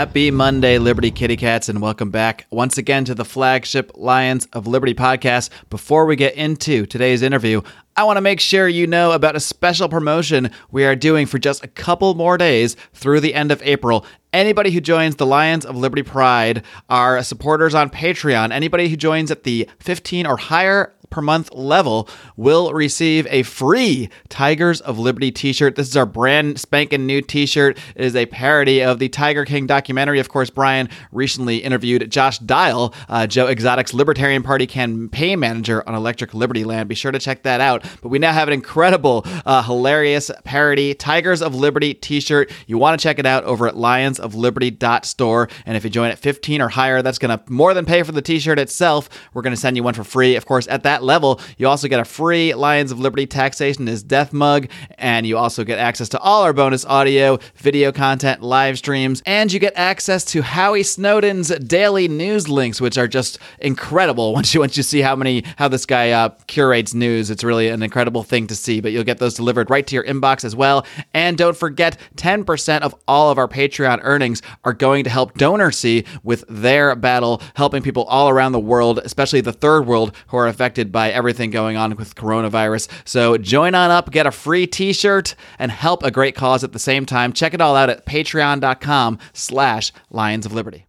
Happy 0.00 0.30
Monday, 0.30 0.78
Liberty 0.78 1.10
Kitty 1.10 1.36
Cats, 1.36 1.68
and 1.68 1.82
welcome 1.82 2.10
back 2.10 2.46
once 2.50 2.78
again 2.78 3.04
to 3.04 3.14
the 3.14 3.22
flagship 3.22 3.92
Lions 3.94 4.46
of 4.54 4.66
Liberty 4.66 4.94
podcast. 4.94 5.50
Before 5.68 6.06
we 6.06 6.16
get 6.16 6.34
into 6.36 6.86
today's 6.86 7.20
interview, 7.20 7.60
I 7.96 8.04
want 8.04 8.16
to 8.16 8.22
make 8.22 8.40
sure 8.40 8.66
you 8.66 8.86
know 8.86 9.12
about 9.12 9.36
a 9.36 9.40
special 9.40 9.90
promotion 9.90 10.52
we 10.70 10.86
are 10.86 10.96
doing 10.96 11.26
for 11.26 11.38
just 11.38 11.62
a 11.62 11.68
couple 11.68 12.14
more 12.14 12.38
days 12.38 12.76
through 12.94 13.20
the 13.20 13.34
end 13.34 13.52
of 13.52 13.60
April. 13.62 14.06
Anybody 14.32 14.70
who 14.70 14.80
joins 14.80 15.16
the 15.16 15.26
Lions 15.26 15.66
of 15.66 15.76
Liberty 15.76 16.02
Pride 16.02 16.62
are 16.88 17.22
supporters 17.22 17.74
on 17.74 17.90
Patreon. 17.90 18.52
Anybody 18.52 18.88
who 18.88 18.96
joins 18.96 19.30
at 19.30 19.42
the 19.42 19.68
15 19.80 20.26
or 20.26 20.38
higher 20.38 20.94
per 21.10 21.20
month 21.20 21.52
level 21.52 22.08
will 22.36 22.72
receive 22.72 23.26
a 23.30 23.42
free 23.42 24.08
Tigers 24.28 24.80
of 24.80 24.98
Liberty 24.98 25.30
t 25.30 25.52
shirt. 25.52 25.76
This 25.76 25.88
is 25.88 25.96
our 25.96 26.06
brand 26.06 26.58
spanking 26.58 27.06
new 27.06 27.20
t 27.20 27.46
shirt. 27.46 27.78
It 27.94 28.04
is 28.04 28.16
a 28.16 28.26
parody 28.26 28.82
of 28.82 28.98
the 28.98 29.08
Tiger 29.08 29.44
King 29.44 29.66
documentary. 29.66 30.20
Of 30.20 30.28
course, 30.28 30.50
Brian 30.50 30.88
recently 31.12 31.58
interviewed 31.58 32.10
Josh 32.10 32.38
Dial, 32.38 32.94
uh, 33.08 33.26
Joe 33.26 33.46
Exotic's 33.46 33.92
Libertarian 33.92 34.42
Party 34.42 34.66
campaign 34.66 35.40
manager 35.40 35.86
on 35.88 35.94
Electric 35.94 36.32
Liberty 36.34 36.64
Land. 36.64 36.88
Be 36.88 36.94
sure 36.94 37.12
to 37.12 37.18
check 37.18 37.42
that 37.42 37.60
out. 37.60 37.84
But 38.02 38.08
we 38.08 38.18
now 38.18 38.32
have 38.32 38.48
an 38.48 38.54
incredible, 38.54 39.24
uh, 39.44 39.62
hilarious 39.62 40.30
parody 40.44 40.94
Tigers 40.94 41.42
of 41.42 41.54
Liberty 41.54 41.94
t 41.94 42.20
shirt. 42.20 42.50
You 42.66 42.78
want 42.78 42.98
to 42.98 43.02
check 43.02 43.18
it 43.18 43.26
out 43.26 43.44
over 43.44 43.66
at 43.66 43.74
lionsofliberty.store. 43.74 45.48
And 45.66 45.76
if 45.76 45.84
you 45.84 45.90
join 45.90 46.10
at 46.10 46.18
15 46.18 46.60
or 46.60 46.68
higher, 46.68 47.02
that's 47.02 47.18
going 47.18 47.36
to 47.36 47.42
more 47.50 47.74
than 47.74 47.84
pay 47.84 48.02
for 48.02 48.12
the 48.12 48.22
t 48.22 48.38
shirt 48.38 48.58
itself. 48.58 49.08
We're 49.34 49.42
going 49.42 49.54
to 49.54 49.60
send 49.60 49.76
you 49.76 49.82
one 49.82 49.94
for 49.94 50.04
free. 50.04 50.36
Of 50.36 50.46
course, 50.46 50.66
at 50.68 50.82
that 50.84 50.99
that 51.00 51.04
level, 51.06 51.40
you 51.56 51.66
also 51.66 51.88
get 51.88 52.00
a 52.00 52.04
free 52.04 52.54
Lions 52.54 52.92
of 52.92 53.00
Liberty 53.00 53.26
taxation 53.26 53.88
is 53.88 54.02
death 54.02 54.32
mug, 54.32 54.68
and 54.98 55.26
you 55.26 55.36
also 55.36 55.64
get 55.64 55.78
access 55.78 56.08
to 56.10 56.18
all 56.20 56.42
our 56.42 56.52
bonus 56.52 56.84
audio, 56.84 57.38
video 57.56 57.92
content, 57.92 58.42
live 58.42 58.78
streams, 58.78 59.22
and 59.26 59.52
you 59.52 59.58
get 59.58 59.72
access 59.76 60.24
to 60.26 60.42
Howie 60.42 60.82
Snowden's 60.82 61.48
daily 61.58 62.08
news 62.08 62.48
links, 62.48 62.80
which 62.80 62.98
are 62.98 63.08
just 63.08 63.38
incredible. 63.58 64.34
Once 64.40 64.54
you 64.54 64.60
once 64.60 64.76
you 64.76 64.82
see 64.82 65.00
how 65.00 65.14
many 65.14 65.44
how 65.56 65.68
this 65.68 65.84
guy 65.84 66.10
uh, 66.12 66.30
curates 66.46 66.94
news, 66.94 67.30
it's 67.30 67.44
really 67.44 67.68
an 67.68 67.82
incredible 67.82 68.22
thing 68.22 68.46
to 68.46 68.54
see. 68.54 68.80
But 68.80 68.92
you'll 68.92 69.04
get 69.04 69.18
those 69.18 69.34
delivered 69.34 69.68
right 69.68 69.86
to 69.86 69.94
your 69.94 70.04
inbox 70.04 70.44
as 70.44 70.56
well. 70.56 70.86
And 71.12 71.36
don't 71.36 71.56
forget, 71.56 71.98
10% 72.16 72.80
of 72.80 72.94
all 73.06 73.30
of 73.30 73.38
our 73.38 73.48
Patreon 73.48 74.00
earnings 74.02 74.40
are 74.64 74.72
going 74.72 75.04
to 75.04 75.10
help 75.10 75.36
DonorSee 75.36 76.06
with 76.22 76.44
their 76.48 76.94
battle, 76.96 77.42
helping 77.54 77.82
people 77.82 78.04
all 78.04 78.28
around 78.28 78.52
the 78.52 78.60
world, 78.60 79.00
especially 79.04 79.40
the 79.40 79.52
third 79.52 79.86
world, 79.86 80.14
who 80.28 80.36
are 80.38 80.48
affected 80.48 80.89
by 80.90 81.10
everything 81.10 81.50
going 81.50 81.76
on 81.76 81.96
with 81.96 82.14
coronavirus. 82.14 82.88
So 83.04 83.36
join 83.36 83.74
on 83.74 83.90
up, 83.90 84.10
get 84.10 84.26
a 84.26 84.30
free 84.30 84.66
t-shirt, 84.66 85.34
and 85.58 85.70
help 85.70 86.02
a 86.02 86.10
great 86.10 86.34
cause 86.34 86.64
at 86.64 86.72
the 86.72 86.78
same 86.78 87.06
time. 87.06 87.32
Check 87.32 87.54
it 87.54 87.60
all 87.60 87.76
out 87.76 87.90
at 87.90 88.06
patreon.com 88.06 89.18
slash 89.32 89.92
Lions 90.10 90.46
of 90.46 90.52
Liberty. 90.52 90.86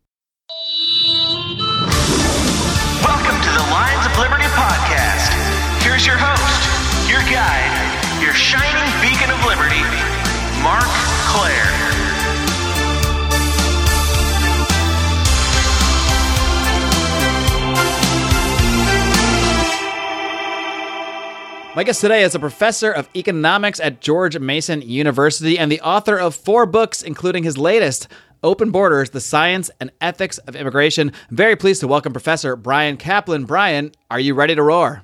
Welcome 3.04 3.42
to 3.42 3.52
the 3.52 3.66
Lions 3.72 4.06
of 4.06 4.18
Liberty 4.18 4.50
podcast. 4.56 5.32
Here's 5.84 6.06
your 6.06 6.18
host, 6.18 7.10
your 7.10 7.22
guide, 7.32 8.22
your 8.22 8.34
shining 8.34 8.90
beacon 9.02 9.30
of 9.32 9.44
liberty, 9.46 9.82
Marc 10.62 10.90
Clair. 11.34 11.81
My 21.73 21.86
guest 21.86 22.02
today 22.02 22.23
is 22.23 22.36
a 22.36 22.39
professor 22.39 22.91
of 22.91 23.08
economics 23.16 23.80
at 23.80 24.02
George 24.02 24.38
Mason 24.38 24.81
University 24.81 25.58
and 25.58 25.72
the 25.72 25.80
author 25.80 26.17
of 26.19 26.36
four 26.36 26.66
books, 26.66 27.02
including 27.02 27.44
his 27.44 27.58
latest, 27.58 28.09
Open 28.44 28.72
Borders 28.72 29.11
The 29.11 29.22
Science 29.22 29.72
and 29.80 29.89
Ethics 30.02 30.38
of 30.39 30.58
Immigration. 30.58 31.14
I'm 31.30 31.38
very 31.38 31.55
pleased 31.55 31.80
to 31.80 31.88
welcome 31.88 32.11
Professor 32.11 32.58
Bryan 32.58 32.97
Caplan. 32.97 33.47
Brian, 33.47 33.94
are 34.09 34.19
you 34.19 34.33
ready 34.33 34.53
to 34.53 34.61
roar? 34.61 35.04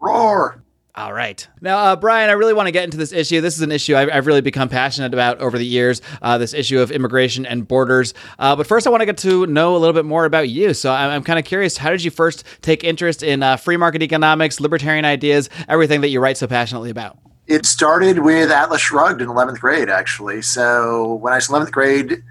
Roar! 0.00 0.64
All 0.96 1.12
right. 1.12 1.46
Now, 1.60 1.76
uh, 1.76 1.96
Bryan, 1.96 2.30
I 2.30 2.32
really 2.32 2.54
want 2.54 2.68
to 2.68 2.72
get 2.72 2.84
into 2.84 2.96
this 2.96 3.12
issue. 3.12 3.42
This 3.42 3.54
is 3.54 3.60
an 3.60 3.70
issue 3.70 3.94
I've, 3.94 4.08
I've 4.10 4.26
really 4.26 4.40
become 4.40 4.70
passionate 4.70 5.12
about 5.12 5.38
over 5.40 5.58
the 5.58 5.66
years 5.66 6.00
uh, 6.22 6.38
this 6.38 6.54
issue 6.54 6.80
of 6.80 6.90
immigration 6.90 7.44
and 7.44 7.68
borders. 7.68 8.14
Uh, 8.38 8.56
but 8.56 8.66
first, 8.66 8.86
I 8.86 8.90
want 8.90 9.02
to 9.02 9.06
get 9.06 9.18
to 9.18 9.46
know 9.46 9.76
a 9.76 9.78
little 9.78 9.92
bit 9.92 10.06
more 10.06 10.24
about 10.24 10.48
you. 10.48 10.72
So 10.72 10.90
I'm, 10.90 11.10
I'm 11.10 11.22
kind 11.22 11.38
of 11.38 11.44
curious 11.44 11.76
how 11.76 11.90
did 11.90 12.02
you 12.02 12.10
first 12.10 12.44
take 12.62 12.82
interest 12.82 13.22
in 13.22 13.42
uh, 13.42 13.58
free 13.58 13.76
market 13.76 14.00
economics, 14.00 14.58
libertarian 14.58 15.04
ideas, 15.04 15.50
everything 15.68 16.00
that 16.00 16.08
you 16.08 16.18
write 16.18 16.38
so 16.38 16.46
passionately 16.46 16.88
about? 16.88 17.18
It 17.46 17.66
started 17.66 18.20
with 18.20 18.50
Atlas 18.50 18.80
Shrugged 18.80 19.20
in 19.20 19.28
11th 19.28 19.60
grade, 19.60 19.90
actually. 19.90 20.40
So 20.40 21.12
when 21.16 21.34
I 21.34 21.36
was 21.36 21.50
in 21.50 21.56
11th 21.56 21.72
grade, 21.72 22.22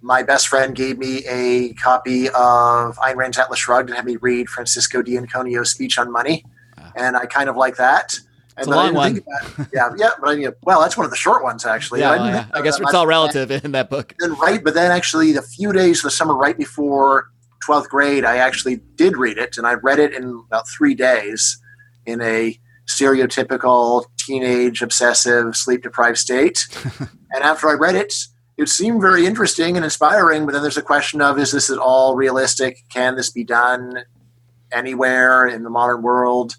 my 0.00 0.22
best 0.22 0.48
friend 0.48 0.74
gave 0.74 0.96
me 0.96 1.26
a 1.26 1.74
copy 1.74 2.28
of 2.28 2.96
Ayn 2.96 3.16
Rand's 3.16 3.36
Atlas 3.36 3.58
Shrugged 3.58 3.90
and 3.90 3.96
had 3.96 4.06
me 4.06 4.16
read 4.16 4.48
Francisco 4.48 5.02
d'Anconia's 5.02 5.70
speech 5.70 5.98
on 5.98 6.10
money 6.10 6.42
and 6.96 7.16
I 7.16 7.26
kind 7.26 7.48
of 7.48 7.56
like 7.56 7.76
that. 7.76 8.18
And 8.56 8.66
it's 8.66 8.66
a 8.68 8.70
long 8.70 8.94
one. 8.94 9.20
yeah, 9.72 9.90
yeah, 9.96 10.10
but 10.20 10.30
I 10.30 10.36
mean, 10.36 10.48
well, 10.62 10.80
that's 10.80 10.96
one 10.96 11.04
of 11.04 11.10
the 11.10 11.16
short 11.16 11.42
ones 11.42 11.66
actually. 11.66 12.00
Yeah, 12.00 12.10
I, 12.12 12.28
yeah. 12.28 12.46
I 12.54 12.62
guess 12.62 12.78
it's 12.78 12.94
all 12.94 13.06
relative 13.06 13.50
in 13.50 13.72
that 13.72 13.90
book. 13.90 14.14
Then 14.18 14.34
right, 14.34 14.62
but 14.62 14.74
then 14.74 14.92
actually, 14.92 15.32
the 15.32 15.42
few 15.42 15.72
days 15.72 15.98
of 15.98 16.04
the 16.04 16.10
summer 16.10 16.34
right 16.34 16.56
before 16.56 17.30
twelfth 17.64 17.88
grade, 17.88 18.24
I 18.24 18.36
actually 18.36 18.76
did 18.94 19.16
read 19.16 19.38
it, 19.38 19.58
and 19.58 19.66
I 19.66 19.74
read 19.74 19.98
it 19.98 20.14
in 20.14 20.44
about 20.46 20.68
three 20.68 20.94
days 20.94 21.58
in 22.06 22.20
a 22.20 22.58
stereotypical 22.86 24.04
teenage 24.18 24.82
obsessive 24.82 25.56
sleep 25.56 25.82
deprived 25.82 26.18
state. 26.18 26.66
and 27.00 27.42
after 27.42 27.68
I 27.68 27.72
read 27.72 27.94
it, 27.94 28.14
it 28.56 28.68
seemed 28.68 29.00
very 29.00 29.26
interesting 29.26 29.76
and 29.76 29.84
inspiring. 29.84 30.46
But 30.46 30.52
then 30.52 30.62
there's 30.62 30.76
a 30.76 30.82
question 30.82 31.20
of: 31.20 31.38
Is 31.38 31.50
this 31.50 31.70
at 31.70 31.78
all 31.78 32.14
realistic? 32.14 32.78
Can 32.88 33.16
this 33.16 33.30
be 33.30 33.42
done 33.42 34.04
anywhere 34.70 35.46
in 35.46 35.64
the 35.64 35.70
modern 35.70 36.02
world? 36.02 36.54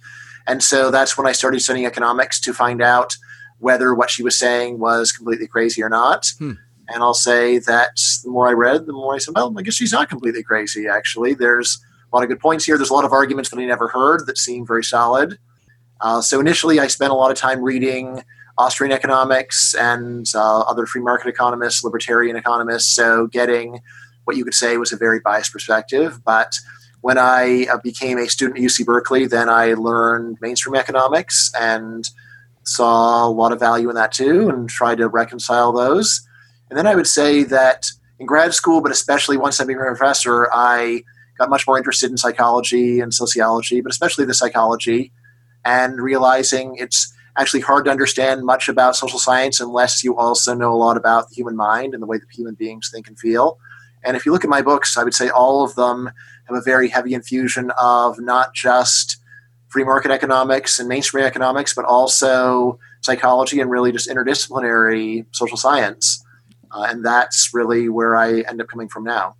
And 0.47 0.63
so 0.63 0.91
that's 0.91 1.17
when 1.17 1.27
I 1.27 1.31
started 1.31 1.61
studying 1.61 1.85
economics 1.85 2.39
to 2.41 2.53
find 2.53 2.81
out 2.81 3.15
whether 3.59 3.93
what 3.93 4.09
she 4.09 4.23
was 4.23 4.37
saying 4.37 4.79
was 4.79 5.11
completely 5.11 5.47
crazy 5.47 5.81
or 5.81 5.89
not. 5.89 6.27
Hmm. 6.37 6.53
And 6.87 7.01
I'll 7.01 7.15
say 7.15 7.57
that 7.59 7.99
the 8.23 8.29
more 8.29 8.47
I 8.47 8.51
read, 8.51 8.85
the 8.85 8.93
more 8.93 9.15
I 9.15 9.17
said, 9.17 9.33
well, 9.35 9.53
I 9.57 9.61
guess 9.63 9.73
she's 9.73 9.91
not 9.91 10.09
completely 10.09 10.43
crazy, 10.43 10.87
actually. 10.87 11.33
There's 11.33 11.83
a 12.11 12.15
lot 12.15 12.23
of 12.23 12.29
good 12.29 12.39
points 12.39 12.65
here. 12.65 12.77
There's 12.77 12.91
a 12.91 12.93
lot 12.93 13.05
of 13.05 13.11
arguments 13.11 13.49
that 13.49 13.59
I 13.59 13.65
never 13.65 13.87
heard 13.87 14.27
that 14.27 14.37
seem 14.37 14.67
very 14.67 14.83
solid. 14.83 15.39
Uh, 16.01 16.21
so 16.21 16.39
initially, 16.39 16.79
I 16.79 16.87
spent 16.87 17.11
a 17.11 17.15
lot 17.15 17.31
of 17.31 17.37
time 17.37 17.61
reading 17.61 18.23
Austrian 18.57 18.91
economics 18.91 19.73
and 19.73 20.27
uh, 20.35 20.59
other 20.61 20.85
free 20.85 21.01
market 21.01 21.27
economists, 21.27 21.83
libertarian 21.83 22.35
economists. 22.35 22.93
So 22.93 23.27
getting 23.27 23.81
what 24.25 24.37
you 24.37 24.43
could 24.43 24.53
say 24.53 24.77
was 24.77 24.91
a 24.91 24.97
very 24.97 25.19
biased 25.19 25.51
perspective. 25.51 26.23
But 26.23 26.59
when 27.05 27.19
I 27.19 27.67
uh, 27.71 27.77
became 27.83 28.17
a 28.17 28.27
student 28.27 28.57
at 28.57 28.63
UC 28.63 28.83
Berkeley, 28.83 29.27
then 29.27 29.47
I 29.47 29.75
learned 29.75 30.39
mainstream 30.41 30.73
economics 30.73 31.51
and 31.53 32.09
saw 32.63 33.27
a 33.27 33.29
lot 33.29 33.51
of 33.51 33.59
value 33.59 33.89
in 33.89 33.95
that 33.95 34.11
too 34.11 34.49
and 34.49 34.67
tried 34.67 34.97
to 34.97 35.07
reconcile 35.07 35.71
those. 35.71 36.27
And 36.71 36.79
then 36.79 36.87
I 36.87 36.95
would 36.95 37.05
say 37.05 37.43
that 37.43 37.91
in 38.17 38.25
grad 38.25 38.55
school, 38.55 38.81
but 38.81 38.91
especially 38.91 39.37
once 39.37 39.61
I 39.61 39.65
became 39.65 39.81
a 39.81 39.85
professor, 39.85 40.49
I 40.51 41.03
got 41.37 41.51
much 41.51 41.67
more 41.67 41.77
interested 41.77 42.09
in 42.09 42.17
psychology 42.17 43.01
and 43.01 43.13
sociology, 43.13 43.81
but 43.81 43.91
especially 43.91 44.25
the 44.25 44.33
psychology, 44.33 45.11
and 45.63 46.01
realizing 46.01 46.75
it's 46.77 47.13
actually 47.37 47.61
hard 47.61 47.85
to 47.85 47.91
understand 47.91 48.43
much 48.43 48.67
about 48.67 48.95
social 48.95 49.19
science 49.19 49.59
unless 49.59 50.03
you 50.03 50.17
also 50.17 50.55
know 50.55 50.73
a 50.73 50.81
lot 50.85 50.97
about 50.97 51.29
the 51.29 51.35
human 51.35 51.55
mind 51.55 51.93
and 51.93 52.01
the 52.01 52.07
way 52.07 52.17
that 52.17 52.25
human 52.31 52.55
beings 52.55 52.89
think 52.91 53.07
and 53.07 53.19
feel. 53.19 53.59
And 54.05 54.15
if 54.15 54.25
you 54.25 54.31
look 54.31 54.43
at 54.43 54.49
my 54.49 54.61
books, 54.61 54.97
I 54.97 55.03
would 55.03 55.13
say 55.13 55.29
all 55.29 55.63
of 55.63 55.75
them 55.75 56.09
have 56.45 56.57
a 56.57 56.61
very 56.61 56.89
heavy 56.89 57.13
infusion 57.13 57.71
of 57.79 58.19
not 58.19 58.53
just 58.53 59.17
free 59.69 59.83
market 59.83 60.11
economics 60.11 60.79
and 60.79 60.87
mainstream 60.87 61.25
economics, 61.25 61.73
but 61.73 61.85
also 61.85 62.79
psychology 63.01 63.59
and 63.59 63.69
really 63.69 63.91
just 63.91 64.09
interdisciplinary 64.09 65.25
social 65.31 65.57
science. 65.57 66.23
Uh, 66.71 66.87
and 66.89 67.05
that's 67.05 67.53
really 67.53 67.89
where 67.89 68.15
I 68.15 68.41
end 68.41 68.61
up 68.61 68.67
coming 68.67 68.89
from 68.89 69.03
now. 69.03 69.35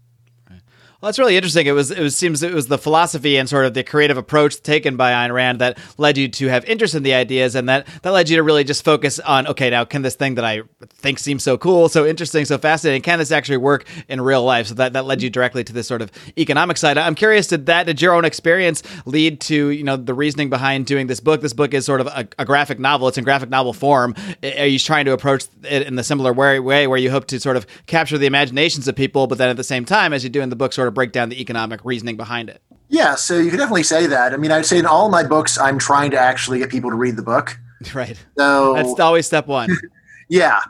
Well, 1.05 1.09
that's 1.09 1.19
really 1.19 1.37
interesting. 1.37 1.67
It 1.67 1.73
was 1.73 1.91
it 1.91 1.99
was 1.99 2.15
seems 2.15 2.41
it 2.41 2.51
was 2.51 2.65
the 2.65 2.79
philosophy 2.79 3.37
and 3.37 3.47
sort 3.47 3.67
of 3.67 3.75
the 3.75 3.83
creative 3.83 4.17
approach 4.17 4.59
taken 4.63 4.97
by 4.97 5.11
Ayn 5.11 5.31
Rand 5.31 5.61
that 5.61 5.77
led 5.99 6.17
you 6.17 6.27
to 6.29 6.47
have 6.47 6.65
interest 6.65 6.95
in 6.95 7.03
the 7.03 7.13
ideas, 7.13 7.53
and 7.53 7.69
that 7.69 7.85
that 8.01 8.09
led 8.09 8.27
you 8.27 8.37
to 8.37 8.41
really 8.41 8.63
just 8.63 8.83
focus 8.83 9.19
on 9.19 9.45
okay, 9.45 9.69
now 9.69 9.85
can 9.85 10.01
this 10.01 10.15
thing 10.15 10.33
that 10.33 10.43
I 10.43 10.63
think 10.89 11.19
seems 11.19 11.43
so 11.43 11.59
cool, 11.59 11.89
so 11.89 12.07
interesting, 12.07 12.43
so 12.45 12.57
fascinating, 12.57 13.03
can 13.03 13.19
this 13.19 13.31
actually 13.31 13.57
work 13.57 13.85
in 14.07 14.19
real 14.19 14.43
life? 14.43 14.65
So 14.65 14.73
that 14.73 14.93
that 14.93 15.05
led 15.05 15.21
you 15.21 15.29
directly 15.29 15.63
to 15.65 15.73
this 15.73 15.87
sort 15.87 16.01
of 16.01 16.11
economic 16.39 16.75
side. 16.75 16.97
I'm 16.97 17.13
curious, 17.13 17.45
did 17.45 17.67
that 17.67 17.85
did 17.85 18.01
your 18.01 18.15
own 18.15 18.25
experience 18.25 18.81
lead 19.05 19.41
to 19.41 19.69
you 19.69 19.83
know 19.83 19.97
the 19.97 20.15
reasoning 20.15 20.49
behind 20.49 20.87
doing 20.87 21.05
this 21.05 21.19
book? 21.19 21.39
This 21.39 21.53
book 21.53 21.75
is 21.75 21.85
sort 21.85 22.01
of 22.01 22.07
a, 22.07 22.27
a 22.39 22.45
graphic 22.45 22.79
novel. 22.79 23.09
It's 23.09 23.19
in 23.19 23.23
graphic 23.23 23.51
novel 23.51 23.73
form. 23.73 24.15
Are 24.41 24.65
you 24.65 24.79
trying 24.79 25.05
to 25.05 25.11
approach 25.11 25.45
it 25.65 25.85
in 25.85 25.97
the 25.97 26.03
similar 26.03 26.33
way, 26.33 26.59
way 26.59 26.87
where 26.87 26.97
you 26.97 27.11
hope 27.11 27.27
to 27.27 27.39
sort 27.39 27.57
of 27.57 27.67
capture 27.85 28.17
the 28.17 28.25
imaginations 28.25 28.87
of 28.87 28.95
people, 28.95 29.27
but 29.27 29.37
then 29.37 29.49
at 29.49 29.57
the 29.57 29.63
same 29.63 29.85
time, 29.85 30.11
as 30.11 30.23
you 30.23 30.31
do 30.31 30.41
in 30.41 30.49
the 30.49 30.55
book, 30.55 30.73
sort 30.73 30.87
of 30.87 30.94
break 30.95 31.11
down 31.11 31.29
the 31.29 31.39
economic 31.39 31.85
reasoning 31.85 32.17
behind 32.17 32.49
it. 32.49 32.61
Yeah, 32.87 33.15
so 33.15 33.37
you 33.37 33.51
could 33.51 33.57
definitely 33.57 33.83
say 33.83 34.07
that. 34.07 34.33
I 34.33 34.37
mean, 34.37 34.51
I'd 34.51 34.65
say 34.65 34.79
in 34.79 34.85
all 34.85 35.09
my 35.09 35.23
books, 35.23 35.59
I'm 35.59 35.77
trying 35.77 36.11
to 36.11 36.19
actually 36.19 36.59
get 36.59 36.69
people 36.69 36.89
to 36.89 36.95
read 36.95 37.15
the 37.15 37.23
book. 37.23 37.57
Right. 37.93 38.17
So 38.35 38.73
that's 38.73 38.99
always 38.99 39.27
step 39.27 39.45
one. 39.45 39.69
yeah. 40.29 40.61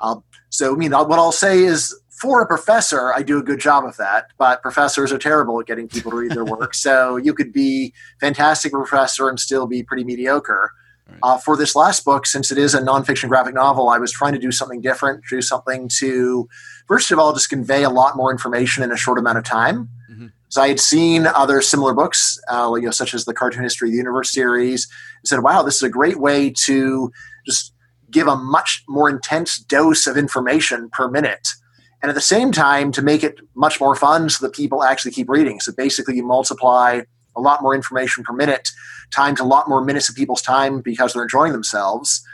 Um, 0.00 0.22
so 0.48 0.72
I 0.72 0.76
mean, 0.76 0.92
what 0.92 1.18
I'll 1.18 1.32
say 1.32 1.64
is 1.64 1.94
for 2.08 2.40
a 2.40 2.46
professor, 2.46 3.12
I 3.12 3.22
do 3.22 3.36
a 3.38 3.42
good 3.42 3.58
job 3.58 3.84
of 3.84 3.96
that, 3.96 4.28
but 4.38 4.62
professors 4.62 5.12
are 5.12 5.18
terrible 5.18 5.58
at 5.60 5.66
getting 5.66 5.88
people 5.88 6.12
to 6.12 6.16
read 6.16 6.30
their 6.30 6.44
work. 6.44 6.72
so 6.86 7.16
you 7.16 7.34
could 7.34 7.52
be 7.52 7.92
fantastic 8.20 8.72
professor 8.72 9.28
and 9.28 9.40
still 9.40 9.66
be 9.66 9.82
pretty 9.82 10.04
mediocre. 10.04 10.70
Right. 11.08 11.18
Uh, 11.22 11.38
for 11.38 11.56
this 11.56 11.74
last 11.74 12.04
book, 12.04 12.24
since 12.24 12.52
it 12.52 12.58
is 12.58 12.74
a 12.74 12.80
nonfiction 12.80 13.28
graphic 13.28 13.54
novel, 13.54 13.88
I 13.88 13.98
was 13.98 14.12
trying 14.12 14.34
to 14.34 14.38
do 14.38 14.52
something 14.52 14.80
different, 14.80 15.24
do 15.28 15.42
something 15.42 15.90
to, 15.98 16.48
first 16.88 17.10
of 17.10 17.18
all, 17.18 17.32
just 17.32 17.50
convey 17.50 17.82
a 17.82 17.90
lot 17.90 18.16
more 18.16 18.30
information 18.30 18.82
in 18.82 18.92
a 18.92 18.96
short 18.96 19.18
amount 19.18 19.38
of 19.38 19.44
time. 19.44 19.88
Mm-hmm. 20.10 20.26
So 20.48 20.62
I 20.62 20.68
had 20.68 20.80
seen 20.80 21.26
other 21.26 21.62
similar 21.62 21.94
books, 21.94 22.38
uh, 22.50 22.72
you 22.74 22.82
know, 22.82 22.90
such 22.90 23.14
as 23.14 23.24
the 23.24 23.34
Cartoon 23.34 23.62
History 23.62 23.88
of 23.88 23.92
the 23.92 23.98
Universe 23.98 24.32
series, 24.32 24.88
and 25.20 25.28
said, 25.28 25.40
"Wow, 25.40 25.62
this 25.62 25.76
is 25.76 25.82
a 25.82 25.88
great 25.88 26.18
way 26.18 26.50
to 26.64 27.10
just 27.46 27.72
give 28.10 28.26
a 28.26 28.36
much 28.36 28.84
more 28.88 29.08
intense 29.08 29.58
dose 29.58 30.06
of 30.06 30.16
information 30.16 30.90
per 30.90 31.08
minute." 31.08 31.48
and 32.02 32.08
at 32.08 32.14
the 32.14 32.20
same 32.20 32.50
time 32.50 32.90
to 32.92 33.00
make 33.00 33.22
it 33.22 33.38
much 33.54 33.80
more 33.80 33.94
fun 33.94 34.28
so 34.28 34.44
that 34.44 34.54
people 34.54 34.82
actually 34.82 35.12
keep 35.12 35.28
reading 35.28 35.60
so 35.60 35.72
basically 35.72 36.16
you 36.16 36.24
multiply 36.24 37.00
a 37.36 37.40
lot 37.40 37.62
more 37.62 37.74
information 37.74 38.24
per 38.24 38.32
minute 38.32 38.70
times 39.10 39.40
a 39.40 39.44
lot 39.44 39.68
more 39.68 39.82
minutes 39.82 40.08
of 40.08 40.16
people's 40.16 40.42
time 40.42 40.80
because 40.80 41.12
they're 41.12 41.22
enjoying 41.22 41.52
themselves 41.52 42.24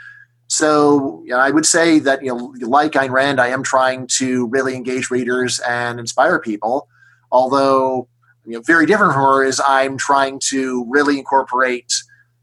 so 0.49 1.21
you 1.23 1.31
know, 1.31 1.39
i 1.39 1.49
would 1.49 1.65
say 1.65 1.99
that 1.99 2.21
you 2.21 2.35
know 2.35 2.53
like 2.67 2.91
Ayn 2.93 3.11
Rand 3.11 3.39
i 3.39 3.47
am 3.47 3.63
trying 3.63 4.07
to 4.17 4.47
really 4.47 4.75
engage 4.75 5.09
readers 5.09 5.59
and 5.61 5.99
inspire 5.99 6.39
people 6.39 6.87
although 7.31 8.07
you 8.45 8.53
know, 8.53 8.61
very 8.61 8.85
different 8.85 9.13
from 9.13 9.23
her 9.23 9.43
is 9.43 9.61
i'm 9.65 9.97
trying 9.97 10.39
to 10.49 10.85
really 10.89 11.17
incorporate 11.17 11.93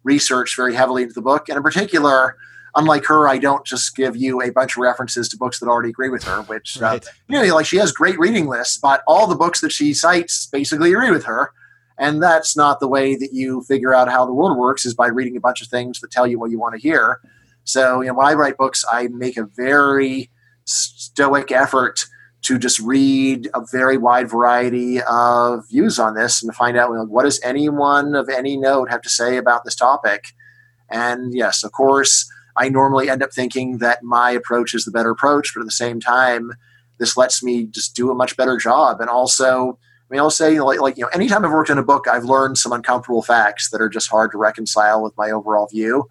research 0.05 0.57
very 0.57 0.75
heavily 0.75 1.03
into 1.03 1.15
the 1.15 1.23
book 1.23 1.49
and 1.49 1.57
in 1.57 1.63
particular 1.63 2.37
unlike 2.77 3.07
her, 3.07 3.27
I 3.27 3.39
don't 3.39 3.65
just 3.65 3.97
give 3.97 4.17
you 4.17 4.43
a 4.43 4.51
bunch 4.51 4.77
of 4.77 4.83
references 4.83 5.29
to 5.31 5.37
books 5.37 5.59
that 5.59 5.67
already 5.67 5.89
agree 5.89 6.11
with 6.11 6.23
her, 6.25 6.43
which, 6.43 6.81
uh, 6.81 6.85
right. 6.85 7.07
uh, 7.07 7.11
you 7.29 7.43
know, 7.43 7.55
like 7.55 7.67
she 7.67 7.79
has 7.79 7.91
great 7.91 8.19
reading 8.19 8.47
lists, 8.47 8.77
but 8.77 9.03
all 9.07 9.27
the 9.27 9.35
books 9.35 9.61
that 9.63 9.73
she 9.73 9.95
cites 9.95 10.47
basically 10.47 10.93
agree 10.93 11.11
with 11.11 11.25
her. 11.25 11.53
And 11.99 12.23
that's 12.23 12.57
not 12.57 12.79
the 12.79 12.89
way 12.89 13.17
that 13.17 13.33
you 13.33 13.63
figure 13.63 13.95
out 13.95 14.11
how 14.11 14.27
the 14.27 14.33
world 14.33 14.59
works 14.59 14.85
is 14.85 14.95
by 14.95 15.09
reading 15.09 15.37
a 15.37 15.41
bunch 15.41 15.63
of 15.63 15.69
things 15.69 16.01
that 16.01 16.11
tell 16.11 16.27
you 16.27 16.39
what 16.39 16.51
you 16.51 16.59
want 16.59 16.75
to 16.75 16.81
hear. 16.81 17.21
So, 17.67 18.01
you 18.01 18.09
know, 18.09 18.15
when 18.15 18.27
I 18.27 18.35
write 18.35 18.57
books, 18.57 18.85
I 18.91 19.09
make 19.09 19.37
a 19.37 19.45
very 19.45 20.31
stoic 20.65 21.51
effort 21.51 22.07
to 22.43 22.59
just 22.59 22.79
read 22.79 23.49
a 23.55 23.63
very 23.73 23.97
wide 23.97 24.31
variety 24.31 25.03
of 25.03 25.69
views 25.69 25.99
on 25.99 26.15
this 26.15 26.43
and 26.43 26.55
find 26.55 26.77
out 26.77 26.91
you 26.91 26.97
know, 26.97 27.05
what 27.05 27.25
does 27.25 27.41
anyone 27.43 28.15
of 28.15 28.29
any 28.29 28.57
note 28.57 28.89
have 28.89 29.03
to 29.03 29.09
say 29.09 29.37
about 29.37 29.65
this 29.65 29.75
topic. 29.75 30.29
And 30.89 31.35
yes, 31.35 31.65
of 31.65 31.73
course, 31.73 32.31
I 32.57 32.69
normally 32.69 33.11
end 33.11 33.23
up 33.23 33.33
thinking 33.33 33.79
that 33.79 34.05
my 34.05 34.31
approach 34.31 34.75
is 34.75 34.85
the 34.85 34.93
better 34.93 35.11
approach, 35.11 35.53
but 35.53 35.61
at 35.61 35.67
the 35.67 35.73
same 35.73 35.99
time, 35.99 36.53
this 36.99 37.17
lets 37.17 37.43
me 37.43 37.65
just 37.65 37.97
do 37.97 38.13
a 38.13 38.15
much 38.15 38.37
better 38.37 38.57
job. 38.57 39.01
And 39.01 39.11
also, 39.11 39.77
I 40.09 40.15
mean, 40.15 40.21
I'll 40.21 40.31
say, 40.31 40.61
like, 40.61 40.81
like, 40.81 40.97
you 40.97 41.03
know, 41.03 41.11
anytime 41.13 41.45
I've 41.45 41.51
worked 41.51 41.71
on 41.71 41.79
a 41.79 41.83
book, 41.83 42.07
I've 42.07 42.25
learned 42.25 42.59
some 42.59 42.73
uncomfortable 42.73 43.23
facts 43.23 43.71
that 43.71 43.81
are 43.81 43.89
just 43.89 44.09
hard 44.09 44.31
to 44.31 44.39
reconcile 44.39 45.03
with 45.03 45.17
my 45.17 45.33
overall 45.33 45.67
view. 45.67 46.09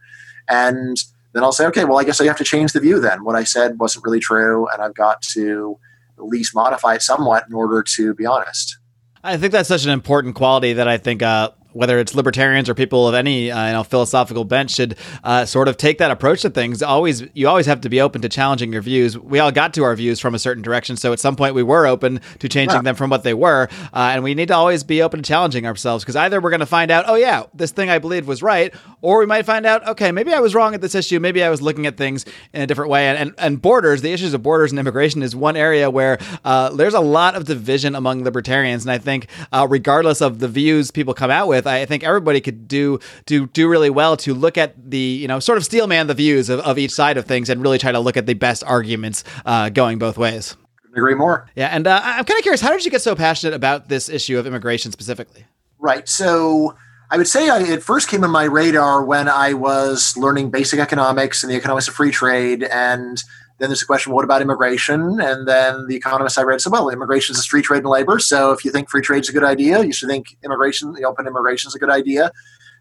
And 0.50 0.98
then 1.36 1.44
I'll 1.44 1.52
say, 1.52 1.66
okay, 1.66 1.84
well, 1.84 2.00
I 2.00 2.06
guess 2.06 2.22
I 2.22 2.26
have 2.28 2.38
to 2.38 2.46
change 2.46 2.72
the 2.72 2.80
view 2.80 3.02
then. 3.02 3.26
What 3.26 3.36
I 3.36 3.44
said 3.44 3.78
wasn't 3.78 4.06
really 4.06 4.22
true, 4.22 4.70
and 4.70 4.82
I've 4.82 4.96
got 4.96 5.22
to 5.34 5.78
at 6.18 6.24
least 6.24 6.56
modify 6.56 6.96
it 6.96 7.02
somewhat 7.02 7.44
in 7.50 7.54
order 7.54 7.84
to 7.84 8.14
be 8.14 8.26
honest. 8.26 8.78
I 9.22 9.36
think 9.36 9.52
that's 9.52 9.68
such 9.68 9.84
an 9.84 9.92
important 9.92 10.36
quality 10.36 10.72
that 10.74 10.88
I 10.88 10.98
think 10.98 11.22
uh, 11.22 11.52
whether 11.76 12.00
it's 12.00 12.16
libertarians 12.16 12.70
or 12.70 12.74
people 12.74 13.08
of 13.08 13.14
any 13.14 13.52
uh, 13.52 13.68
you 13.68 13.74
know 13.74 13.84
philosophical 13.84 14.46
bent 14.46 14.72
should 14.72 14.96
uh, 15.24 15.46
sort 15.46 15.68
of 15.68 15.78
take 15.78 15.98
that 15.98 16.12
approach 16.12 16.42
to 16.44 16.50
things. 16.50 16.82
Always, 16.82 17.24
you 17.34 17.48
always 17.48 17.66
have 17.66 17.82
to 17.82 17.90
be 17.90 18.00
open 18.00 18.22
to 18.22 18.30
challenging 18.30 18.72
your 18.72 18.82
views. 18.82 19.18
We 19.18 19.40
all 19.40 19.52
got 19.52 19.74
to 19.74 19.84
our 19.84 19.96
views 19.96 20.20
from 20.20 20.34
a 20.34 20.40
certain 20.40 20.64
direction, 20.64 20.96
so 20.96 21.12
at 21.12 21.20
some 21.20 21.36
point 21.36 21.56
we 21.56 21.64
were 21.64 21.86
open 21.86 22.22
to 22.40 22.48
changing 22.48 22.78
yeah. 22.78 22.82
them 22.82 22.96
from 22.96 23.10
what 23.10 23.24
they 23.24 23.34
were, 23.34 23.68
uh, 23.94 24.12
and 24.14 24.24
we 24.24 24.34
need 24.34 24.48
to 24.48 24.56
always 24.56 24.84
be 24.84 25.02
open 25.02 25.22
to 25.22 25.28
challenging 25.28 25.66
ourselves 25.66 26.04
because 26.04 26.16
either 26.16 26.40
we're 26.40 26.50
going 26.50 26.60
to 26.62 26.66
find 26.66 26.92
out, 26.92 27.06
oh 27.08 27.16
yeah, 27.16 27.44
this 27.54 27.72
thing 27.72 27.90
I 27.90 28.00
believed 28.00 28.28
was 28.28 28.42
right, 28.42 28.74
or 29.02 29.20
we 29.20 29.26
might 29.26 29.46
find 29.46 29.66
out, 29.66 29.86
okay, 29.90 30.12
maybe 30.12 30.34
I 30.34 30.40
was 30.40 30.56
wrong 30.56 30.74
at 30.74 30.82
this 30.82 30.96
issue. 30.96 31.20
Maybe 31.20 31.44
I 31.44 31.50
was 31.50 31.62
looking 31.62 31.86
at 31.86 31.98
things 31.98 32.26
in 32.54 32.62
a 32.62 32.68
different 32.68 32.90
way. 32.90 33.08
And 33.08 33.26
and, 33.26 33.34
and 33.38 33.62
borders, 33.62 34.02
the 34.02 34.12
issues 34.12 34.34
of 34.34 34.44
borders 34.44 34.72
and 34.72 34.80
immigration 34.80 35.24
is 35.24 35.36
one 35.36 35.56
area 35.56 35.90
where 35.90 36.20
uh, 36.44 36.70
there's 36.70 36.94
a 36.94 37.00
lot 37.00 37.36
of 37.36 37.46
division 37.46 37.96
among 37.96 38.24
libertarians, 38.24 38.84
and 38.84 38.92
I 38.92 38.98
think 38.98 39.28
uh, 39.52 39.66
regardless 39.70 40.22
of 40.22 40.40
the 40.40 40.48
views 40.48 40.92
people 40.92 41.14
come 41.14 41.32
out 41.32 41.48
with, 41.48 41.65
I 41.74 41.86
think 41.86 42.04
everybody 42.04 42.42
could 42.42 42.68
do 42.68 43.00
do 43.26 43.48
do 43.48 43.68
really 43.68 43.90
well 43.90 44.18
to 44.18 44.34
look 44.34 44.58
at 44.58 44.74
the 44.90 44.98
you 44.98 45.28
know 45.28 45.40
sort 45.40 45.58
of 45.58 45.66
steelman 45.66 46.08
the 46.08 46.14
views 46.14 46.50
of, 46.50 46.60
of 46.62 46.78
each 46.78 46.92
side 46.92 47.18
of 47.18 47.26
things 47.26 47.50
and 47.50 47.62
really 47.62 47.78
try 47.78 47.92
to 47.92 48.00
look 48.00 48.18
at 48.18 48.26
the 48.26 48.34
best 48.34 48.64
arguments 48.64 49.24
uh, 49.46 49.70
going 49.70 50.00
both 50.00 50.18
ways. 50.18 50.56
Agree 50.96 51.16
more. 51.16 51.50
Yeah, 51.56 51.68
and 51.68 51.88
uh, 51.88 52.00
I'm 52.02 52.24
kind 52.24 52.38
of 52.38 52.44
curious, 52.44 52.62
how 52.62 52.72
did 52.72 52.86
you 52.86 52.92
get 52.92 53.02
so 53.02 53.16
passionate 53.16 53.54
about 53.54 53.90
this 53.90 54.08
issue 54.08 54.40
of 54.40 54.48
immigration 54.48 54.94
specifically? 54.94 55.46
Right. 55.78 56.08
So 56.08 56.78
I 57.12 57.18
would 57.18 57.28
say 57.28 57.50
I, 57.50 57.62
it 57.62 57.84
first 57.84 58.08
came 58.08 58.24
on 58.24 58.32
my 58.32 58.46
radar 58.46 59.04
when 59.04 59.28
I 59.28 59.54
was 59.54 60.16
learning 60.16 60.52
basic 60.52 60.80
economics 60.80 61.44
and 61.44 61.52
the 61.52 61.58
economics 61.58 61.90
of 61.90 61.96
free 61.96 62.12
trade 62.12 62.64
and 62.64 63.22
then 63.58 63.70
there's 63.70 63.82
a 63.82 63.86
question, 63.86 64.12
what 64.12 64.26
about 64.26 64.42
immigration? 64.42 65.20
And 65.22 65.48
then 65.48 65.88
the 65.88 65.96
economists 65.96 66.38
I 66.38 66.44
read 66.44 66.60
said, 66.60 66.74
well, 66.74 66.90
immigration 66.90 67.34
is 67.34 67.40
a 67.40 67.44
free 67.44 67.62
trade 67.62 67.80
and 67.80 67.90
labor. 67.90 68.20
So 68.20 68.52
if 68.52 68.66
you 68.66 68.72
think 68.72 68.90
free 68.90 69.02
trade 69.02 69.24
is 69.24 69.30
a 69.30 69.34
good 69.34 69.46
idea, 69.46 69.84
you 69.84 69.94
should 69.94 70.10
think 70.10 70.38
immigration, 70.44 70.92
the 70.94 71.06
open 71.06 71.26
immigration 71.26 71.70
is 71.70 71.76
a 71.76 71.80
good 71.80 71.90
idea. 71.90 72.32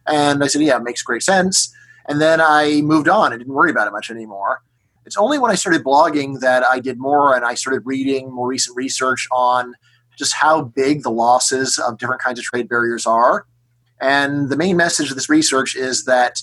And 0.07 0.43
I 0.43 0.49
said, 0.49 0.63
yeah, 0.63 0.77
it 0.77 0.83
makes 0.83 1.03
great 1.03 1.23
sense. 1.23 1.73
And 2.07 2.21
then 2.21 2.41
I 2.41 2.81
moved 2.83 3.09
on 3.09 3.33
and 3.33 3.41
didn't 3.41 3.55
worry 3.55 3.71
about 3.71 3.87
it 3.87 3.93
much 3.93 4.11
anymore. 4.11 4.63
It's 5.07 5.17
only 5.17 5.39
when 5.39 5.51
I 5.51 5.55
started 5.55 5.85
blogging 5.85 6.41
that 6.41 6.65
I 6.65 6.81
did 6.81 6.99
more 6.99 7.37
and 7.37 7.45
I 7.45 7.55
started 7.55 7.83
reading 7.85 8.33
more 8.33 8.49
recent 8.49 8.77
research 8.77 9.29
on 9.31 9.75
just 10.17 10.35
how 10.35 10.63
big 10.63 11.03
the 11.03 11.11
losses 11.11 11.79
of 11.79 11.99
different 11.99 12.23
kinds 12.23 12.39
of 12.39 12.45
trade 12.45 12.69
barriers 12.69 13.07
are. 13.07 13.47
And 14.01 14.49
the 14.49 14.57
main 14.57 14.77
message 14.77 15.11
of 15.11 15.17
this 15.17 15.29
research 15.29 15.77
is 15.77 16.05
that 16.05 16.41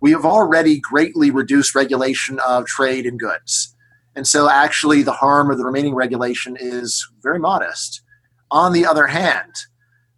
we 0.00 0.10
have 0.12 0.24
already 0.24 0.80
greatly 0.80 1.30
reduced 1.30 1.74
regulation 1.74 2.38
of 2.40 2.66
trade 2.66 3.06
in 3.06 3.18
goods. 3.18 3.74
And 4.16 4.26
so, 4.26 4.48
actually, 4.48 5.02
the 5.02 5.12
harm 5.12 5.50
of 5.50 5.58
the 5.58 5.64
remaining 5.64 5.94
regulation 5.94 6.56
is 6.58 7.06
very 7.22 7.38
modest. 7.38 8.02
On 8.50 8.72
the 8.72 8.84
other 8.84 9.06
hand, 9.06 9.52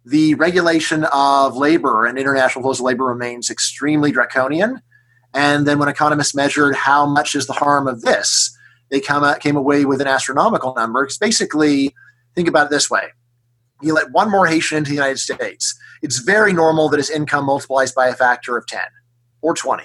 the 0.05 0.35
regulation 0.35 1.05
of 1.13 1.55
labor 1.55 2.05
and 2.05 2.17
international 2.17 2.63
flows 2.63 2.79
of 2.79 2.85
labor 2.85 3.05
remains 3.05 3.49
extremely 3.49 4.11
draconian. 4.11 4.81
And 5.33 5.67
then, 5.67 5.79
when 5.79 5.89
economists 5.89 6.33
measured 6.33 6.75
how 6.75 7.05
much 7.05 7.35
is 7.35 7.45
the 7.45 7.53
harm 7.53 7.87
of 7.87 8.01
this, 8.01 8.55
they 8.89 8.99
come 8.99 9.23
out, 9.23 9.41
came 9.41 9.55
away 9.55 9.85
with 9.85 10.01
an 10.01 10.07
astronomical 10.07 10.73
number. 10.75 11.03
Because 11.03 11.17
basically, 11.17 11.93
think 12.35 12.47
about 12.47 12.67
it 12.67 12.69
this 12.71 12.89
way 12.89 13.09
you 13.81 13.93
let 13.93 14.11
one 14.11 14.31
more 14.31 14.47
Haitian 14.47 14.77
into 14.77 14.89
the 14.89 14.95
United 14.95 15.19
States, 15.19 15.77
it's 16.01 16.19
very 16.19 16.53
normal 16.53 16.87
that 16.89 16.97
his 16.97 17.09
income 17.09 17.45
multiplies 17.45 17.91
by 17.91 18.07
a 18.07 18.15
factor 18.15 18.55
of 18.57 18.65
10 18.65 18.81
or 19.43 19.53
20 19.53 19.83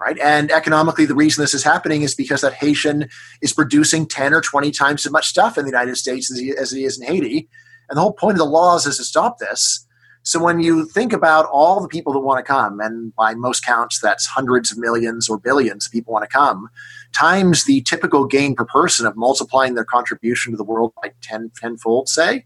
right? 0.00 0.18
And 0.18 0.50
economically 0.50 1.06
the 1.06 1.14
reason 1.14 1.40
this 1.40 1.54
is 1.54 1.62
happening 1.62 2.02
is 2.02 2.16
because 2.16 2.40
that 2.40 2.52
haitian 2.54 3.08
is 3.40 3.52
producing 3.52 4.06
10 4.06 4.34
or 4.34 4.40
20 4.40 4.72
times 4.72 5.06
as 5.06 5.12
much 5.12 5.28
stuff 5.28 5.56
in 5.56 5.64
the 5.64 5.70
united 5.70 5.96
states 5.96 6.30
as 6.30 6.38
he, 6.38 6.50
as 6.50 6.72
he 6.72 6.84
is 6.84 7.00
in 7.00 7.06
haiti. 7.06 7.48
And 7.88 7.96
the 7.96 8.00
whole 8.00 8.12
point 8.12 8.34
of 8.34 8.38
the 8.38 8.44
laws 8.44 8.86
is 8.86 8.96
to 8.96 9.04
stop 9.04 9.38
this. 9.38 9.86
So 10.24 10.42
when 10.42 10.60
you 10.60 10.86
think 10.86 11.12
about 11.12 11.46
all 11.46 11.80
the 11.80 11.88
people 11.88 12.12
that 12.14 12.20
want 12.20 12.44
to 12.44 12.52
come 12.52 12.80
and 12.80 13.14
by 13.14 13.34
most 13.34 13.64
counts 13.64 14.00
that's 14.00 14.26
hundreds 14.26 14.72
of 14.72 14.78
millions 14.78 15.28
or 15.28 15.38
billions 15.38 15.86
of 15.86 15.92
people 15.92 16.12
want 16.12 16.24
to 16.24 16.36
come 16.36 16.68
times 17.12 17.64
the 17.64 17.82
typical 17.82 18.26
gain 18.26 18.56
per 18.56 18.64
person 18.64 19.06
of 19.06 19.16
multiplying 19.16 19.74
their 19.74 19.84
contribution 19.84 20.50
to 20.52 20.56
the 20.56 20.64
world 20.64 20.92
by 21.00 21.12
10 21.22 21.52
tenfold 21.56 22.08
say 22.08 22.44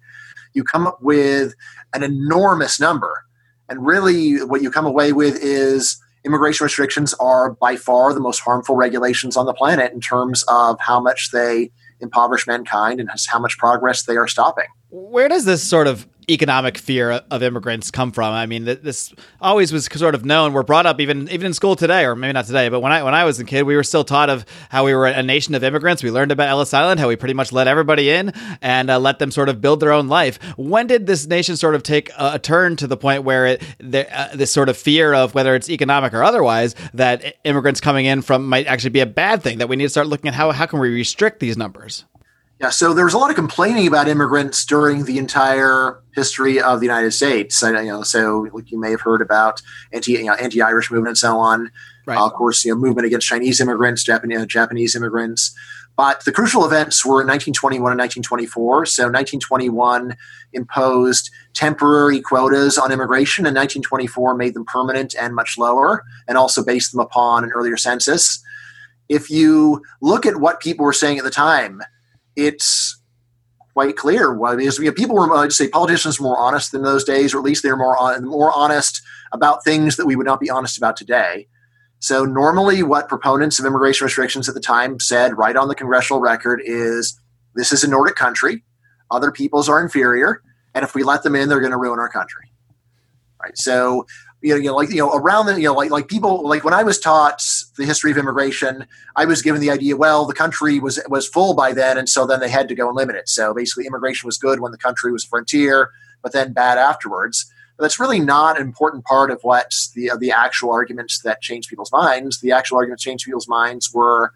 you 0.54 0.64
come 0.64 0.86
up 0.86 0.98
with 1.00 1.54
an 1.94 2.02
enormous 2.02 2.80
number. 2.80 3.24
And 3.68 3.86
really 3.86 4.44
what 4.44 4.62
you 4.62 4.70
come 4.70 4.86
away 4.86 5.12
with 5.12 5.38
is 5.42 6.02
immigration 6.28 6.64
restrictions 6.64 7.14
are 7.14 7.52
by 7.52 7.76
far 7.76 8.12
the 8.12 8.20
most 8.20 8.40
harmful 8.40 8.76
regulations 8.76 9.36
on 9.36 9.46
the 9.46 9.54
planet 9.54 9.92
in 9.92 10.00
terms 10.00 10.44
of 10.46 10.78
how 10.78 11.00
much 11.00 11.30
they 11.32 11.70
impoverish 12.00 12.46
mankind 12.46 13.00
and 13.00 13.10
how 13.28 13.38
much 13.38 13.56
progress 13.58 14.02
they 14.02 14.16
are 14.16 14.28
stopping. 14.28 14.66
Where 14.90 15.28
does 15.28 15.44
this 15.44 15.62
sort 15.62 15.86
of 15.86 16.06
economic 16.28 16.78
fear 16.78 17.22
of 17.30 17.42
immigrants 17.42 17.90
come 17.90 18.12
from? 18.12 18.32
I 18.32 18.46
mean, 18.46 18.64
this 18.64 19.12
always 19.40 19.72
was 19.72 19.86
sort 19.86 20.14
of 20.14 20.24
known. 20.24 20.52
We're 20.52 20.62
brought 20.62 20.86
up 20.86 21.00
even 21.00 21.28
even 21.28 21.46
in 21.46 21.54
school 21.54 21.76
today, 21.76 22.04
or 22.04 22.14
maybe 22.14 22.32
not 22.32 22.46
today, 22.46 22.68
but 22.68 22.80
when 22.80 22.92
I 22.92 23.02
when 23.02 23.14
I 23.14 23.24
was 23.24 23.38
a 23.40 23.44
kid, 23.44 23.62
we 23.62 23.76
were 23.76 23.82
still 23.82 24.04
taught 24.04 24.30
of 24.30 24.44
how 24.70 24.84
we 24.84 24.94
were 24.94 25.06
a 25.06 25.22
nation 25.22 25.54
of 25.54 25.64
immigrants. 25.64 26.02
We 26.02 26.10
learned 26.10 26.32
about 26.32 26.48
Ellis 26.48 26.74
Island, 26.74 27.00
how 27.00 27.08
we 27.08 27.16
pretty 27.16 27.34
much 27.34 27.52
let 27.52 27.68
everybody 27.68 28.10
in 28.10 28.32
and 28.60 28.90
uh, 28.90 28.98
let 28.98 29.18
them 29.18 29.30
sort 29.30 29.48
of 29.48 29.60
build 29.60 29.80
their 29.80 29.92
own 29.92 30.08
life. 30.08 30.38
When 30.56 30.86
did 30.86 31.06
this 31.06 31.26
nation 31.26 31.56
sort 31.56 31.74
of 31.74 31.82
take 31.82 32.10
a, 32.10 32.32
a 32.34 32.38
turn 32.38 32.76
to 32.76 32.86
the 32.86 32.96
point 32.96 33.24
where 33.24 33.46
it 33.46 33.62
the, 33.78 34.06
uh, 34.16 34.34
this 34.34 34.50
sort 34.50 34.68
of 34.68 34.76
fear 34.76 35.14
of 35.14 35.34
whether 35.34 35.54
it's 35.54 35.70
economic 35.70 36.14
or 36.14 36.22
otherwise 36.22 36.74
that 36.94 37.36
immigrants 37.44 37.80
coming 37.80 38.06
in 38.06 38.22
from 38.22 38.46
might 38.46 38.66
actually 38.66 38.90
be 38.90 39.00
a 39.00 39.06
bad 39.06 39.42
thing? 39.42 39.58
That 39.58 39.68
we 39.68 39.76
need 39.76 39.84
to 39.84 39.90
start 39.90 40.06
looking 40.06 40.28
at 40.28 40.34
how 40.34 40.50
how 40.52 40.66
can 40.66 40.78
we 40.80 40.88
restrict 40.88 41.40
these 41.40 41.56
numbers? 41.56 42.04
Yeah, 42.60 42.70
so 42.70 42.92
there 42.92 43.04
was 43.04 43.14
a 43.14 43.18
lot 43.18 43.30
of 43.30 43.36
complaining 43.36 43.86
about 43.86 44.08
immigrants 44.08 44.66
during 44.66 45.04
the 45.04 45.18
entire 45.18 46.02
history 46.12 46.60
of 46.60 46.80
the 46.80 46.86
United 46.86 47.12
States. 47.12 47.62
I, 47.62 47.82
you 47.82 47.88
know, 47.88 48.02
so 48.02 48.48
like 48.52 48.72
you 48.72 48.80
may 48.80 48.90
have 48.90 49.00
heard 49.00 49.22
about 49.22 49.62
anti 49.92 50.12
you 50.12 50.24
know, 50.24 50.34
anti 50.34 50.60
Irish 50.60 50.90
movement 50.90 51.10
and 51.10 51.18
so 51.18 51.38
on. 51.38 51.70
Right. 52.04 52.18
Uh, 52.18 52.26
of 52.26 52.32
course, 52.32 52.64
you 52.64 52.72
know, 52.72 52.78
movement 52.80 53.06
against 53.06 53.28
Chinese 53.28 53.60
immigrants, 53.60 54.02
Japanese 54.02 54.44
Japanese 54.46 54.96
immigrants. 54.96 55.54
But 55.96 56.24
the 56.24 56.32
crucial 56.32 56.64
events 56.64 57.04
were 57.04 57.20
in 57.20 57.28
1921 57.28 57.92
and 57.92 57.98
1924. 57.98 58.86
So 58.86 59.02
1921 59.04 60.16
imposed 60.52 61.30
temporary 61.54 62.20
quotas 62.20 62.78
on 62.78 62.90
immigration, 62.90 63.46
and 63.46 63.54
1924 63.54 64.34
made 64.34 64.54
them 64.54 64.64
permanent 64.64 65.14
and 65.16 65.34
much 65.34 65.58
lower, 65.58 66.04
and 66.26 66.36
also 66.38 66.64
based 66.64 66.92
them 66.92 67.00
upon 67.00 67.44
an 67.44 67.52
earlier 67.52 67.76
census. 67.76 68.42
If 69.08 69.30
you 69.30 69.82
look 70.00 70.26
at 70.26 70.36
what 70.36 70.60
people 70.60 70.84
were 70.84 70.92
saying 70.92 71.18
at 71.18 71.24
the 71.24 71.30
time, 71.30 71.82
it's 72.38 72.98
quite 73.74 73.96
clear. 73.96 74.32
Because 74.32 74.78
you 74.78 74.86
know, 74.86 74.92
people 74.92 75.16
were, 75.16 75.34
I'd 75.34 75.52
say, 75.52 75.68
politicians 75.68 76.18
were 76.18 76.24
more 76.24 76.38
honest 76.38 76.72
in 76.72 76.82
those 76.82 77.04
days, 77.04 77.34
or 77.34 77.38
at 77.38 77.44
least 77.44 77.62
they 77.62 77.70
were 77.70 77.76
more 77.76 77.98
on, 77.98 78.24
more 78.24 78.52
honest 78.52 79.02
about 79.32 79.64
things 79.64 79.96
that 79.96 80.06
we 80.06 80.16
would 80.16 80.26
not 80.26 80.40
be 80.40 80.48
honest 80.48 80.78
about 80.78 80.96
today. 80.96 81.48
So 82.00 82.24
normally, 82.24 82.84
what 82.84 83.08
proponents 83.08 83.58
of 83.58 83.66
immigration 83.66 84.04
restrictions 84.04 84.48
at 84.48 84.54
the 84.54 84.60
time 84.60 85.00
said, 85.00 85.36
right 85.36 85.56
on 85.56 85.66
the 85.66 85.74
congressional 85.74 86.20
record, 86.20 86.62
is 86.64 87.20
this 87.56 87.72
is 87.72 87.82
a 87.82 87.88
Nordic 87.88 88.14
country. 88.14 88.62
Other 89.10 89.32
peoples 89.32 89.68
are 89.68 89.80
inferior, 89.80 90.42
and 90.74 90.84
if 90.84 90.94
we 90.94 91.02
let 91.02 91.24
them 91.24 91.34
in, 91.34 91.48
they're 91.48 91.60
going 91.60 91.72
to 91.72 91.78
ruin 91.78 91.98
our 91.98 92.08
country. 92.08 92.44
Right. 93.42 93.56
So 93.58 94.06
you 94.40 94.50
know, 94.50 94.56
you 94.56 94.68
know, 94.68 94.76
like 94.76 94.90
you 94.90 94.96
know, 94.96 95.12
around 95.12 95.46
the 95.46 95.56
you 95.56 95.66
know, 95.66 95.74
like 95.74 95.90
like 95.90 96.08
people 96.08 96.48
like 96.48 96.62
when 96.62 96.74
I 96.74 96.84
was 96.84 96.98
taught 97.00 97.42
the 97.76 97.84
history 97.84 98.10
of 98.10 98.18
immigration, 98.18 98.86
I 99.16 99.24
was 99.24 99.42
given 99.42 99.60
the 99.60 99.70
idea, 99.70 99.96
well, 99.96 100.26
the 100.26 100.34
country 100.34 100.78
was 100.78 101.00
was 101.08 101.26
full 101.26 101.54
by 101.54 101.72
then, 101.72 101.98
and 101.98 102.08
so 102.08 102.26
then 102.26 102.40
they 102.40 102.48
had 102.48 102.68
to 102.68 102.74
go 102.74 102.88
and 102.88 102.96
limit 102.96 103.16
it. 103.16 103.28
So 103.28 103.52
basically, 103.52 103.86
immigration 103.86 104.26
was 104.26 104.38
good 104.38 104.60
when 104.60 104.70
the 104.70 104.78
country 104.78 105.10
was 105.10 105.24
frontier, 105.24 105.90
but 106.22 106.32
then 106.32 106.52
bad 106.52 106.78
afterwards. 106.78 107.52
But 107.76 107.84
that's 107.84 108.00
really 108.00 108.20
not 108.20 108.56
an 108.56 108.62
important 108.62 109.04
part 109.04 109.30
of 109.30 109.40
what 109.42 109.74
the 109.94 110.12
the 110.18 110.30
actual 110.30 110.70
arguments 110.70 111.20
that 111.22 111.42
changed 111.42 111.68
people's 111.68 111.92
minds. 111.92 112.40
The 112.40 112.52
actual 112.52 112.76
arguments 112.76 113.02
changed 113.02 113.24
people's 113.24 113.48
minds 113.48 113.92
were 113.92 114.32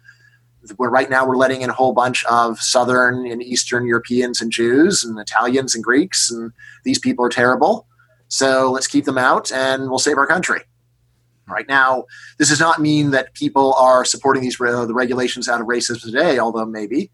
where 0.77 0.89
right 0.89 1.09
now 1.09 1.25
we're 1.25 1.37
letting 1.37 1.61
in 1.61 1.69
a 1.69 1.73
whole 1.73 1.93
bunch 1.93 2.25
of 2.25 2.59
southern 2.59 3.25
and 3.25 3.41
eastern 3.41 3.85
Europeans 3.85 4.41
and 4.41 4.51
Jews 4.51 5.03
and 5.03 5.17
Italians 5.19 5.75
and 5.75 5.83
Greeks, 5.83 6.29
and 6.29 6.51
these 6.83 6.99
people 6.99 7.25
are 7.25 7.29
terrible. 7.29 7.85
So 8.33 8.71
let's 8.71 8.87
keep 8.87 9.05
them 9.05 9.19
out, 9.19 9.51
and 9.51 9.91
we'll 9.91 9.99
save 9.99 10.17
our 10.17 10.25
country. 10.25 10.61
Right 11.47 11.67
now, 11.67 12.05
this 12.39 12.49
does 12.49 12.59
not 12.59 12.81
mean 12.81 13.11
that 13.11 13.35
people 13.35 13.75
are 13.75 14.03
supporting 14.03 14.41
these 14.41 14.59
uh, 14.59 14.87
the 14.87 14.93
regulations 14.95 15.47
out 15.47 15.61
of 15.61 15.67
racism 15.67 16.01
today, 16.01 16.39
although 16.39 16.65
maybe, 16.65 17.11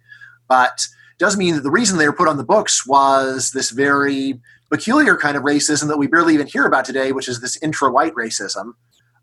but 0.47 0.87
does 1.17 1.35
mean 1.35 1.55
that 1.55 1.63
the 1.63 1.71
reason 1.71 1.97
they 1.97 2.07
were 2.07 2.15
put 2.15 2.29
on 2.29 2.37
the 2.37 2.45
books 2.45 2.87
was 2.87 3.51
this 3.51 3.71
very 3.71 4.39
peculiar 4.69 5.17
kind 5.17 5.35
of 5.35 5.43
racism 5.43 5.89
that 5.89 5.97
we 5.97 6.07
barely 6.07 6.33
even 6.33 6.47
hear 6.47 6.65
about 6.65 6.85
today, 6.85 7.11
which 7.11 7.27
is 7.27 7.41
this 7.41 7.61
intra-white 7.61 8.15
racism 8.15 8.75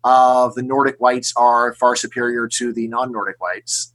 of 0.03 0.53
the 0.53 0.61
Nordic 0.61 0.97
whites 0.99 1.33
are 1.35 1.73
far 1.73 1.95
superior 1.95 2.47
to 2.47 2.71
the 2.73 2.87
non-Nordic 2.89 3.41
whites. 3.41 3.91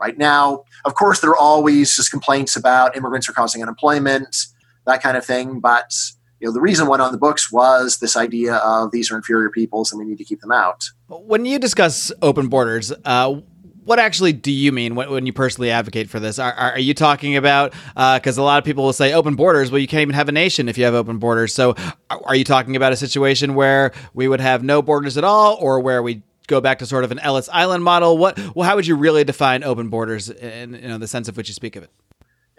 Right 0.00 0.18
now, 0.18 0.64
of 0.84 0.96
course, 0.96 1.20
there 1.20 1.30
are 1.30 1.38
always 1.38 1.94
just 1.94 2.10
complaints 2.10 2.56
about 2.56 2.96
immigrants 2.96 3.28
are 3.28 3.34
causing 3.34 3.62
unemployment, 3.62 4.46
that 4.84 5.00
kind 5.00 5.16
of 5.16 5.24
thing. 5.24 5.60
But 5.60 5.92
you 6.40 6.48
know, 6.48 6.52
the 6.52 6.60
reason 6.60 6.88
went 6.88 7.02
on 7.02 7.12
the 7.12 7.18
books 7.18 7.52
was 7.52 7.98
this 7.98 8.16
idea 8.16 8.56
of 8.56 8.90
these 8.90 9.10
are 9.10 9.16
inferior 9.16 9.50
peoples 9.50 9.92
and 9.92 9.98
we 9.98 10.06
need 10.06 10.18
to 10.18 10.24
keep 10.24 10.40
them 10.40 10.52
out. 10.52 10.90
When 11.08 11.44
you 11.44 11.58
discuss 11.58 12.10
open 12.22 12.48
borders, 12.48 12.92
uh, 13.04 13.40
what 13.84 13.98
actually 13.98 14.32
do 14.32 14.50
you 14.50 14.72
mean 14.72 14.94
when, 14.94 15.10
when 15.10 15.26
you 15.26 15.32
personally 15.32 15.70
advocate 15.70 16.08
for 16.08 16.18
this? 16.18 16.38
Are, 16.38 16.52
are 16.52 16.78
you 16.78 16.94
talking 16.94 17.36
about 17.36 17.72
because 17.94 18.38
uh, 18.38 18.42
a 18.42 18.44
lot 18.44 18.58
of 18.58 18.64
people 18.64 18.84
will 18.84 18.92
say 18.92 19.12
open 19.12 19.34
borders? 19.34 19.70
Well, 19.70 19.80
you 19.80 19.88
can't 19.88 20.02
even 20.02 20.14
have 20.14 20.28
a 20.28 20.32
nation 20.32 20.68
if 20.68 20.78
you 20.78 20.84
have 20.84 20.94
open 20.94 21.18
borders. 21.18 21.54
So, 21.54 21.74
are 22.08 22.34
you 22.34 22.44
talking 22.44 22.76
about 22.76 22.92
a 22.92 22.96
situation 22.96 23.54
where 23.54 23.92
we 24.14 24.28
would 24.28 24.40
have 24.40 24.62
no 24.62 24.80
borders 24.80 25.18
at 25.18 25.24
all, 25.24 25.56
or 25.60 25.80
where 25.80 26.02
we 26.02 26.22
go 26.46 26.60
back 26.60 26.78
to 26.80 26.86
sort 26.86 27.04
of 27.04 27.10
an 27.10 27.18
Ellis 27.18 27.48
Island 27.48 27.82
model? 27.82 28.16
What? 28.16 28.38
Well, 28.54 28.68
how 28.68 28.76
would 28.76 28.86
you 28.86 28.96
really 28.96 29.24
define 29.24 29.64
open 29.64 29.88
borders 29.88 30.30
in 30.30 30.74
you 30.74 30.88
know, 30.88 30.98
the 30.98 31.08
sense 31.08 31.28
of 31.28 31.36
which 31.36 31.48
you 31.48 31.54
speak 31.54 31.74
of 31.76 31.82
it? 31.82 31.90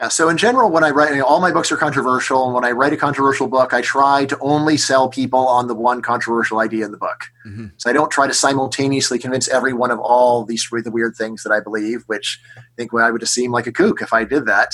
Yeah, 0.01 0.07
so 0.07 0.29
in 0.29 0.37
general, 0.37 0.71
when 0.71 0.83
I 0.83 0.89
write, 0.89 1.11
you 1.11 1.19
know, 1.19 1.25
all 1.25 1.39
my 1.39 1.51
books 1.51 1.71
are 1.71 1.77
controversial. 1.77 2.45
And 2.45 2.55
when 2.55 2.65
I 2.65 2.71
write 2.71 2.91
a 2.91 2.97
controversial 2.97 3.47
book, 3.47 3.71
I 3.71 3.81
try 3.81 4.25
to 4.25 4.37
only 4.39 4.75
sell 4.75 5.07
people 5.07 5.47
on 5.47 5.67
the 5.67 5.75
one 5.75 6.01
controversial 6.01 6.59
idea 6.59 6.85
in 6.85 6.91
the 6.91 6.97
book. 6.97 7.25
Mm-hmm. 7.45 7.67
So 7.77 7.87
I 7.87 7.93
don't 7.93 8.09
try 8.09 8.25
to 8.25 8.33
simultaneously 8.33 9.19
convince 9.19 9.47
everyone 9.47 9.91
of 9.91 9.99
all 9.99 10.43
these 10.43 10.67
the 10.71 10.89
weird 10.89 11.15
things 11.15 11.43
that 11.43 11.51
I 11.51 11.59
believe, 11.59 12.01
which 12.07 12.41
I 12.57 12.61
think 12.75 12.91
well, 12.91 13.05
I 13.05 13.11
would 13.11 13.21
just 13.21 13.35
seem 13.35 13.51
like 13.51 13.67
a 13.67 13.71
kook 13.71 14.01
if 14.01 14.11
I 14.11 14.23
did 14.23 14.47
that. 14.47 14.73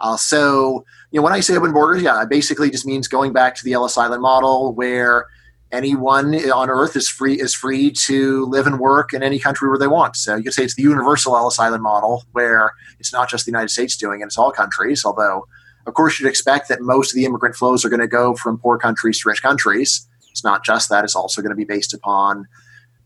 Uh, 0.00 0.18
so, 0.18 0.84
you 1.12 1.18
know, 1.18 1.22
when 1.22 1.32
I 1.32 1.40
say 1.40 1.56
open 1.56 1.72
borders, 1.72 2.02
yeah, 2.02 2.20
it 2.20 2.28
basically 2.28 2.70
just 2.70 2.84
means 2.84 3.08
going 3.08 3.32
back 3.32 3.54
to 3.54 3.64
the 3.64 3.72
Ellis 3.72 3.96
Island 3.96 4.20
model 4.20 4.74
where 4.74 5.28
anyone 5.72 6.34
on 6.50 6.70
earth 6.70 6.94
is 6.94 7.08
free 7.08 7.40
is 7.40 7.54
free 7.54 7.90
to 7.90 8.44
live 8.46 8.66
and 8.66 8.78
work 8.78 9.12
in 9.12 9.22
any 9.22 9.38
country 9.38 9.68
where 9.68 9.78
they 9.78 9.86
want. 9.86 10.16
So 10.16 10.36
you 10.36 10.44
could 10.44 10.52
say 10.52 10.64
it's 10.64 10.76
the 10.76 10.82
universal 10.82 11.36
Ellis 11.36 11.58
Island 11.58 11.82
model, 11.82 12.24
where 12.32 12.72
it's 13.00 13.12
not 13.12 13.28
just 13.28 13.46
the 13.46 13.50
United 13.50 13.70
States 13.70 13.96
doing 13.96 14.20
it; 14.20 14.24
it's 14.24 14.38
all 14.38 14.52
countries. 14.52 15.04
Although, 15.04 15.46
of 15.86 15.94
course, 15.94 16.20
you'd 16.20 16.28
expect 16.28 16.68
that 16.68 16.82
most 16.82 17.12
of 17.12 17.16
the 17.16 17.24
immigrant 17.24 17.56
flows 17.56 17.84
are 17.84 17.88
going 17.88 18.00
to 18.00 18.06
go 18.06 18.34
from 18.34 18.58
poor 18.58 18.78
countries 18.78 19.20
to 19.20 19.28
rich 19.28 19.42
countries. 19.42 20.06
It's 20.30 20.44
not 20.44 20.64
just 20.64 20.90
that; 20.90 21.04
it's 21.04 21.16
also 21.16 21.40
going 21.40 21.50
to 21.50 21.56
be 21.56 21.64
based 21.64 21.94
upon 21.94 22.46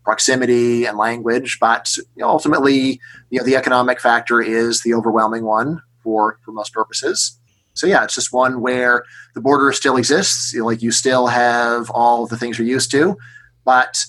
proximity 0.04 0.84
and 0.84 0.98
language. 0.98 1.58
But 1.60 1.96
you 1.96 2.22
know, 2.22 2.28
ultimately, 2.28 3.00
you 3.30 3.38
know, 3.38 3.44
the 3.44 3.56
economic 3.56 4.00
factor 4.00 4.42
is 4.42 4.82
the 4.82 4.94
overwhelming 4.94 5.44
one 5.44 5.82
for 6.02 6.38
for 6.44 6.52
most 6.52 6.72
purposes 6.72 7.38
so 7.76 7.86
yeah, 7.86 8.02
it's 8.04 8.14
just 8.14 8.32
one 8.32 8.60
where 8.60 9.04
the 9.34 9.40
border 9.40 9.70
still 9.72 9.96
exists. 9.96 10.52
You 10.52 10.60
know, 10.60 10.66
like 10.66 10.82
you 10.82 10.90
still 10.90 11.26
have 11.26 11.90
all 11.90 12.26
the 12.26 12.36
things 12.36 12.58
you're 12.58 12.66
used 12.66 12.90
to, 12.92 13.16
but 13.64 14.04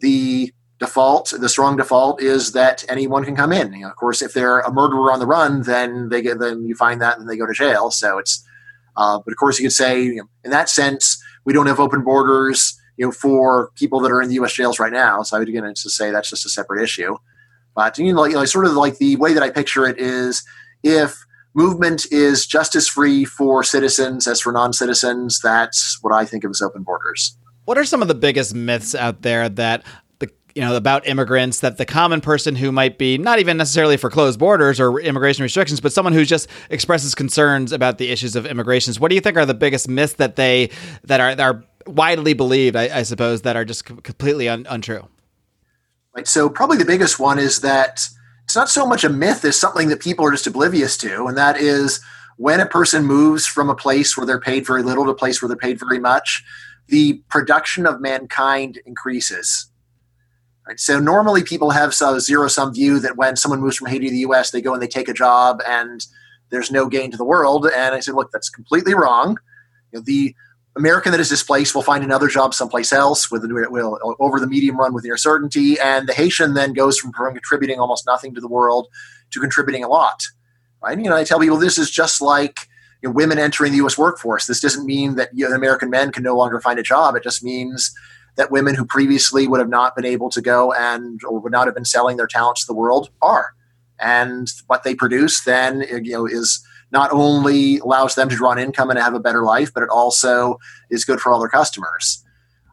the 0.00 0.52
default, 0.78 1.34
the 1.38 1.48
strong 1.48 1.76
default, 1.76 2.22
is 2.22 2.52
that 2.52 2.84
anyone 2.88 3.24
can 3.24 3.34
come 3.34 3.52
in. 3.52 3.72
You 3.72 3.82
know, 3.82 3.90
of 3.90 3.96
course, 3.96 4.22
if 4.22 4.32
they're 4.32 4.60
a 4.60 4.72
murderer 4.72 5.12
on 5.12 5.18
the 5.18 5.26
run, 5.26 5.62
then 5.62 6.08
they 6.08 6.22
get 6.22 6.38
then 6.38 6.66
you 6.66 6.76
find 6.76 7.02
that 7.02 7.18
and 7.18 7.28
they 7.28 7.36
go 7.36 7.46
to 7.46 7.52
jail. 7.52 7.90
So 7.90 8.18
it's, 8.18 8.46
uh, 8.96 9.18
but 9.24 9.32
of 9.32 9.36
course, 9.36 9.58
you 9.58 9.64
could 9.64 9.72
say 9.72 10.02
you 10.02 10.16
know, 10.16 10.28
in 10.44 10.52
that 10.52 10.68
sense, 10.68 11.22
we 11.44 11.52
don't 11.52 11.66
have 11.66 11.80
open 11.80 12.02
borders. 12.02 12.76
You 12.96 13.06
know, 13.06 13.12
for 13.12 13.70
people 13.76 13.98
that 14.00 14.12
are 14.12 14.20
in 14.20 14.28
the 14.28 14.34
U.S. 14.34 14.52
jails 14.52 14.78
right 14.78 14.92
now. 14.92 15.22
So 15.22 15.34
I 15.34 15.40
would 15.40 15.48
again 15.48 15.62
to 15.62 15.90
say 15.90 16.10
that's 16.10 16.28
just 16.28 16.44
a 16.44 16.50
separate 16.50 16.82
issue. 16.82 17.16
But 17.74 17.96
you 17.96 18.12
know, 18.12 18.24
you 18.24 18.34
know, 18.34 18.44
sort 18.44 18.66
of 18.66 18.72
like 18.72 18.98
the 18.98 19.16
way 19.16 19.32
that 19.32 19.42
I 19.42 19.48
picture 19.48 19.86
it 19.86 19.98
is 19.98 20.44
if 20.82 21.24
movement 21.54 22.06
is 22.10 22.46
just 22.46 22.74
as 22.74 22.88
free 22.88 23.24
for 23.24 23.62
citizens 23.62 24.26
as 24.26 24.40
for 24.40 24.52
non-citizens. 24.52 25.40
That's 25.40 25.98
what 26.02 26.14
I 26.14 26.24
think 26.24 26.44
of 26.44 26.50
as 26.50 26.62
open 26.62 26.82
borders. 26.82 27.36
What 27.64 27.78
are 27.78 27.84
some 27.84 28.02
of 28.02 28.08
the 28.08 28.14
biggest 28.14 28.54
myths 28.54 28.94
out 28.94 29.22
there 29.22 29.48
that 29.48 29.84
the 30.18 30.30
you 30.54 30.62
know 30.62 30.76
about 30.76 31.06
immigrants 31.06 31.60
that 31.60 31.76
the 31.76 31.84
common 31.84 32.20
person 32.20 32.56
who 32.56 32.72
might 32.72 32.98
be 32.98 33.18
not 33.18 33.38
even 33.38 33.56
necessarily 33.56 33.96
for 33.96 34.10
closed 34.10 34.38
borders 34.38 34.80
or 34.80 34.98
immigration 35.00 35.42
restrictions, 35.42 35.80
but 35.80 35.92
someone 35.92 36.12
who 36.12 36.24
just 36.24 36.48
expresses 36.70 37.14
concerns 37.14 37.72
about 37.72 37.98
the 37.98 38.10
issues 38.10 38.36
of 38.36 38.46
immigrations? 38.46 38.98
What 38.98 39.08
do 39.08 39.14
you 39.14 39.20
think 39.20 39.36
are 39.36 39.46
the 39.46 39.54
biggest 39.54 39.88
myths 39.88 40.14
that 40.14 40.36
they 40.36 40.70
that 41.04 41.20
are 41.20 41.34
that 41.34 41.44
are 41.44 41.64
widely 41.86 42.34
believed? 42.34 42.76
I, 42.76 42.98
I 42.98 43.02
suppose 43.02 43.42
that 43.42 43.56
are 43.56 43.64
just 43.64 43.84
completely 43.84 44.48
un, 44.48 44.66
untrue. 44.68 45.06
Right. 46.16 46.26
So 46.26 46.48
probably 46.48 46.76
the 46.76 46.84
biggest 46.84 47.20
one 47.20 47.38
is 47.38 47.60
that 47.60 48.08
it's 48.50 48.56
not 48.56 48.68
so 48.68 48.84
much 48.84 49.04
a 49.04 49.08
myth 49.08 49.44
as 49.44 49.56
something 49.56 49.90
that 49.90 50.00
people 50.00 50.26
are 50.26 50.32
just 50.32 50.48
oblivious 50.48 50.96
to, 50.96 51.26
and 51.26 51.38
that 51.38 51.56
is 51.56 52.00
when 52.36 52.58
a 52.58 52.66
person 52.66 53.04
moves 53.04 53.46
from 53.46 53.70
a 53.70 53.76
place 53.76 54.16
where 54.16 54.26
they're 54.26 54.40
paid 54.40 54.66
very 54.66 54.82
little 54.82 55.04
to 55.04 55.10
a 55.10 55.14
place 55.14 55.40
where 55.40 55.48
they're 55.48 55.56
paid 55.56 55.78
very 55.78 56.00
much, 56.00 56.42
the 56.88 57.22
production 57.28 57.86
of 57.86 58.00
mankind 58.00 58.80
increases. 58.86 59.70
Right? 60.66 60.80
So 60.80 60.98
normally 60.98 61.44
people 61.44 61.70
have 61.70 61.94
a 62.02 62.20
zero 62.20 62.48
sum 62.48 62.74
view 62.74 62.98
that 62.98 63.16
when 63.16 63.36
someone 63.36 63.60
moves 63.60 63.76
from 63.76 63.86
Haiti 63.86 64.06
to 64.06 64.12
the 64.12 64.18
U.S., 64.18 64.50
they 64.50 64.60
go 64.60 64.72
and 64.72 64.82
they 64.82 64.88
take 64.88 65.08
a 65.08 65.14
job 65.14 65.60
and 65.64 66.04
there's 66.50 66.72
no 66.72 66.88
gain 66.88 67.12
to 67.12 67.16
the 67.16 67.24
world. 67.24 67.66
And 67.66 67.94
I 67.94 68.00
said, 68.00 68.16
look, 68.16 68.32
that's 68.32 68.50
completely 68.50 68.94
wrong. 68.94 69.38
You 69.92 70.00
know, 70.00 70.04
the 70.04 70.34
American 70.76 71.10
that 71.12 71.20
is 71.20 71.28
displaced 71.28 71.74
will 71.74 71.82
find 71.82 72.04
another 72.04 72.28
job 72.28 72.54
someplace 72.54 72.92
else 72.92 73.30
with 73.30 73.44
will 73.44 73.98
over 74.20 74.38
the 74.38 74.46
medium 74.46 74.78
run 74.78 74.94
with 74.94 75.04
near 75.04 75.16
certainty, 75.16 75.78
and 75.80 76.08
the 76.08 76.12
Haitian 76.12 76.54
then 76.54 76.72
goes 76.72 76.98
from 76.98 77.12
contributing 77.12 77.80
almost 77.80 78.06
nothing 78.06 78.34
to 78.34 78.40
the 78.40 78.48
world 78.48 78.88
to 79.30 79.40
contributing 79.40 79.82
a 79.82 79.88
lot. 79.88 80.24
Right? 80.82 80.98
You 80.98 81.10
know, 81.10 81.16
I 81.16 81.24
tell 81.24 81.40
people 81.40 81.56
this 81.56 81.76
is 81.76 81.90
just 81.90 82.22
like 82.22 82.68
you 83.02 83.08
know, 83.08 83.12
women 83.12 83.38
entering 83.38 83.72
the 83.72 83.78
U.S. 83.78 83.98
workforce. 83.98 84.46
This 84.46 84.60
doesn't 84.60 84.86
mean 84.86 85.16
that 85.16 85.30
you 85.34 85.48
know, 85.48 85.54
American 85.54 85.90
men 85.90 86.12
can 86.12 86.22
no 86.22 86.36
longer 86.36 86.60
find 86.60 86.78
a 86.78 86.84
job. 86.84 87.16
It 87.16 87.24
just 87.24 87.42
means 87.42 87.92
that 88.36 88.52
women 88.52 88.76
who 88.76 88.84
previously 88.84 89.48
would 89.48 89.60
have 89.60 89.68
not 89.68 89.96
been 89.96 90.04
able 90.04 90.30
to 90.30 90.40
go 90.40 90.72
and 90.72 91.20
or 91.24 91.40
would 91.40 91.52
not 91.52 91.66
have 91.66 91.74
been 91.74 91.84
selling 91.84 92.16
their 92.16 92.28
talents 92.28 92.64
to 92.64 92.72
the 92.72 92.78
world 92.78 93.10
are, 93.20 93.54
and 93.98 94.52
what 94.68 94.84
they 94.84 94.94
produce 94.94 95.42
then 95.42 95.84
you 95.90 96.12
know 96.12 96.26
is 96.26 96.64
not 96.92 97.12
only 97.12 97.78
allows 97.78 98.14
them 98.14 98.28
to 98.28 98.36
draw 98.36 98.52
an 98.52 98.58
income 98.58 98.90
and 98.90 98.98
have 98.98 99.14
a 99.14 99.20
better 99.20 99.42
life, 99.42 99.72
but 99.72 99.82
it 99.82 99.88
also 99.88 100.58
is 100.90 101.04
good 101.04 101.20
for 101.20 101.32
all 101.32 101.38
their 101.38 101.48
customers. 101.48 102.24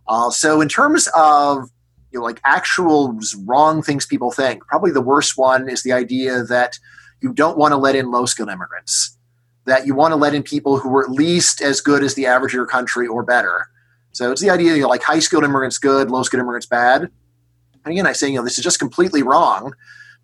Uh, 0.08 0.30
so, 0.30 0.62
in 0.62 0.70
terms 0.70 1.08
of 1.16 1.70
you 2.12 2.20
know, 2.20 2.26
like 2.26 2.40
actual 2.46 3.20
wrong 3.46 3.82
things 3.82 4.06
people 4.06 4.32
think, 4.32 4.66
probably 4.66 4.92
the 4.92 5.02
worst 5.02 5.38
one 5.38 5.70
is 5.70 5.84
the 5.84 5.92
idea 5.92 6.44
that 6.44 6.78
you 7.22 7.34
don't 7.34 7.58
want 7.58 7.72
to 7.72 7.78
let 7.78 7.96
in 7.96 8.12
low 8.12 8.26
skilled 8.26 8.50
immigrants, 8.50 9.18
that 9.66 9.86
you 9.86 9.94
want 9.94 10.12
to 10.12 10.16
let 10.16 10.34
in 10.34 10.44
people 10.44 10.78
who 10.78 10.96
are 10.96 11.04
at 11.04 11.12
least 11.12 11.62
as 11.62 11.82
good 11.82 12.04
as 12.04 12.16
the 12.16 12.26
average 12.26 12.52
of 12.52 12.56
your 12.56 12.66
country 12.66 13.08
or 13.08 13.24
better. 13.24 13.68
So 14.14 14.32
it's 14.32 14.42
the 14.42 14.50
idea, 14.50 14.76
you 14.76 14.82
know, 14.82 14.88
like 14.88 15.04
high 15.04 15.20
skilled 15.20 15.44
immigrants 15.44 15.78
good, 15.78 16.10
low 16.10 16.24
skilled 16.24 16.42
immigrants 16.42 16.66
bad. 16.66 17.02
And 17.02 17.92
again, 17.92 18.08
I 18.08 18.14
say, 18.14 18.30
you 18.30 18.38
know, 18.38 18.44
this 18.44 18.58
is 18.58 18.64
just 18.64 18.80
completely 18.80 19.22
wrong 19.22 19.74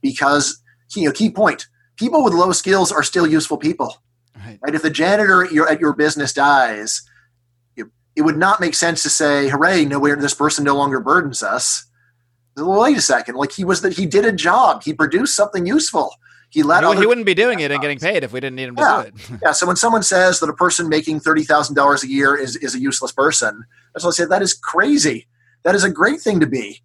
because, 0.02 0.62
you 0.96 1.06
know, 1.06 1.12
key 1.12 1.30
point, 1.30 1.68
people 2.04 2.24
with 2.24 2.34
low 2.34 2.52
skills 2.52 2.92
are 2.92 3.04
still 3.04 3.26
useful 3.26 3.58
people. 3.58 3.96
Right. 4.36 4.60
Right? 4.62 4.76
If 4.76 4.82
the 4.82 4.90
janitor 4.90 5.46
at 5.46 5.52
your, 5.52 5.70
at 5.70 5.80
your 5.80 5.94
business 5.94 6.34
dies, 6.34 7.02
it, 7.78 7.86
it 8.16 8.24
would 8.24 8.38
not 8.38 8.60
make 8.60 8.74
sense 8.76 9.04
to 9.04 9.10
say, 9.10 9.48
"Hooray! 9.50 9.86
No, 9.86 10.00
where 10.00 10.16
this 10.18 10.34
person 10.34 10.64
no 10.66 10.76
longer 10.76 11.00
burdens 11.00 11.42
us." 11.42 11.86
Well, 12.58 12.82
wait 12.82 12.98
a 12.98 13.02
second. 13.02 13.36
Like 13.36 13.52
he 13.54 13.64
was 13.64 13.82
that 13.82 13.94
he 13.94 14.06
did 14.06 14.26
a 14.26 14.32
job. 14.34 14.84
He 14.84 14.94
produced 14.94 15.36
something 15.36 15.66
useful. 15.66 16.14
He 16.50 16.62
let. 16.62 16.84
Well, 16.84 16.92
other 16.92 17.02
he 17.02 17.08
wouldn't 17.08 17.26
be 17.26 17.34
doing 17.34 17.60
it 17.62 17.72
and 17.72 17.82
getting 17.82 18.00
paid 18.00 18.24
if 18.24 18.34
we 18.34 18.40
didn't 18.42 18.58
need 18.58 18.68
him 18.68 18.76
to 18.76 18.82
Yeah. 18.82 19.02
do 19.04 19.08
it. 19.08 19.40
Yeah. 19.44 19.52
So 19.54 19.66
when 19.66 19.76
someone 19.78 20.04
says 20.04 20.40
that 20.42 20.50
a 20.50 20.54
person 20.54 20.90
making 20.90 21.22
thirty 21.22 21.44
thousand 21.44 21.76
dollars 21.76 22.04
a 22.04 22.10
year 22.10 22.36
is 22.36 22.56
is 22.58 22.76
a 22.76 22.80
useless 22.80 23.12
person, 23.14 23.64
that's 23.94 24.04
what 24.04 24.12
I 24.12 24.16
say. 24.18 24.26
That 24.26 24.42
is 24.42 24.54
crazy. 24.54 25.28
That 25.64 25.74
is 25.76 25.84
a 25.86 25.90
great 25.90 26.20
thing 26.22 26.40
to 26.42 26.48
be. 26.48 26.82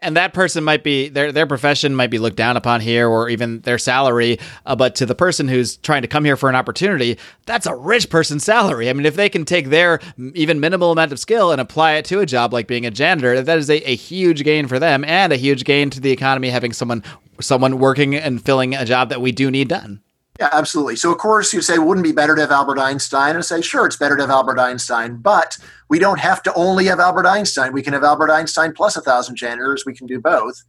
And, 0.00 0.16
that 0.16 0.34
person 0.34 0.62
might 0.62 0.84
be 0.84 1.08
their 1.08 1.32
their 1.32 1.46
profession 1.46 1.94
might 1.94 2.10
be 2.10 2.18
looked 2.18 2.36
down 2.36 2.56
upon 2.56 2.80
here 2.80 3.08
or 3.08 3.28
even 3.28 3.60
their 3.60 3.78
salary 3.78 4.38
uh, 4.66 4.76
but 4.76 4.94
to 4.94 5.06
the 5.06 5.14
person 5.14 5.48
who's 5.48 5.76
trying 5.78 6.02
to 6.02 6.08
come 6.08 6.24
here 6.24 6.36
for 6.36 6.48
an 6.48 6.54
opportunity 6.54 7.18
that's 7.46 7.66
a 7.66 7.74
rich 7.74 8.10
person's 8.10 8.44
salary. 8.44 8.88
I 8.88 8.92
mean 8.92 9.06
if 9.06 9.16
they 9.16 9.28
can 9.28 9.44
take 9.44 9.68
their 9.68 10.00
even 10.34 10.60
minimal 10.60 10.92
amount 10.92 11.12
of 11.12 11.18
skill 11.18 11.50
and 11.50 11.60
apply 11.60 11.94
it 11.94 12.04
to 12.06 12.20
a 12.20 12.26
job 12.26 12.52
like 12.52 12.66
being 12.66 12.86
a 12.86 12.90
janitor 12.90 13.40
that 13.40 13.58
is 13.58 13.70
a, 13.70 13.78
a 13.88 13.94
huge 13.94 14.44
gain 14.44 14.68
for 14.68 14.78
them 14.78 15.04
and 15.04 15.32
a 15.32 15.36
huge 15.36 15.64
gain 15.64 15.90
to 15.90 16.00
the 16.00 16.10
economy 16.10 16.50
having 16.50 16.72
someone 16.72 17.02
someone 17.40 17.78
working 17.78 18.14
and 18.14 18.44
filling 18.44 18.74
a 18.74 18.84
job 18.84 19.08
that 19.08 19.20
we 19.20 19.32
do 19.32 19.50
need 19.50 19.68
done 19.68 20.02
Yeah, 20.42 20.48
absolutely. 20.50 20.96
So, 20.96 21.12
of 21.12 21.18
course, 21.18 21.52
you'd 21.52 21.62
say, 21.62 21.78
wouldn't 21.78 22.04
it 22.04 22.10
be 22.10 22.12
better 22.12 22.34
to 22.34 22.40
have 22.40 22.50
Albert 22.50 22.80
Einstein? 22.80 23.28
And 23.30 23.38
I 23.38 23.42
say, 23.42 23.62
sure, 23.62 23.86
it's 23.86 23.94
better 23.94 24.16
to 24.16 24.24
have 24.24 24.30
Albert 24.30 24.58
Einstein, 24.58 25.18
but 25.18 25.56
we 25.88 26.00
don't 26.00 26.18
have 26.18 26.42
to 26.42 26.52
only 26.54 26.86
have 26.86 26.98
Albert 26.98 27.26
Einstein. 27.26 27.72
We 27.72 27.80
can 27.80 27.92
have 27.92 28.02
Albert 28.02 28.28
Einstein 28.28 28.72
plus 28.72 28.96
a 28.96 29.00
thousand 29.00 29.36
janitors. 29.36 29.86
We 29.86 29.94
can 29.94 30.08
do 30.08 30.20
both. 30.20 30.64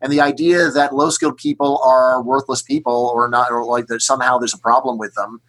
And 0.00 0.10
the 0.10 0.22
idea 0.22 0.70
that 0.70 0.94
low 0.94 1.10
skilled 1.10 1.36
people 1.36 1.78
are 1.84 2.22
worthless 2.22 2.62
people 2.62 3.12
or 3.14 3.28
not, 3.28 3.52
or 3.52 3.66
like 3.66 3.88
that 3.88 4.00
somehow 4.00 4.38
there's 4.38 4.54
a 4.54 4.58
problem 4.58 4.96
with 4.96 5.12
them, 5.12 5.42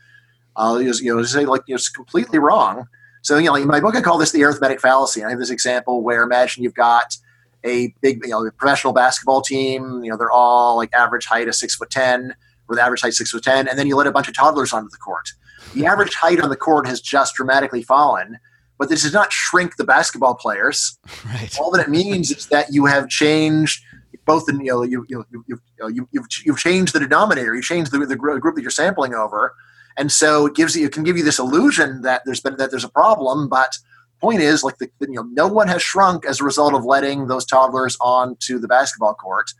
uh, 0.58 0.78
is, 0.82 1.00
you 1.00 1.16
know, 1.16 1.24
say 1.24 1.46
like 1.46 1.62
it's 1.68 1.88
completely 1.88 2.38
wrong. 2.38 2.86
So, 3.22 3.38
you 3.38 3.46
know, 3.46 3.56
in 3.56 3.66
my 3.66 3.80
book, 3.80 3.96
I 3.96 4.02
call 4.02 4.18
this 4.18 4.34
the 4.34 4.44
arithmetic 4.44 4.82
fallacy. 4.82 5.22
And 5.22 5.28
I 5.28 5.30
have 5.30 5.40
this 5.40 5.52
example 5.52 6.04
where 6.04 6.22
imagine 6.22 6.64
you've 6.64 6.74
got 6.74 7.16
a 7.64 7.94
big, 8.02 8.26
you 8.26 8.32
know, 8.32 8.52
professional 8.58 8.92
basketball 8.92 9.42
team. 9.42 10.04
You 10.04 10.12
know, 10.12 10.18
they're 10.18 10.30
all 10.30 10.76
like 10.76 10.94
average 10.94 11.28
height 11.28 11.48
of 11.48 11.56
six 11.56 11.76
foot 11.76 11.90
ten 11.90 12.36
the 12.76 12.84
average 12.84 13.02
height 13.02 13.14
six 13.14 13.32
foot 13.32 13.44
ten, 13.44 13.68
and 13.68 13.78
then 13.78 13.88
you 13.88 13.96
let 13.96 14.08
a 14.08 14.12
bunch 14.12 14.28
of 14.28 14.36
toddlers 14.36 14.74
onto 14.74 14.90
the 14.90 14.98
court. 14.98 15.30
The 15.74 15.86
average 15.86 16.16
height 16.16 16.40
on 16.40 16.50
the 16.50 16.56
court 16.56 16.88
has 16.88 17.02
just 17.02 17.36
dramatically 17.36 17.84
fallen, 17.84 18.40
but 18.78 18.90
this 18.90 19.04
does 19.04 19.14
not 19.14 19.32
shrink 19.32 19.76
the 19.76 19.84
basketball 19.84 20.36
players. 20.36 20.98
right 21.26 21.56
All 21.60 21.72
that 21.72 21.88
it 21.88 21.90
means 21.90 22.32
is 22.32 22.48
that 22.48 22.68
you 22.72 22.86
have 22.86 23.10
changed 23.10 23.84
both 24.26 24.46
the 24.46 24.54
you 24.54 24.66
know 24.66 24.84
you 24.84 25.06
you 25.10 25.26
you 25.32 25.44
you 25.48 25.60
you 25.90 26.08
you've, 26.12 26.26
you've 26.46 26.60
changed 26.60 26.94
the 26.94 27.00
denominator, 27.00 27.56
you 27.56 27.62
changed 27.62 27.92
the, 27.92 28.00
the 28.06 28.16
group 28.16 28.56
that 28.56 28.62
you're 28.62 28.72
sampling 28.72 29.14
over, 29.14 29.56
and 29.98 30.12
so 30.12 30.46
it 30.46 30.56
gives 30.56 30.76
you 30.76 30.86
it 30.86 30.92
can 30.92 31.04
give 31.04 31.18
you 31.18 31.24
this 31.24 31.40
illusion 31.40 32.02
that 32.04 32.22
there's 32.26 32.40
been 32.40 32.56
that 32.58 32.70
there's 32.72 32.84
a 32.84 32.90
problem, 32.90 33.50
but 33.50 33.78
point 34.20 34.42
is 34.42 34.64
like 34.64 34.78
the 34.78 34.90
you 35.02 35.16
know 35.16 35.24
no 35.32 35.48
one 35.48 35.68
has 35.68 35.82
shrunk 35.82 36.26
as 36.26 36.42
a 36.42 36.44
result 36.44 36.74
of 36.74 36.86
letting 36.86 37.28
those 37.28 37.46
toddlers 37.46 37.98
onto 38.02 38.60
the 38.60 38.68
basketball 38.68 39.14
court 39.14 39.52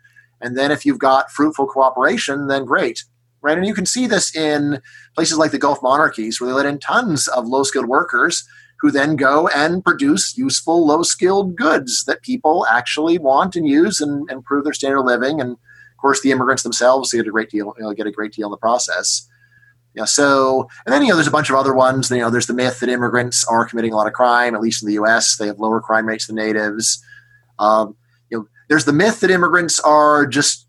and 0.42 0.58
then 0.58 0.72
if 0.72 0.86
you've 0.86 1.00
got 1.00 1.32
fruitful 1.32 1.68
cooperation 1.68 2.48
then 2.48 2.66
great 2.66 3.04
right 3.42 3.58
and 3.58 3.68
you 3.68 3.74
can 3.74 3.86
see 3.86 4.08
this 4.08 4.36
in 4.36 4.82
places 5.16 5.38
like 5.38 5.52
the 5.52 5.60
gulf 5.60 5.82
monarchies 5.82 6.40
where 6.40 6.50
they 6.50 6.54
let 6.54 6.66
in 6.66 6.80
tons 6.80 7.28
of 7.30 7.48
low 7.48 7.64
skilled 7.64 7.88
workers 7.88 8.48
who 8.80 8.92
then 8.92 9.16
go 9.16 9.48
and 9.50 9.84
produce 9.84 10.38
useful 10.38 10.86
low 10.86 11.04
skilled 11.04 11.56
goods 11.56 12.06
that 12.06 12.22
people 12.22 12.66
actually 12.70 13.18
want 13.18 13.56
and 13.56 13.68
use 13.68 14.00
and 14.00 14.30
improve 14.32 14.64
their 14.64 14.74
standard 14.74 15.00
of 15.00 15.06
living 15.06 15.40
and 15.40 15.52
of 15.52 15.98
course 16.02 16.22
the 16.22 16.32
immigrants 16.32 16.64
themselves 16.64 17.12
get 17.12 17.28
a 17.28 17.32
great 17.32 17.50
deal 17.50 17.74
you 17.78 17.84
know, 17.84 17.94
get 17.94 18.08
a 18.08 18.12
great 18.12 18.34
deal 18.34 18.48
in 18.48 18.52
the 18.52 18.58
process 18.58 19.28
yeah, 19.96 20.06
so 20.06 20.70
and 20.86 20.94
then 20.94 21.02
you 21.02 21.10
know 21.10 21.16
there's 21.16 21.28
a 21.28 21.32
bunch 21.32 21.50
of 21.50 21.56
other 21.56 21.74
ones. 21.74 22.12
You 22.12 22.20
know, 22.20 22.30
there's 22.30 22.48
the 22.48 22.54
myth 22.54 22.80
that 22.80 22.90
immigrants 22.90 23.44
are 23.46 23.66
committing 23.66 23.92
a 23.92 23.96
lot 23.96 24.08
of 24.08 24.14
crime, 24.14 24.54
at 24.54 24.62
least 24.62 24.84
in 24.84 24.88
the 24.88 24.94
U.S. 24.94 25.38
They 25.38 25.48
have 25.48 25.60
lower 25.60 25.82
crime 25.82 26.06
rates 26.06 26.28
than 26.28 26.36
natives. 26.36 27.04
Um, 27.58 27.96
there's 28.70 28.86
the 28.86 28.94
myth 28.94 29.20
that 29.20 29.32
immigrants 29.32 29.80
are 29.80 30.26
just 30.26 30.68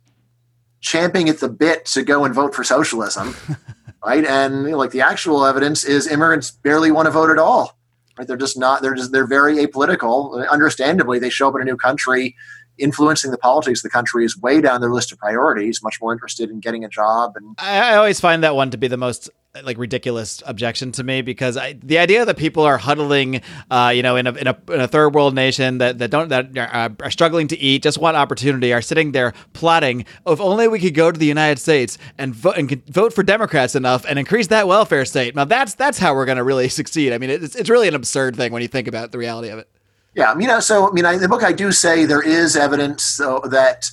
champing 0.80 1.28
at 1.28 1.38
the 1.38 1.48
bit 1.48 1.84
to 1.84 2.02
go 2.02 2.24
and 2.24 2.34
vote 2.34 2.54
for 2.54 2.64
socialism, 2.64 3.36
right? 4.04 4.24
And 4.24 4.64
you 4.64 4.70
know, 4.70 4.78
like 4.78 4.90
the 4.90 5.02
actual 5.02 5.44
evidence 5.44 5.84
is 5.84 6.08
immigrants 6.08 6.50
barely 6.50 6.90
want 6.90 7.06
to 7.06 7.12
vote 7.12 7.30
at 7.30 7.38
all. 7.38 7.78
Right? 8.18 8.26
They're 8.26 8.36
just 8.36 8.58
not. 8.58 8.82
They're 8.82 8.94
just 8.94 9.12
they're 9.12 9.26
very 9.26 9.56
apolitical. 9.58 10.48
Understandably, 10.48 11.18
they 11.18 11.30
show 11.30 11.48
up 11.48 11.54
in 11.54 11.62
a 11.62 11.64
new 11.64 11.76
country. 11.76 12.34
Influencing 12.78 13.30
the 13.30 13.38
politics 13.38 13.80
of 13.80 13.82
the 13.82 13.90
country 13.90 14.24
is 14.24 14.38
way 14.38 14.62
down 14.62 14.80
their 14.80 14.90
list 14.90 15.12
of 15.12 15.18
priorities. 15.18 15.82
Much 15.82 16.00
more 16.00 16.12
interested 16.14 16.48
in 16.50 16.60
getting 16.60 16.82
a 16.82 16.88
job 16.88 17.32
and 17.36 17.54
I, 17.58 17.92
I 17.92 17.96
always 17.96 18.20
find 18.20 18.42
that 18.42 18.54
one 18.54 18.70
to 18.70 18.78
be 18.78 18.88
the 18.88 18.96
most 18.96 19.28
like 19.64 19.78
ridiculous 19.78 20.42
objection 20.46 20.92
to 20.92 21.02
me 21.02 21.22
because 21.22 21.56
I, 21.56 21.72
the 21.72 21.98
idea 21.98 22.24
that 22.24 22.36
people 22.36 22.62
are 22.62 22.78
huddling, 22.78 23.42
uh, 23.70 23.92
you 23.94 24.02
know, 24.02 24.14
in 24.14 24.26
a, 24.28 24.32
in 24.34 24.46
a 24.46 24.56
in 24.68 24.80
a 24.80 24.86
third 24.86 25.12
world 25.12 25.34
nation 25.34 25.78
that 25.78 25.98
that 25.98 26.10
don't 26.10 26.28
that 26.28 26.56
are, 26.56 26.94
are 27.02 27.10
struggling 27.10 27.48
to 27.48 27.58
eat, 27.58 27.82
just 27.82 27.98
want 27.98 28.16
opportunity, 28.16 28.72
are 28.72 28.82
sitting 28.82 29.10
there 29.10 29.32
plotting. 29.52 30.04
If 30.26 30.40
only 30.40 30.68
we 30.68 30.78
could 30.78 30.94
go 30.94 31.10
to 31.10 31.18
the 31.18 31.26
United 31.26 31.58
States 31.58 31.98
and 32.16 32.32
vote 32.32 32.56
and 32.58 32.86
vote 32.86 33.12
for 33.12 33.24
Democrats 33.24 33.74
enough 33.74 34.04
and 34.08 34.18
increase 34.20 34.46
that 34.48 34.68
welfare 34.68 35.04
state. 35.04 35.34
Now 35.34 35.44
that's 35.44 35.74
that's 35.74 35.98
how 35.98 36.14
we're 36.14 36.26
going 36.26 36.38
to 36.38 36.44
really 36.44 36.68
succeed. 36.80 37.12
I 37.12 37.18
mean, 37.18 37.30
it's 37.30 37.56
it's 37.56 37.70
really 37.70 37.88
an 37.88 37.94
absurd 37.94 38.36
thing 38.36 38.52
when 38.52 38.62
you 38.62 38.68
think 38.68 38.86
about 38.86 39.10
the 39.10 39.18
reality 39.18 39.48
of 39.48 39.58
it. 39.58 39.68
Yeah, 40.14 40.30
I 40.30 40.34
mean, 40.34 40.50
uh, 40.50 40.60
so 40.60 40.88
I 40.88 40.92
mean, 40.92 41.04
I, 41.04 41.14
in 41.14 41.20
the 41.20 41.28
book 41.28 41.42
I 41.42 41.52
do 41.52 41.72
say 41.72 42.04
there 42.04 42.22
is 42.22 42.56
evidence 42.56 43.02
so 43.02 43.40
that 43.50 43.90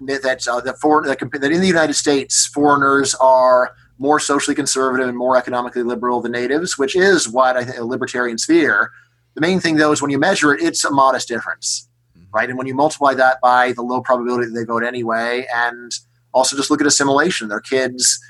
that 0.00 0.48
uh, 0.48 0.60
that, 0.62 0.80
for, 0.80 1.04
that 1.06 1.20
that 1.20 1.52
in 1.52 1.60
the 1.60 1.66
United 1.66 1.94
States 1.94 2.46
foreigners 2.46 3.14
are 3.16 3.72
more 3.98 4.18
socially 4.18 4.54
conservative 4.54 5.08
and 5.08 5.16
more 5.16 5.36
economically 5.36 5.82
liberal 5.82 6.20
than 6.20 6.32
natives, 6.32 6.78
which 6.78 6.96
is 6.96 7.28
what 7.28 7.56
I 7.56 7.64
think 7.64 7.78
a 7.78 7.84
libertarian 7.84 8.38
sphere. 8.38 8.90
The 9.34 9.40
main 9.40 9.60
thing 9.60 9.76
though 9.76 9.92
is 9.92 10.02
when 10.02 10.10
you 10.10 10.18
measure 10.18 10.54
it, 10.54 10.62
it's 10.62 10.84
a 10.84 10.90
modest 10.90 11.28
difference, 11.28 11.88
right? 12.32 12.48
And 12.48 12.58
when 12.58 12.66
you 12.66 12.74
multiply 12.74 13.14
that 13.14 13.40
by 13.40 13.72
the 13.72 13.82
low 13.82 14.00
probability 14.00 14.46
that 14.46 14.52
they 14.52 14.64
vote 14.64 14.84
anyway, 14.84 15.46
and 15.54 15.92
also 16.32 16.56
just 16.56 16.70
look 16.70 16.80
at 16.80 16.86
assimilation, 16.86 17.48
their 17.48 17.60
kids 17.60 18.20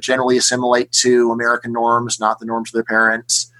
generally 0.00 0.36
assimilate 0.36 0.92
to 0.92 1.30
American 1.30 1.72
norms, 1.72 2.20
not 2.20 2.38
the 2.38 2.46
norms 2.46 2.70
of 2.70 2.74
their 2.74 2.84
parents. 2.84 3.50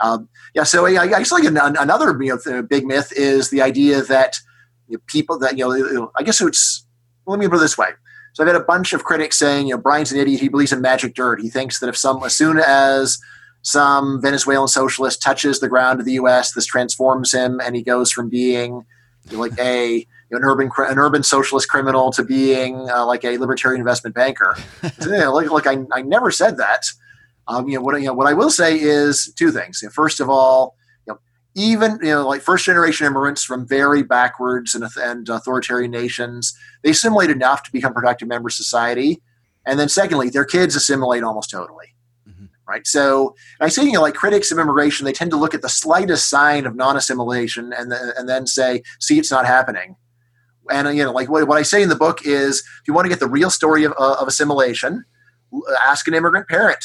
Um, 0.00 0.28
yeah, 0.54 0.64
so 0.64 0.86
I, 0.86 1.02
I 1.02 1.06
guess 1.06 1.32
like 1.32 1.44
an, 1.44 1.56
another 1.56 2.16
you 2.22 2.38
know, 2.46 2.62
big 2.62 2.86
myth 2.86 3.12
is 3.14 3.50
the 3.50 3.62
idea 3.62 4.02
that 4.02 4.38
you 4.88 4.96
know, 4.96 5.02
people 5.06 5.38
that 5.38 5.56
you 5.56 5.66
know, 5.66 6.10
I 6.16 6.22
guess 6.22 6.40
it's. 6.40 6.86
Let 7.24 7.38
me 7.38 7.46
put 7.46 7.56
it 7.56 7.60
this 7.60 7.78
way. 7.78 7.90
So 8.32 8.42
I've 8.42 8.48
had 8.48 8.60
a 8.60 8.64
bunch 8.64 8.92
of 8.92 9.04
critics 9.04 9.38
saying, 9.38 9.68
you 9.68 9.74
know, 9.74 9.80
Bryan's 9.80 10.12
an 10.12 10.18
idiot. 10.18 10.40
He 10.40 10.48
believes 10.48 10.72
in 10.72 10.80
magic 10.80 11.14
dirt. 11.14 11.40
He 11.40 11.50
thinks 11.50 11.80
that 11.80 11.88
if 11.88 11.96
some, 11.96 12.22
as 12.24 12.34
soon 12.34 12.58
as 12.58 13.18
some 13.62 14.20
Venezuelan 14.22 14.68
socialist 14.68 15.22
touches 15.22 15.60
the 15.60 15.68
ground 15.68 16.00
of 16.00 16.06
the 16.06 16.12
U.S., 16.12 16.52
this 16.52 16.66
transforms 16.66 17.32
him, 17.32 17.60
and 17.60 17.76
he 17.76 17.82
goes 17.82 18.10
from 18.10 18.28
being 18.28 18.84
you 19.30 19.36
know, 19.36 19.40
like 19.40 19.58
a 19.58 19.98
you 19.98 20.06
know, 20.30 20.38
an 20.38 20.44
urban 20.44 20.70
an 20.78 20.98
urban 20.98 21.22
socialist 21.22 21.68
criminal 21.68 22.10
to 22.12 22.24
being 22.24 22.88
uh, 22.90 23.04
like 23.06 23.24
a 23.24 23.36
libertarian 23.38 23.80
investment 23.80 24.16
banker. 24.16 24.56
so, 25.00 25.12
you 25.12 25.18
know, 25.18 25.32
like 25.32 25.66
I, 25.66 25.84
I 25.92 26.02
never 26.02 26.30
said 26.30 26.56
that. 26.56 26.86
Um, 27.48 27.68
you 27.68 27.76
know 27.76 27.82
what 27.82 28.00
you 28.00 28.06
know 28.06 28.14
what 28.14 28.28
I 28.28 28.32
will 28.32 28.50
say 28.50 28.78
is 28.80 29.32
two 29.36 29.50
things. 29.50 29.82
You 29.82 29.88
know, 29.88 29.92
first 29.92 30.20
of 30.20 30.30
all, 30.30 30.76
even 31.54 31.98
you 32.02 32.10
know 32.10 32.26
like 32.26 32.40
first 32.40 32.64
generation 32.64 33.06
immigrants 33.06 33.44
from 33.44 33.66
very 33.66 34.02
backwards 34.02 34.74
and, 34.74 34.84
and 34.96 35.28
authoritarian 35.28 35.90
nations, 35.90 36.56
they 36.82 36.90
assimilate 36.90 37.30
enough 37.30 37.62
to 37.64 37.72
become 37.72 37.92
productive 37.92 38.28
members 38.28 38.54
of 38.54 38.64
society, 38.64 39.20
and 39.66 39.78
then 39.78 39.88
secondly, 39.88 40.30
their 40.30 40.44
kids 40.44 40.76
assimilate 40.76 41.22
almost 41.22 41.50
totally. 41.50 41.94
Mhm. 42.28 42.48
Right. 42.66 42.86
So 42.86 43.34
I 43.60 43.68
say, 43.68 43.84
you 43.84 43.92
know, 43.92 44.02
like 44.02 44.14
critics 44.14 44.50
of 44.50 44.58
immigration, 44.58 45.04
they 45.04 45.12
tend 45.12 45.30
to 45.32 45.36
look 45.36 45.54
at 45.54 45.62
the 45.62 45.68
slightest 45.68 46.28
sign 46.30 46.66
of 46.66 46.74
non-assimilation 46.74 47.72
and 47.72 47.92
then, 47.92 48.12
and 48.16 48.28
then 48.28 48.46
say, 48.46 48.82
"See, 49.00 49.18
it's 49.18 49.30
not 49.30 49.46
happening." 49.46 49.96
And 50.70 50.96
you 50.96 51.04
know, 51.04 51.12
like 51.12 51.28
what, 51.28 51.46
what 51.48 51.58
I 51.58 51.62
say 51.62 51.82
in 51.82 51.88
the 51.88 51.96
book 51.96 52.24
is, 52.24 52.58
if 52.60 52.88
you 52.88 52.94
want 52.94 53.04
to 53.04 53.10
get 53.10 53.20
the 53.20 53.28
real 53.28 53.50
story 53.50 53.84
of, 53.84 53.92
of 53.92 54.26
assimilation, 54.28 55.04
ask 55.84 56.08
an 56.08 56.14
immigrant 56.14 56.48
parent 56.48 56.82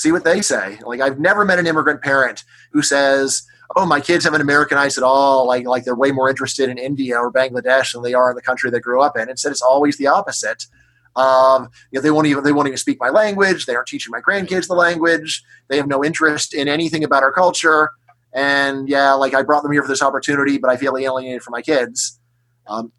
see 0.00 0.12
what 0.12 0.24
they 0.24 0.40
say. 0.40 0.78
Like 0.84 1.00
I've 1.00 1.20
never 1.20 1.44
met 1.44 1.58
an 1.58 1.66
immigrant 1.66 2.02
parent 2.02 2.44
who 2.72 2.82
says, 2.82 3.42
"Oh, 3.76 3.86
my 3.86 4.00
kids 4.00 4.24
haven't 4.24 4.40
Americanized 4.40 4.98
at 4.98 5.04
all. 5.04 5.46
Like 5.46 5.66
like 5.66 5.84
they're 5.84 5.94
way 5.94 6.12
more 6.12 6.28
interested 6.28 6.68
in 6.68 6.78
India 6.78 7.16
or 7.16 7.32
Bangladesh 7.32 7.92
than 7.92 8.02
they 8.02 8.14
are 8.14 8.30
in 8.30 8.36
the 8.36 8.42
country 8.42 8.70
they 8.70 8.80
grew 8.80 9.02
up 9.02 9.16
in." 9.16 9.28
Instead, 9.28 9.52
it's 9.52 9.62
always 9.62 9.96
the 9.96 10.06
opposite. 10.06 10.66
Um, 11.16 11.70
you 11.90 11.98
know, 11.98 12.02
they 12.02 12.10
won't 12.10 12.26
even 12.26 12.44
they 12.44 12.52
won't 12.52 12.68
even 12.68 12.78
speak 12.78 12.98
my 13.00 13.10
language. 13.10 13.66
They 13.66 13.74
aren't 13.74 13.88
teaching 13.88 14.10
my 14.10 14.20
grandkids 14.20 14.68
the 14.68 14.74
language. 14.74 15.42
They 15.68 15.76
have 15.76 15.88
no 15.88 16.04
interest 16.04 16.54
in 16.54 16.68
anything 16.68 17.04
about 17.04 17.22
our 17.22 17.32
culture. 17.32 17.90
And 18.32 18.88
yeah, 18.88 19.12
like 19.14 19.34
I 19.34 19.42
brought 19.42 19.62
them 19.62 19.72
here 19.72 19.82
for 19.82 19.88
this 19.88 20.02
opportunity, 20.02 20.58
but 20.58 20.70
I 20.70 20.76
feel 20.76 20.96
alienated 20.96 21.42
from 21.42 21.52
my 21.52 21.62
kids. 21.62 22.18
Um, 22.68 22.92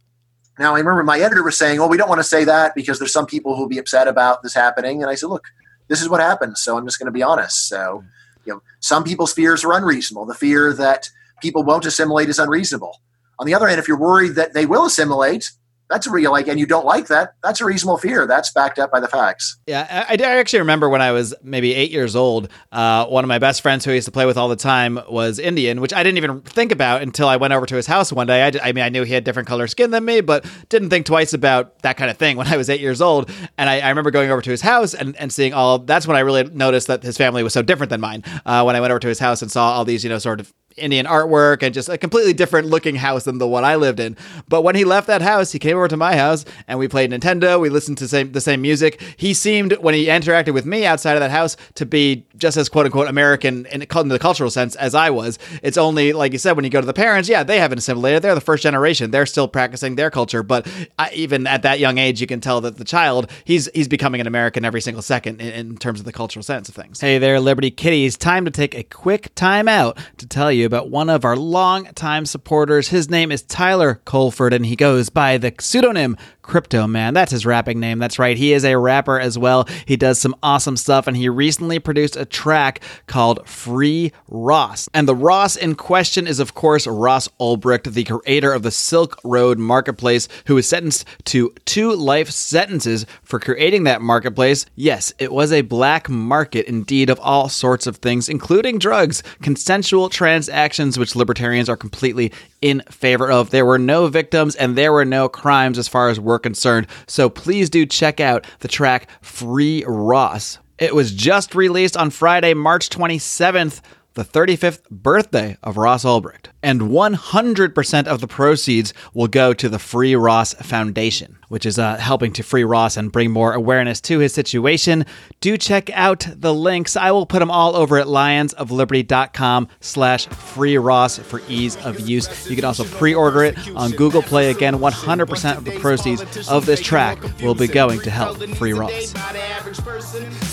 now 0.59 0.75
I 0.75 0.79
remember 0.79 1.03
my 1.03 1.19
editor 1.19 1.43
was 1.43 1.57
saying, 1.57 1.79
"Well, 1.79 1.89
we 1.89 1.97
don't 1.97 2.09
want 2.09 2.19
to 2.19 2.23
say 2.23 2.43
that 2.43 2.75
because 2.75 2.99
there's 2.99 3.13
some 3.13 3.25
people 3.25 3.55
who'll 3.55 3.69
be 3.69 3.77
upset 3.77 4.07
about 4.07 4.43
this 4.43 4.53
happening." 4.53 5.01
And 5.01 5.09
I 5.09 5.15
said, 5.15 5.27
"Look, 5.27 5.45
this 5.91 6.01
is 6.01 6.07
what 6.07 6.21
happens. 6.21 6.61
So 6.61 6.77
I'm 6.77 6.85
just 6.85 6.99
going 6.99 7.07
to 7.07 7.11
be 7.11 7.21
honest. 7.21 7.67
So, 7.67 8.03
you 8.45 8.53
know, 8.53 8.61
some 8.79 9.03
people's 9.03 9.33
fears 9.33 9.63
are 9.63 9.73
unreasonable. 9.73 10.25
The 10.25 10.33
fear 10.33 10.73
that 10.73 11.09
people 11.41 11.63
won't 11.63 11.85
assimilate 11.85 12.29
is 12.29 12.39
unreasonable. 12.39 13.01
On 13.39 13.45
the 13.45 13.53
other 13.53 13.67
hand, 13.67 13.79
if 13.79 13.87
you're 13.87 13.99
worried 13.99 14.35
that 14.35 14.53
they 14.53 14.65
will 14.65 14.85
assimilate, 14.85 15.51
that's 15.91 16.07
a 16.07 16.11
real 16.11 16.31
like, 16.31 16.47
and 16.47 16.59
you 16.59 16.65
don't 16.65 16.85
like 16.85 17.07
that. 17.07 17.35
That's 17.43 17.59
a 17.59 17.65
reasonable 17.65 17.97
fear. 17.97 18.25
That's 18.25 18.51
backed 18.51 18.79
up 18.79 18.91
by 18.91 19.01
the 19.01 19.09
facts. 19.09 19.57
Yeah, 19.67 20.05
I, 20.09 20.13
I 20.13 20.37
actually 20.37 20.59
remember 20.59 20.87
when 20.87 21.01
I 21.01 21.11
was 21.11 21.33
maybe 21.43 21.73
eight 21.75 21.91
years 21.91 22.15
old. 22.15 22.47
Uh, 22.71 23.05
one 23.07 23.23
of 23.23 23.27
my 23.27 23.39
best 23.39 23.61
friends 23.61 23.83
who 23.83 23.91
I 23.91 23.95
used 23.95 24.05
to 24.05 24.11
play 24.11 24.25
with 24.25 24.37
all 24.37 24.47
the 24.47 24.55
time 24.55 24.99
was 25.09 25.37
Indian, 25.37 25.81
which 25.81 25.93
I 25.93 26.01
didn't 26.01 26.17
even 26.17 26.41
think 26.41 26.71
about 26.71 27.01
until 27.01 27.27
I 27.27 27.35
went 27.35 27.53
over 27.53 27.65
to 27.65 27.75
his 27.75 27.87
house 27.87 28.11
one 28.13 28.27
day. 28.27 28.43
I, 28.43 28.69
I 28.69 28.71
mean, 28.71 28.83
I 28.85 28.89
knew 28.89 29.03
he 29.03 29.13
had 29.13 29.25
different 29.25 29.49
color 29.49 29.67
skin 29.67 29.91
than 29.91 30.05
me, 30.05 30.21
but 30.21 30.45
didn't 30.69 30.89
think 30.89 31.05
twice 31.05 31.33
about 31.33 31.77
that 31.79 31.97
kind 31.97 32.09
of 32.09 32.17
thing 32.17 32.37
when 32.37 32.47
I 32.47 32.55
was 32.55 32.69
eight 32.69 32.79
years 32.79 33.01
old. 33.01 33.29
And 33.57 33.69
I, 33.69 33.81
I 33.81 33.89
remember 33.89 34.11
going 34.11 34.31
over 34.31 34.41
to 34.41 34.49
his 34.49 34.61
house 34.61 34.93
and, 34.93 35.15
and 35.17 35.31
seeing 35.31 35.53
all. 35.53 35.79
That's 35.79 36.07
when 36.07 36.15
I 36.15 36.21
really 36.21 36.43
noticed 36.45 36.87
that 36.87 37.03
his 37.03 37.17
family 37.17 37.43
was 37.43 37.53
so 37.53 37.61
different 37.61 37.89
than 37.89 37.99
mine. 37.99 38.23
Uh, 38.45 38.63
when 38.63 38.75
I 38.75 38.81
went 38.81 38.91
over 38.91 38.99
to 38.99 39.07
his 39.07 39.19
house 39.19 39.41
and 39.41 39.51
saw 39.51 39.73
all 39.73 39.83
these, 39.83 40.03
you 40.03 40.09
know, 40.09 40.19
sort 40.19 40.39
of 40.39 40.53
Indian 40.77 41.05
artwork 41.05 41.63
and 41.63 41.73
just 41.73 41.89
a 41.89 41.97
completely 41.97 42.33
different 42.33 42.67
looking 42.67 42.95
house 42.95 43.25
than 43.25 43.37
the 43.37 43.47
one 43.47 43.63
I 43.63 43.75
lived 43.75 43.99
in. 43.99 44.17
But 44.47 44.61
when 44.63 44.75
he 44.75 44.85
left 44.85 45.07
that 45.07 45.21
house, 45.21 45.51
he 45.51 45.59
came 45.59 45.77
over 45.77 45.87
to 45.87 45.97
my 45.97 46.15
house 46.15 46.45
and 46.67 46.79
we 46.79 46.87
played 46.87 47.11
Nintendo. 47.11 47.59
We 47.59 47.69
listened 47.69 47.97
to 47.99 48.07
same, 48.07 48.31
the 48.31 48.41
same 48.41 48.61
music. 48.61 49.01
He 49.17 49.33
seemed, 49.33 49.73
when 49.77 49.93
he 49.93 50.05
interacted 50.05 50.53
with 50.53 50.65
me 50.65 50.85
outside 50.85 51.13
of 51.13 51.19
that 51.19 51.31
house, 51.31 51.57
to 51.75 51.85
be 51.85 52.25
just 52.41 52.57
as 52.57 52.67
quote 52.67 52.87
unquote 52.87 53.07
American 53.07 53.65
in, 53.67 53.83
in 53.83 54.07
the 54.09 54.19
cultural 54.19 54.49
sense 54.49 54.75
as 54.75 54.93
I 54.95 55.11
was. 55.11 55.39
It's 55.61 55.77
only, 55.77 56.11
like 56.11 56.33
you 56.33 56.39
said, 56.39 56.53
when 56.53 56.65
you 56.65 56.71
go 56.71 56.81
to 56.81 56.87
the 56.87 56.93
parents, 56.93 57.29
yeah, 57.29 57.43
they 57.43 57.59
haven't 57.59 57.77
assimilated. 57.77 58.23
They're 58.23 58.35
the 58.35 58.41
first 58.41 58.63
generation. 58.63 59.11
They're 59.11 59.27
still 59.27 59.47
practicing 59.47 59.95
their 59.95 60.09
culture. 60.09 60.43
But 60.43 60.67
I, 60.99 61.11
even 61.13 61.47
at 61.47 61.61
that 61.61 61.79
young 61.79 61.99
age, 61.99 62.19
you 62.19 62.27
can 62.27 62.41
tell 62.41 62.59
that 62.61 62.77
the 62.77 62.83
child, 62.83 63.29
he's 63.45 63.69
he's 63.73 63.87
becoming 63.87 64.19
an 64.19 64.27
American 64.27 64.65
every 64.65 64.81
single 64.81 65.03
second 65.03 65.39
in, 65.39 65.53
in 65.53 65.77
terms 65.77 65.99
of 65.99 66.05
the 66.05 66.11
cultural 66.11 66.43
sense 66.43 66.67
of 66.67 66.75
things. 66.75 66.99
Hey 66.99 67.19
there, 67.19 67.39
Liberty 67.39 67.71
Kitties. 67.71 68.17
Time 68.17 68.43
to 68.45 68.51
take 68.51 68.75
a 68.75 68.83
quick 68.83 69.33
time 69.35 69.67
out 69.67 69.97
to 70.17 70.25
tell 70.25 70.51
you 70.51 70.65
about 70.65 70.89
one 70.89 71.09
of 71.09 71.23
our 71.23 71.37
long-time 71.37 72.25
supporters. 72.25 72.89
His 72.89 73.09
name 73.09 73.31
is 73.31 73.43
Tyler 73.43 74.01
Colford, 74.05 74.53
and 74.53 74.65
he 74.65 74.75
goes 74.75 75.09
by 75.09 75.37
the 75.37 75.53
pseudonym 75.59 76.17
Crypto 76.41 76.87
Man. 76.87 77.13
That's 77.13 77.31
his 77.31 77.45
rapping 77.45 77.79
name. 77.79 77.99
That's 77.99 78.19
right. 78.19 78.37
He 78.37 78.53
is 78.53 78.65
a 78.65 78.77
rapper 78.77 79.19
as 79.19 79.37
well. 79.37 79.67
He 79.85 79.95
does 79.97 80.19
some 80.19 80.35
awesome 80.41 80.77
stuff, 80.77 81.07
and 81.07 81.15
he 81.15 81.29
recently 81.29 81.79
produced 81.79 82.15
a 82.15 82.25
track 82.25 82.81
called 83.07 83.47
Free 83.47 84.11
Ross. 84.27 84.89
And 84.93 85.07
the 85.07 85.15
Ross 85.15 85.55
in 85.55 85.75
question 85.75 86.27
is, 86.27 86.39
of 86.39 86.53
course, 86.53 86.87
Ross 86.87 87.27
Ulbricht, 87.39 87.93
the 87.93 88.03
creator 88.03 88.53
of 88.53 88.63
the 88.63 88.71
Silk 88.71 89.19
Road 89.23 89.59
Marketplace, 89.59 90.27
who 90.45 90.55
was 90.55 90.67
sentenced 90.67 91.05
to 91.25 91.53
two 91.65 91.93
life 91.93 92.29
sentences 92.29 93.05
for 93.23 93.39
creating 93.39 93.83
that 93.83 94.01
marketplace. 94.01 94.65
Yes, 94.75 95.13
it 95.19 95.31
was 95.31 95.51
a 95.51 95.61
black 95.61 96.09
market 96.09 96.67
indeed 96.67 97.09
of 97.09 97.19
all 97.19 97.49
sorts 97.49 97.87
of 97.87 97.97
things, 97.97 98.29
including 98.29 98.79
drugs, 98.79 99.23
consensual 99.41 100.09
transactions, 100.09 100.97
which 100.97 101.15
libertarians 101.15 101.69
are 101.69 101.77
completely 101.77 102.31
in 102.61 102.81
favor 102.89 103.31
of. 103.31 103.49
There 103.49 103.65
were 103.65 103.79
no 103.79 104.07
victims 104.07 104.55
and 104.55 104.77
there 104.77 104.91
were 104.91 105.05
no 105.05 105.27
crimes 105.29 105.77
as 105.77 105.87
far 105.87 106.09
as 106.09 106.19
concerned. 106.39 106.87
So 107.07 107.29
please 107.29 107.69
do 107.69 107.85
check 107.85 108.19
out 108.19 108.45
the 108.59 108.67
track 108.67 109.09
Free 109.21 109.83
Ross. 109.87 110.59
It 110.77 110.95
was 110.95 111.13
just 111.13 111.53
released 111.53 111.95
on 111.95 112.09
Friday, 112.09 112.53
March 112.53 112.89
27th, 112.89 113.81
the 114.13 114.25
35th 114.25 114.89
birthday 114.89 115.57
of 115.63 115.77
Ross 115.77 116.03
Ulbricht. 116.03 116.47
And 116.63 116.81
100% 116.81 118.07
of 118.07 118.19
the 118.19 118.27
proceeds 118.27 118.93
will 119.13 119.27
go 119.27 119.53
to 119.53 119.69
the 119.69 119.79
Free 119.79 120.15
Ross 120.15 120.53
Foundation, 120.55 121.37
which 121.51 121.65
is 121.65 121.77
uh, 121.77 121.97
helping 121.97 122.31
to 122.31 122.43
free 122.43 122.63
Ross 122.63 122.95
and 122.95 123.11
bring 123.11 123.29
more 123.29 123.51
awareness 123.51 123.99
to 123.99 124.19
his 124.19 124.33
situation. 124.33 125.05
Do 125.41 125.57
check 125.57 125.89
out 125.93 126.25
the 126.33 126.53
links. 126.53 126.95
I 126.95 127.11
will 127.11 127.25
put 127.25 127.39
them 127.39 127.51
all 127.51 127.75
over 127.75 127.97
at 127.97 128.07
lionsofliberty.com 128.07 129.67
slash 129.81 130.27
free 130.27 130.77
Ross 130.77 131.17
for 131.17 131.41
ease 131.49 131.75
of 131.83 131.99
use. 131.99 132.49
You 132.49 132.55
can 132.55 132.63
also 132.63 132.85
pre-order 132.85 133.43
it 133.43 133.57
on 133.75 133.91
Google 133.91 134.21
Play. 134.21 134.49
Again, 134.49 134.75
100% 134.75 135.57
of 135.57 135.65
the 135.65 135.77
proceeds 135.79 136.47
of 136.47 136.65
this 136.65 136.79
track 136.79 137.21
will 137.41 137.55
be 137.55 137.67
going 137.67 137.99
to 137.99 138.09
help 138.09 138.37
free 138.55 138.71
Ross. 138.71 139.13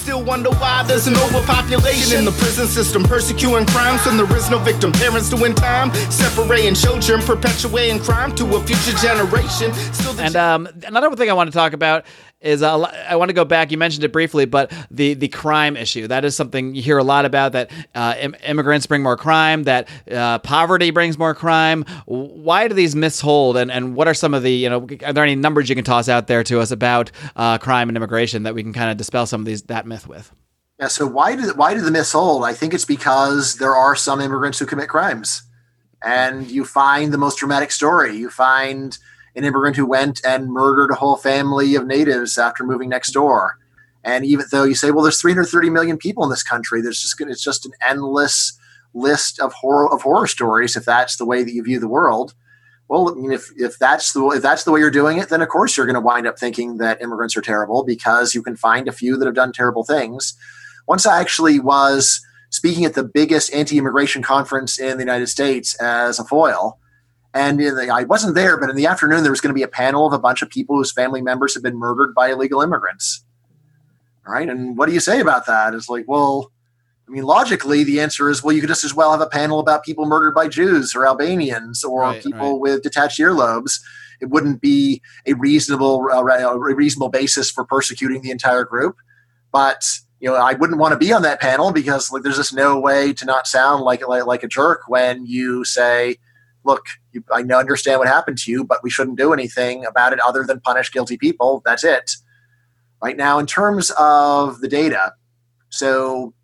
Still 0.09 0.25
wonder 0.25 0.51
why 0.51 0.83
there's 0.85 1.07
an 1.07 1.17
overpopulation 1.17 2.19
in 2.19 2.25
the 2.25 2.33
prison 2.33 2.67
system, 2.67 3.05
persecuting 3.05 3.67
crimes 3.67 4.05
when 4.05 4.17
there 4.17 4.37
is 4.37 4.51
no 4.51 4.59
victim. 4.59 4.91
Parents 4.91 5.31
doing 5.31 5.55
time, 5.55 5.95
separating 6.11 6.75
children, 6.75 7.21
perpetuating 7.21 8.01
crime 8.01 8.35
to 8.35 8.57
a 8.57 8.65
future 8.65 8.97
generation. 8.99 9.71
And 10.19 10.35
um, 10.35 10.69
another 10.89 11.15
thing 11.15 11.31
I 11.31 11.35
want 11.35 11.51
to 11.51 11.55
talk 11.55 11.73
about 11.73 12.05
is 12.41 12.63
uh, 12.63 12.79
I 12.81 13.17
want 13.17 13.29
to 13.29 13.33
go 13.33 13.45
back. 13.45 13.71
You 13.71 13.79
mentioned 13.79 14.05
it 14.05 14.13
briefly, 14.13 14.45
but 14.45 14.73
the 14.91 15.15
the 15.15 15.29
crime 15.29 15.77
issue 15.77 16.07
that 16.09 16.25
is 16.25 16.37
something 16.37 16.75
you 16.75 16.83
hear 16.83 16.99
a 16.99 17.05
lot 17.05 17.25
about. 17.25 17.53
That 17.53 17.71
uh, 17.95 18.15
Im- 18.19 18.37
immigrants 18.45 18.87
bring 18.87 19.03
more 19.03 19.17
crime. 19.17 19.65
That 19.65 19.89
uh, 20.11 20.39
poverty 20.41 20.91
brings 20.91 21.19
more 21.19 21.35
crime. 21.35 21.85
Why 22.07 22.69
do 22.69 22.75
these 22.75 22.95
myths 22.95 23.21
hold? 23.21 23.57
And 23.57 23.71
and 23.71 23.95
what 23.95 24.09
are 24.09 24.15
some 24.15 24.35
of 24.35 24.43
the 24.43 24.53
you 24.53 24.69
know? 24.69 24.87
Are 25.05 25.13
there 25.13 25.25
any 25.25 25.37
numbers 25.37 25.69
you 25.69 25.75
can 25.75 25.85
toss 25.85 26.09
out 26.09 26.27
there 26.27 26.43
to 26.45 26.61
us 26.61 26.71
about 26.71 27.11
uh, 27.37 27.59
crime 27.59 27.89
and 27.89 27.97
immigration 27.97 28.43
that 28.45 28.55
we 28.55 28.63
can 28.63 28.73
kind 28.73 28.91
of 28.91 28.97
dispel 28.97 29.27
some 29.27 29.41
of 29.41 29.45
these 29.47 29.63
that 29.63 29.87
myth 29.87 30.07
with? 30.07 30.33
Yeah. 30.79 30.89
So 30.89 31.07
why 31.07 31.35
do 31.35 31.53
why 31.55 31.75
do 31.75 31.81
the 31.81 31.91
myths 31.91 32.13
hold? 32.13 32.45
I 32.45 32.53
think 32.53 32.73
it's 32.73 32.85
because 32.85 33.57
there 33.57 33.75
are 33.75 33.97
some 33.97 34.21
immigrants 34.21 34.59
who 34.59 34.67
commit 34.67 34.89
crimes, 34.89 35.43
and 36.03 36.49
you 36.49 36.65
find 36.65 37.13
the 37.13 37.19
most 37.19 37.39
dramatic 37.39 37.73
story. 37.73 38.17
You 38.17 38.31
find 38.31 38.97
an 39.39 39.45
immigrant 39.45 39.77
who 39.77 39.87
went 39.87 40.21
and 40.25 40.51
murdered 40.51 40.91
a 40.91 40.97
whole 40.97 41.17
family 41.17 41.77
of 41.77 41.87
natives 41.87 42.37
after 42.37 42.65
moving 42.65 42.89
next 42.89 43.13
door. 43.13 43.57
And 44.05 44.25
even 44.25 44.47
though 44.51 44.65
you 44.65 44.75
say, 44.75 44.91
well, 44.91 45.03
there's 45.03 45.21
330 45.21 45.71
million 45.71 45.97
people 45.97 46.25
in 46.25 46.31
this 46.31 46.43
country, 46.43 46.83
there's 46.83 47.01
just 47.01 47.21
it's 47.21 47.43
just 47.43 47.65
an 47.65 47.73
endless 47.87 48.59
list 48.95 49.39
of 49.39 49.53
horror 49.53 49.93
of 49.93 50.03
horror 50.03 50.27
stories. 50.27 50.77
If 50.77 50.85
that's 50.85 51.17
the 51.17 51.25
way 51.25 51.45
that 51.45 51.53
you 51.53 51.63
view 51.63 51.79
the 51.79 51.89
world, 51.89 52.35
well, 52.89 53.11
I 53.11 53.15
mean, 53.15 53.33
if 53.33 53.51
if 53.57 53.79
that's 53.79 54.13
the 54.13 54.27
if 54.31 54.43
that's 54.43 54.65
the 54.65 54.73
way 54.73 54.81
you're 54.81 54.91
doing 54.91 55.19
it, 55.19 55.29
then 55.29 55.43
of 55.43 55.49
course 55.49 55.77
you're 55.77 55.87
going 55.87 55.95
to 55.95 56.01
wind 56.01 56.27
up 56.27 56.39
thinking 56.39 56.79
that 56.79 57.01
immigrants 57.01 57.37
are 57.37 57.43
terrible 57.43 57.85
because 57.85 58.35
you 58.35 58.43
can 58.43 58.57
find 58.57 58.89
a 58.89 58.93
few 58.93 59.17
that 59.17 59.27
have 59.27 59.35
done 59.35 59.53
terrible 59.53 59.85
things. 59.85 60.35
Once 60.87 61.07
I 61.07 61.21
actually 61.21 61.61
was 61.61 62.21
speaking 62.51 62.87
at 62.87 62.95
the 62.95 63.05
biggest 63.05 63.53
anti-immigration 63.53 64.23
conference 64.23 64.79
in 64.79 64.97
the 64.97 65.05
United 65.05 65.27
States 65.27 65.75
as 65.77 66.19
a 66.19 66.25
foil. 66.25 66.79
And 67.35 67.59
the, 67.59 67.91
I 67.93 68.05
wasn't 68.05 68.35
there, 68.35 68.57
but 68.57 68.71
in 68.71 68.77
the 68.77 68.87
afternoon, 68.87 69.23
there 69.23 69.33
was 69.33 69.41
going 69.41 69.51
to 69.51 69.59
be 69.59 69.63
a 69.63 69.69
panel 69.69 70.07
of 70.07 70.13
a 70.13 70.19
bunch 70.19 70.43
of 70.43 70.49
people 70.49 70.77
whose 70.77 70.93
family 70.93 71.21
members 71.21 71.55
had 71.55 71.63
been 71.63 71.79
murdered 71.79 72.15
by 72.15 72.31
illegal 72.31 72.63
immigrants. 72.63 73.25
All 74.27 74.33
right. 74.33 74.49
And 74.49 74.77
what 74.77 74.87
do 74.87 74.95
you 74.95 75.01
say 75.01 75.21
about 75.21 75.47
that? 75.47 75.75
It's 75.75 75.89
like, 75.89 76.05
well, 76.09 76.53
I 77.07 77.11
mean, 77.11 77.25
logically, 77.25 77.85
the 77.85 78.01
answer 78.01 78.29
is, 78.29 78.43
well, 78.43 78.55
you 78.55 78.61
could 78.61 78.69
just 78.69 78.85
as 78.85 78.95
well 78.95 79.13
have 79.13 79.21
a 79.21 79.27
panel 79.27 79.61
about 79.61 79.85
people 79.85 80.07
murdered 80.07 80.35
by 80.35 80.49
Jews 80.49 80.95
or 80.95 81.07
Albanians 81.07 81.83
or 81.83 82.03
Right, 82.03 82.23
people 82.23 82.53
right. 82.53 82.61
with 82.61 82.83
detached 82.83 83.19
earlobes. 83.19 83.81
It 84.21 84.31
wouldn't 84.31 84.61
be 84.61 85.01
a 85.27 85.35
reasonable, 85.35 86.09
uh, 86.13 86.23
a 86.23 86.59
reasonable 86.59 87.09
basis 87.09 87.51
for 87.51 87.65
persecuting 87.65 88.21
the 88.21 88.31
entire 88.31 88.65
group. 88.65 88.97
But 89.53 90.01
you 90.21 90.29
know, 90.29 90.37
I 90.37 90.55
wouldn't 90.55 90.79
want 90.79 90.93
to 90.93 90.99
be 90.99 91.13
on 91.13 91.23
that 91.23 91.41
panel 91.41 91.73
because 91.73 92.11
like, 92.11 92.23
there's 92.23 92.37
just 92.37 92.53
no 92.53 92.79
way 92.79 93.13
to 93.13 93.25
not 93.25 93.47
sound 93.47 93.85
like 93.85 94.07
like, 94.07 94.27
like 94.27 94.43
a 94.43 94.49
jerk 94.49 94.83
when 94.89 95.25
you 95.27 95.65
say, 95.65 96.17
"Look, 96.65 96.85
you, 97.19 97.25
I 97.33 97.59
understand 97.59 97.99
what 97.99 98.09
happened 98.09 98.39
to 98.39 98.51
you, 98.51 98.65
but 98.65 98.83
we 98.83 98.91
shouldn't 98.91 99.19
do 99.19 99.33
anything 99.33 99.85
about 99.85 100.13
it 100.13 100.21
other 100.21 100.45
than 100.45 100.61
punish 100.61 100.91
guilty 100.93 101.17
people. 101.17 101.63
That's 101.65 101.85
it." 101.85 102.13
Right 103.03 103.17
now, 103.17 103.39
in 103.39 103.47
terms 103.47 103.93
of 103.99 104.61
the 104.61 104.69
data, 104.69 105.13
so 105.71 106.35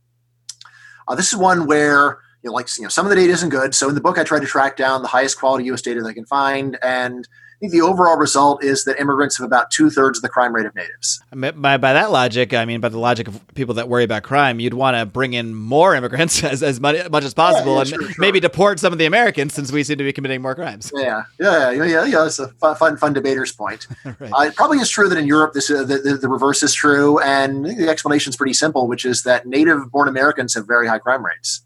uh, 1.09 1.15
this 1.15 1.33
is 1.33 1.39
one 1.39 1.67
where 1.67 2.19
you 2.43 2.51
know, 2.51 2.55
like 2.55 2.69
you 2.77 2.85
know, 2.85 2.89
some 2.89 3.07
of 3.07 3.11
the 3.11 3.17
data 3.17 3.33
isn't 3.33 3.49
good. 3.49 3.75
So 3.75 3.89
in 3.89 3.95
the 3.95 4.01
book, 4.01 4.19
I 4.19 4.25
tried 4.25 4.41
to 4.41 4.47
track 4.47 4.77
down 4.77 5.03
the 5.03 5.09
highest 5.09 5.39
quality 5.39 5.65
U.S. 5.67 5.83
data 5.83 6.03
that 6.03 6.09
I 6.09 6.13
can 6.13 6.27
find, 6.27 6.79
and 6.83 7.27
I 7.55 7.61
think 7.61 7.73
the 7.73 7.83
overall 7.83 8.17
result 8.17 8.65
is 8.65 8.85
that 8.85 8.99
immigrants 9.01 9.39
have 9.39 9.47
about 9.47 9.71
two 9.71 9.89
thirds 9.89 10.19
of 10.19 10.23
the 10.23 10.29
crime 10.29 10.55
rate 10.55 10.67
of 10.67 10.75
natives. 10.75 11.23
By, 11.33 11.77
by 11.77 11.93
that 11.93 12.11
logic, 12.11 12.53
I 12.53 12.65
mean 12.65 12.81
by 12.81 12.89
the 12.89 12.99
logic 12.99 13.29
of 13.29 13.41
people 13.55 13.75
that 13.75 13.89
worry 13.89 14.03
about 14.03 14.25
crime, 14.25 14.59
you'd 14.59 14.75
want 14.75 14.97
to 14.97 15.07
bring 15.07 15.35
in 15.35 15.55
more 15.55 15.95
immigrants 15.95 16.43
as, 16.45 16.63
as 16.63 16.81
much, 16.81 16.97
as 16.97 17.35
possible 17.35 17.75
yeah, 17.75 17.81
and 17.81 17.89
sure, 17.89 18.03
sure. 18.03 18.15
maybe 18.19 18.41
deport 18.41 18.81
some 18.81 18.93
of 18.93 18.99
the 18.99 19.07
Americans 19.07 19.55
since 19.55 19.71
we 19.71 19.85
seem 19.85 19.99
to 19.99 20.05
be 20.05 20.13
committing 20.13 20.43
more 20.43 20.55
crimes. 20.55 20.91
Yeah, 20.95 21.23
yeah, 21.39 21.71
yeah, 21.71 21.85
yeah. 21.85 22.05
yeah 22.05 22.27
it's 22.27 22.39
a 22.39 22.49
fun, 22.49 22.77
fun, 22.77 22.97
fun 22.97 23.13
debater's 23.13 23.53
point. 23.53 23.87
Right. 24.21 24.31
Uh, 24.33 24.43
it 24.43 24.55
probably 24.55 24.79
is 24.79 24.91
true 24.91 25.09
that 25.09 25.19
in 25.19 25.27
Europe, 25.27 25.55
this 25.55 25.71
uh, 25.71 25.83
the, 25.83 25.99
the, 25.99 26.17
the 26.17 26.29
reverse 26.29 26.63
is 26.63 26.73
true, 26.73 27.19
and 27.21 27.65
the 27.65 27.89
explanation 27.89 28.31
is 28.31 28.37
pretty 28.37 28.53
simple, 28.53 28.87
which 28.87 29.05
is 29.05 29.23
that 29.25 29.47
native-born 29.47 30.09
Americans 30.09 30.55
have 30.55 30.67
very 30.69 30.87
high 30.87 30.99
crime 30.99 31.25
rates. 31.25 31.63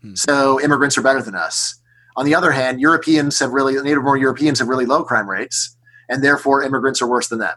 Hmm. 0.00 0.14
So 0.14 0.60
immigrants 0.60 0.98
are 0.98 1.02
better 1.02 1.22
than 1.22 1.34
us. 1.34 1.80
On 2.16 2.26
the 2.26 2.34
other 2.34 2.52
hand, 2.52 2.80
Europeans 2.80 3.38
have 3.38 3.52
really 3.52 3.74
native-born 3.80 4.20
Europeans 4.20 4.58
have 4.58 4.68
really 4.68 4.86
low 4.86 5.02
crime 5.02 5.28
rates, 5.28 5.76
and 6.08 6.22
therefore 6.22 6.62
immigrants 6.62 7.00
are 7.00 7.06
worse 7.08 7.28
than 7.28 7.38
them. 7.38 7.56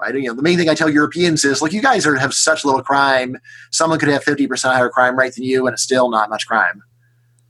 Right? 0.00 0.14
You 0.14 0.28
know, 0.28 0.34
the 0.34 0.42
main 0.42 0.58
thing 0.58 0.68
I 0.68 0.74
tell 0.74 0.90
Europeans 0.90 1.44
is, 1.44 1.62
look, 1.62 1.72
you 1.72 1.80
guys 1.80 2.06
are 2.06 2.16
have 2.16 2.34
such 2.34 2.64
little 2.64 2.82
crime. 2.82 3.36
Someone 3.70 3.98
could 3.98 4.08
have 4.08 4.24
fifty 4.24 4.46
percent 4.46 4.74
higher 4.74 4.90
crime 4.90 5.16
rate 5.18 5.34
than 5.34 5.44
you, 5.44 5.66
and 5.66 5.74
it's 5.74 5.82
still 5.82 6.10
not 6.10 6.28
much 6.28 6.46
crime. 6.46 6.82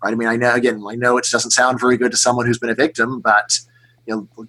Right? 0.03 0.13
I 0.13 0.17
mean, 0.17 0.29
I 0.29 0.37
know 0.37 0.55
again, 0.55 0.85
I 0.89 0.95
know 0.95 1.17
it 1.17 1.27
doesn't 1.31 1.53
sound 1.53 1.81
very 1.81 1.97
good 1.97 2.11
to 2.11 2.17
someone 2.17 2.47
who's 2.47 2.59
been 2.59 2.71
a 2.71 2.75
victim, 2.75 3.21
but 3.21 3.59
you 4.07 4.29
know, 4.37 4.47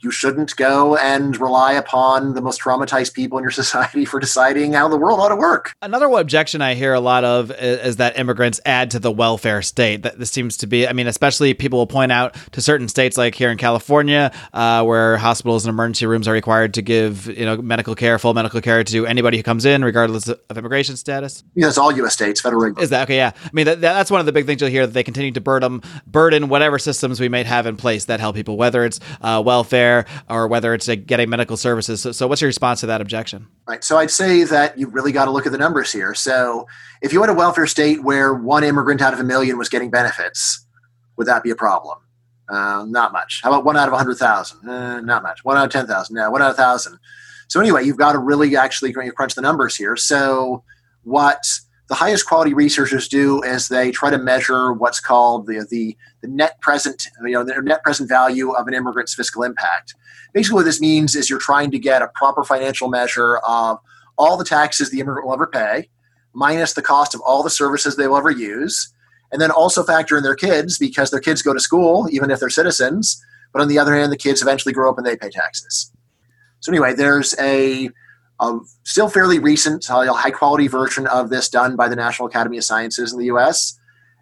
you 0.00 0.10
shouldn't 0.10 0.54
go 0.56 0.96
and 0.96 1.38
rely 1.40 1.72
upon 1.72 2.34
the 2.34 2.40
most 2.40 2.60
traumatized 2.60 3.14
people 3.14 3.38
in 3.38 3.42
your 3.42 3.50
society 3.66 4.04
for 4.04 4.20
deciding 4.20 4.74
how 4.74 4.88
the 4.88 4.96
world 4.96 5.20
ought 5.20 5.30
to 5.30 5.36
work. 5.36 5.74
Another 5.82 6.06
objection 6.06 6.60
I 6.62 6.74
hear 6.74 6.94
a 6.94 7.00
lot 7.00 7.24
of 7.24 7.50
is, 7.50 7.96
that 7.96 8.18
immigrants 8.18 8.60
add 8.66 8.90
to 8.90 8.98
the 8.98 9.10
welfare 9.10 9.62
state. 9.62 10.02
That 10.02 10.18
this 10.18 10.30
seems 10.30 10.58
to 10.58 10.66
be, 10.66 10.86
I 10.86 10.92
mean, 10.92 11.06
especially 11.06 11.54
people 11.54 11.78
will 11.78 11.86
point 11.86 12.12
out 12.12 12.36
to 12.52 12.60
certain 12.60 12.88
states 12.88 13.16
like 13.16 13.34
here 13.34 13.50
in 13.50 13.56
California, 13.56 14.32
uh, 14.52 14.84
where 14.84 15.16
hospitals 15.16 15.64
and 15.64 15.70
emergency 15.70 16.04
rooms 16.04 16.28
are 16.28 16.32
required 16.32 16.74
to 16.74 16.82
give, 16.82 17.26
you 17.26 17.46
know, 17.46 17.56
medical 17.56 17.94
care, 17.94 18.18
full 18.18 18.34
medical 18.34 18.60
care 18.60 18.84
to 18.84 19.06
anybody 19.06 19.38
who 19.38 19.42
comes 19.42 19.64
in, 19.64 19.82
regardless 19.82 20.28
of 20.28 20.58
immigration 20.58 20.96
status. 20.96 21.42
Yeah, 21.54 21.68
it's 21.68 21.78
all 21.78 21.90
U.S. 21.92 22.12
states, 22.12 22.40
federal. 22.40 22.78
Is 22.78 22.90
that 22.90 23.04
okay? 23.04 23.16
Yeah, 23.16 23.32
I 23.42 23.50
mean, 23.52 23.64
that, 23.64 23.80
that's 23.80 24.10
one 24.10 24.20
of 24.20 24.26
the 24.26 24.32
big 24.32 24.44
things 24.44 24.60
you'll 24.60 24.70
hear 24.70 24.86
that 24.86 24.92
they 24.92 25.04
continue 25.04 25.32
to 25.32 25.40
burden 25.40 25.80
burden 26.06 26.48
whatever 26.48 26.78
systems 26.78 27.18
we 27.18 27.28
might 27.28 27.46
have 27.46 27.66
in 27.66 27.76
place 27.76 28.06
that 28.06 28.20
help 28.20 28.36
people, 28.36 28.56
whether 28.56 28.84
it's 28.84 29.00
uh, 29.22 29.42
welfare 29.44 29.85
or 30.28 30.48
whether 30.48 30.74
it's 30.74 30.86
getting 30.86 31.28
medical 31.28 31.56
services. 31.56 32.00
So, 32.00 32.12
so, 32.12 32.26
what's 32.26 32.40
your 32.40 32.48
response 32.48 32.80
to 32.80 32.86
that 32.86 33.00
objection? 33.00 33.46
Right. 33.68 33.82
So, 33.82 33.98
I'd 33.98 34.10
say 34.10 34.44
that 34.44 34.78
you 34.78 34.88
really 34.88 35.12
got 35.12 35.26
to 35.26 35.30
look 35.30 35.46
at 35.46 35.52
the 35.52 35.58
numbers 35.58 35.92
here. 35.92 36.14
So, 36.14 36.66
if 37.02 37.12
you 37.12 37.20
had 37.20 37.30
a 37.30 37.34
welfare 37.34 37.66
state 37.66 38.02
where 38.02 38.34
one 38.34 38.64
immigrant 38.64 39.02
out 39.02 39.12
of 39.12 39.20
a 39.20 39.24
million 39.24 39.58
was 39.58 39.68
getting 39.68 39.90
benefits, 39.90 40.66
would 41.16 41.26
that 41.26 41.42
be 41.42 41.50
a 41.50 41.56
problem? 41.56 41.98
Uh, 42.48 42.84
not 42.88 43.12
much. 43.12 43.40
How 43.42 43.50
about 43.50 43.64
one 43.64 43.76
out 43.76 43.88
of 43.88 43.92
100,000? 43.92 44.68
Uh, 44.68 45.00
not 45.00 45.22
much. 45.22 45.44
One 45.44 45.56
out 45.56 45.64
of 45.64 45.72
10,000? 45.72 46.14
No, 46.14 46.30
one 46.30 46.42
out 46.42 46.50
of 46.50 46.56
1,000. 46.56 46.98
So, 47.48 47.60
anyway, 47.60 47.84
you've 47.84 47.96
got 47.96 48.12
to 48.12 48.18
really 48.18 48.56
actually 48.56 48.92
crunch 48.92 49.34
the 49.34 49.42
numbers 49.42 49.76
here. 49.76 49.96
So, 49.96 50.62
what 51.02 51.44
the 51.88 51.94
highest 51.94 52.26
quality 52.26 52.52
researchers 52.52 53.06
do 53.06 53.42
is 53.42 53.68
they 53.68 53.90
try 53.90 54.10
to 54.10 54.18
measure 54.18 54.72
what's 54.72 55.00
called 55.00 55.46
the, 55.46 55.66
the, 55.70 55.96
the 56.20 56.28
net 56.28 56.60
present 56.60 57.06
you 57.22 57.32
know 57.32 57.44
the 57.44 57.60
net 57.62 57.82
present 57.82 58.08
value 58.08 58.50
of 58.52 58.66
an 58.66 58.74
immigrant's 58.74 59.14
fiscal 59.14 59.42
impact. 59.42 59.94
Basically 60.32 60.56
what 60.56 60.64
this 60.64 60.80
means 60.80 61.14
is 61.14 61.30
you're 61.30 61.38
trying 61.38 61.70
to 61.70 61.78
get 61.78 62.02
a 62.02 62.08
proper 62.08 62.44
financial 62.44 62.88
measure 62.88 63.38
of 63.38 63.78
all 64.18 64.36
the 64.36 64.44
taxes 64.44 64.90
the 64.90 65.00
immigrant 65.00 65.26
will 65.26 65.34
ever 65.34 65.46
pay 65.46 65.88
minus 66.32 66.74
the 66.74 66.82
cost 66.82 67.14
of 67.14 67.20
all 67.20 67.42
the 67.42 67.50
services 67.50 67.96
they 67.96 68.08
will 68.08 68.16
ever 68.16 68.30
use 68.30 68.92
and 69.32 69.40
then 69.40 69.50
also 69.50 69.82
factor 69.82 70.16
in 70.16 70.22
their 70.22 70.34
kids 70.34 70.78
because 70.78 71.10
their 71.10 71.20
kids 71.20 71.42
go 71.42 71.54
to 71.54 71.60
school 71.60 72.08
even 72.10 72.30
if 72.30 72.40
they're 72.40 72.50
citizens 72.50 73.22
but 73.52 73.62
on 73.62 73.68
the 73.68 73.78
other 73.78 73.94
hand 73.94 74.12
the 74.12 74.16
kids 74.16 74.42
eventually 74.42 74.72
grow 74.72 74.90
up 74.90 74.98
and 74.98 75.06
they 75.06 75.16
pay 75.16 75.30
taxes. 75.30 75.92
So 76.60 76.72
anyway 76.72 76.94
there's 76.94 77.34
a 77.40 77.90
a 78.40 78.58
still 78.84 79.08
fairly 79.08 79.38
recent, 79.38 79.90
uh, 79.90 80.12
high 80.12 80.30
quality 80.30 80.68
version 80.68 81.06
of 81.06 81.30
this 81.30 81.48
done 81.48 81.76
by 81.76 81.88
the 81.88 81.96
National 81.96 82.28
Academy 82.28 82.58
of 82.58 82.64
Sciences 82.64 83.12
in 83.12 83.18
the 83.18 83.26
US. 83.26 83.78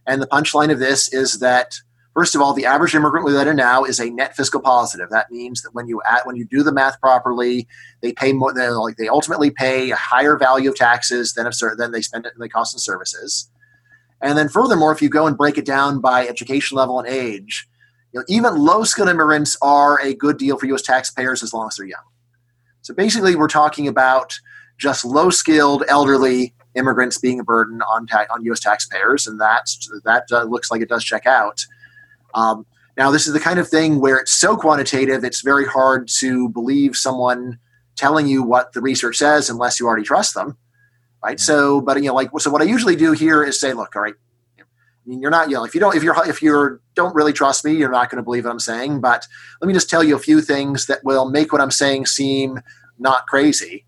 And 0.06 0.20
the 0.20 0.26
punchline 0.26 0.70
of 0.70 0.78
this 0.78 1.12
is 1.12 1.40
that, 1.40 1.74
first 2.12 2.34
of 2.34 2.40
all, 2.40 2.52
the 2.52 2.66
average 2.66 2.94
immigrant 2.94 3.24
we 3.24 3.32
let 3.32 3.48
in 3.48 3.56
now 3.56 3.84
is 3.84 3.98
a 3.98 4.10
net 4.10 4.36
fiscal 4.36 4.60
positive. 4.60 5.08
That 5.10 5.30
means 5.30 5.62
that 5.62 5.74
when 5.74 5.88
you 5.88 6.00
add, 6.06 6.22
when 6.24 6.36
you 6.36 6.44
do 6.44 6.62
the 6.62 6.72
math 6.72 7.00
properly, 7.00 7.66
they 8.02 8.12
pay 8.12 8.32
more. 8.32 8.52
They 8.52 8.68
like 8.68 8.96
they 8.96 9.08
ultimately 9.08 9.50
pay 9.50 9.90
a 9.90 9.96
higher 9.96 10.36
value 10.36 10.70
of 10.70 10.76
taxes 10.76 11.32
than 11.34 11.46
if 11.46 11.54
than 11.76 11.90
they 11.90 12.02
spend 12.02 12.26
it 12.26 12.34
they 12.38 12.48
cost 12.48 12.74
in 12.74 12.78
services. 12.78 13.50
And 14.20 14.38
then 14.38 14.48
furthermore, 14.48 14.92
if 14.92 15.02
you 15.02 15.08
go 15.08 15.26
and 15.26 15.36
break 15.36 15.58
it 15.58 15.66
down 15.66 16.00
by 16.00 16.26
education 16.26 16.76
level 16.76 16.98
and 16.98 17.08
age, 17.08 17.68
you 18.12 18.20
know, 18.20 18.24
even 18.28 18.56
low 18.56 18.84
skilled 18.84 19.08
immigrants 19.08 19.56
are 19.60 20.00
a 20.00 20.14
good 20.14 20.38
deal 20.38 20.56
for 20.56 20.66
U.S. 20.66 20.82
taxpayers 20.82 21.42
as 21.42 21.52
long 21.52 21.66
as 21.66 21.76
they're 21.76 21.86
young. 21.86 22.04
So 22.84 22.92
basically, 22.92 23.34
we're 23.34 23.48
talking 23.48 23.88
about 23.88 24.38
just 24.76 25.06
low 25.06 25.30
skilled 25.30 25.84
elderly 25.88 26.54
immigrants 26.74 27.16
being 27.16 27.40
a 27.40 27.44
burden 27.44 27.80
on 27.82 28.06
ta- 28.06 28.26
on 28.30 28.44
U.S. 28.44 28.60
taxpayers, 28.60 29.26
and 29.26 29.40
that 29.40 29.66
that 30.04 30.24
uh, 30.30 30.42
looks 30.44 30.70
like 30.70 30.82
it 30.82 30.88
does 30.90 31.02
check 31.02 31.26
out. 31.26 31.64
Um, 32.34 32.66
now, 32.98 33.10
this 33.10 33.26
is 33.26 33.32
the 33.32 33.40
kind 33.40 33.58
of 33.58 33.66
thing 33.68 34.00
where 34.00 34.18
it's 34.18 34.32
so 34.32 34.54
quantitative, 34.54 35.24
it's 35.24 35.40
very 35.40 35.66
hard 35.66 36.08
to 36.20 36.50
believe 36.50 36.94
someone 36.94 37.58
telling 37.96 38.26
you 38.26 38.42
what 38.42 38.74
the 38.74 38.82
research 38.82 39.16
says 39.16 39.48
unless 39.48 39.80
you 39.80 39.86
already 39.86 40.04
trust 40.04 40.34
them, 40.34 40.58
right? 41.24 41.38
Mm-hmm. 41.38 41.42
So, 41.42 41.80
but 41.80 41.96
you 41.96 42.08
know, 42.08 42.14
like 42.14 42.28
so, 42.38 42.50
what 42.50 42.60
I 42.60 42.66
usually 42.66 42.96
do 42.96 43.12
here 43.12 43.42
is 43.42 43.58
say, 43.58 43.72
look, 43.72 43.96
all 43.96 44.02
right, 44.02 44.14
I 45.04 45.10
mean, 45.10 45.20
you're 45.20 45.30
not, 45.30 45.50
you 45.50 45.54
know, 45.54 45.64
if 45.64 45.74
you 45.74 45.80
don't, 45.80 45.94
if 45.94 46.02
you're, 46.02 46.28
if 46.28 46.42
you're, 46.42 46.80
don't 46.94 47.14
really 47.14 47.32
trust 47.32 47.64
me, 47.64 47.72
you're 47.72 47.90
not 47.90 48.08
going 48.08 48.16
to 48.16 48.22
believe 48.22 48.44
what 48.44 48.52
I'm 48.52 48.58
saying. 48.58 49.00
But 49.00 49.26
let 49.60 49.68
me 49.68 49.74
just 49.74 49.90
tell 49.90 50.02
you 50.02 50.16
a 50.16 50.18
few 50.18 50.40
things 50.40 50.86
that 50.86 51.04
will 51.04 51.28
make 51.28 51.52
what 51.52 51.60
I'm 51.60 51.70
saying 51.70 52.06
seem 52.06 52.60
not 52.98 53.26
crazy. 53.26 53.84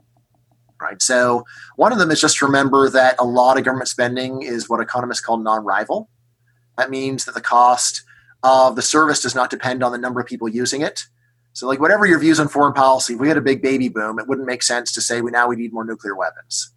Right. 0.81 1.00
So 1.00 1.44
one 1.76 1.90
of 1.90 1.98
them 1.98 2.11
is 2.11 2.20
just 2.20 2.42
remember 2.42 2.90
that 2.90 3.16
a 3.18 3.24
lot 3.24 3.57
of 3.57 3.64
government 3.64 3.88
spending 3.88 4.42
is 4.42 4.68
what 4.68 4.81
economists 4.81 5.22
call 5.22 5.38
non-rival. 5.38 6.11
That 6.76 6.90
means 6.90 7.24
that 7.24 7.35
the 7.35 7.40
cost 7.40 8.02
of 8.42 8.76
the 8.76 8.83
service 8.83 9.22
does 9.22 9.35
not 9.35 9.48
depend 9.48 9.83
on 9.83 9.92
the 9.92 9.98
number 9.98 10.20
of 10.20 10.26
people 10.26 10.50
using 10.50 10.83
it. 10.83 11.07
So, 11.55 11.66
like 11.66 11.81
whatever 11.81 12.05
your 12.05 12.18
views 12.18 12.38
on 12.38 12.48
foreign 12.48 12.74
policy, 12.74 13.14
if 13.14 13.20
we 13.20 13.29
had 13.29 13.38
a 13.38 13.40
big 13.40 13.62
baby 13.62 13.88
boom, 13.88 14.18
it 14.18 14.29
wouldn't 14.29 14.46
make 14.46 14.62
sense 14.62 14.92
to 14.92 15.00
say 15.00 15.22
we 15.22 15.31
now 15.31 15.48
we 15.48 15.57
need 15.57 15.72
more 15.72 15.87
nuclear 15.87 16.14
weapons 16.14 16.75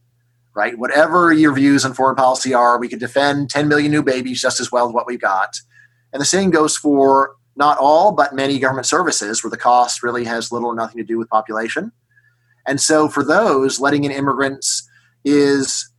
right? 0.55 0.77
Whatever 0.77 1.31
your 1.31 1.53
views 1.53 1.85
on 1.85 1.93
foreign 1.93 2.15
policy 2.15 2.53
are, 2.53 2.79
we 2.79 2.89
could 2.89 2.99
defend 2.99 3.49
10 3.49 3.67
million 3.67 3.91
new 3.91 4.03
babies 4.03 4.41
just 4.41 4.59
as 4.59 4.71
well 4.71 4.87
as 4.87 4.93
what 4.93 5.07
we've 5.07 5.21
got. 5.21 5.59
And 6.11 6.21
the 6.21 6.25
same 6.25 6.49
goes 6.49 6.75
for 6.75 7.35
not 7.55 7.77
all, 7.77 8.11
but 8.11 8.33
many 8.33 8.57
government 8.57 8.87
services 8.87 9.43
where 9.43 9.51
the 9.51 9.57
cost 9.57 10.01
really 10.01 10.23
has 10.25 10.51
little 10.51 10.69
or 10.69 10.75
nothing 10.75 10.97
to 10.97 11.03
do 11.03 11.17
with 11.17 11.29
population. 11.29 11.91
And 12.65 12.79
so 12.79 13.09
for 13.09 13.23
those, 13.23 13.79
letting 13.79 14.03
in 14.03 14.11
immigrants 14.11 14.87
is 15.23 15.89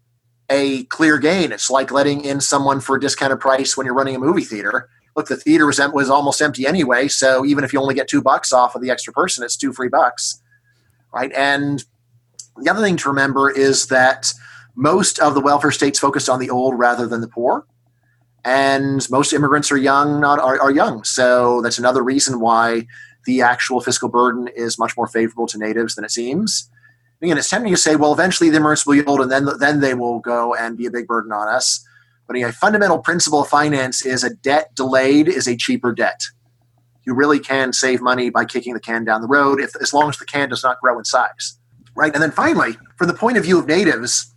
a 0.51 0.85
clear 0.85 1.19
gain. 1.19 1.53
It's 1.53 1.71
like 1.71 1.91
letting 1.91 2.25
in 2.25 2.41
someone 2.41 2.81
for 2.81 2.97
a 2.97 3.01
discounted 3.01 3.41
price 3.41 3.77
when 3.77 3.87
you're 3.87 3.95
running 3.95 4.17
a 4.17 4.19
movie 4.19 4.45
theater. 4.45 4.89
Look, 5.17 5.29
the 5.29 5.37
theater 5.37 5.67
was, 5.67 5.81
was 5.93 6.11
almost 6.11 6.41
empty 6.41 6.67
anyway, 6.67 7.09
so 7.09 7.45
even 7.45 7.65
if 7.65 7.73
you 7.73 7.81
only 7.81 7.95
get 7.95 8.09
two 8.09 8.23
bucks 8.23 8.53
off 8.53 8.75
of 8.75 8.83
the 8.83 8.91
extra 8.91 9.13
person, 9.13 9.45
it's 9.45 9.57
two 9.57 9.73
free 9.73 9.89
bucks, 9.89 10.41
right? 11.13 11.33
And 11.33 11.85
the 12.61 12.71
other 12.71 12.83
thing 12.83 12.97
to 12.99 13.09
remember 13.09 13.51
is 13.51 13.87
that 13.87 14.33
most 14.75 15.19
of 15.19 15.35
the 15.35 15.41
welfare 15.41 15.71
states 15.71 15.99
focused 15.99 16.29
on 16.29 16.39
the 16.39 16.51
old 16.51 16.79
rather 16.79 17.07
than 17.07 17.21
the 17.21 17.29
poor. 17.29 17.67
And 18.45 19.07
most 19.11 19.33
immigrants 19.33 19.71
are 19.71 19.77
young 19.77 20.21
not 20.21 20.39
are, 20.39 20.59
are, 20.61 20.71
young. 20.71 21.05
So 21.05 21.61
that's 21.61 21.79
another 21.79 22.03
reason 22.03 22.41
why 22.41 22.87
the 23.27 23.43
actual 23.43 23.81
fiscal 23.81 24.09
burden 24.09 24.49
is 24.49 24.79
much 24.79 24.97
more 24.97 25.07
favorable 25.07 25.47
to 25.49 25.59
natives 25.59 25.95
than 25.95 26.05
it 26.05 26.11
seems. 26.11 26.71
Again 27.21 27.37
it's 27.37 27.51
tempting 27.51 27.75
to 27.75 27.77
say 27.77 27.97
well 27.97 28.15
eventually 28.15 28.49
the 28.49 28.57
immigrants 28.57 28.87
will 28.87 28.95
yield, 28.95 29.21
and 29.21 29.31
then 29.31 29.47
then 29.59 29.81
they 29.81 29.93
will 29.93 30.21
go 30.21 30.55
and 30.55 30.79
be 30.79 30.87
a 30.87 30.91
big 30.91 31.07
burden 31.07 31.33
on 31.33 31.49
us. 31.49 31.87
But 32.27 32.37
a 32.37 32.51
fundamental 32.51 33.01
principle 33.01 33.43
of 33.43 33.49
finance 33.49 34.07
is 34.07 34.25
a 34.25 34.35
debt 34.35 34.75
delayed 34.75 35.29
is 35.29 35.47
a 35.47 35.57
cheaper 35.57 35.93
debt. 35.93 36.23
You 37.05 37.13
really 37.13 37.41
can 37.41 37.75
save 37.75 38.01
money 38.01 38.31
by 38.31 38.47
kicking 38.47 38.73
the 38.73 38.81
can 38.81 39.05
down 39.05 39.21
the 39.21 39.29
road 39.29 39.61
if 39.61 39.77
as 39.83 39.93
long 39.93 40.09
as 40.09 40.17
the 40.17 40.25
can 40.25 40.49
does 40.49 40.63
not 40.63 40.81
grow 40.81 40.99
in 40.99 41.05
size 41.05 41.60
right 41.97 42.13
and 42.15 42.23
then 42.23 42.31
finally 42.31 42.77
from 42.97 43.09
the 43.09 43.15
point 43.15 43.37
of 43.37 43.45
view 43.45 43.59
of 43.59 43.67
natives 43.67 44.31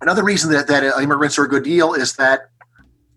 Another 0.00 0.24
reason 0.24 0.50
that, 0.52 0.66
that 0.68 0.82
immigrants 0.82 1.38
are 1.38 1.44
a 1.44 1.48
good 1.48 1.62
deal 1.62 1.92
is 1.92 2.14
that 2.16 2.48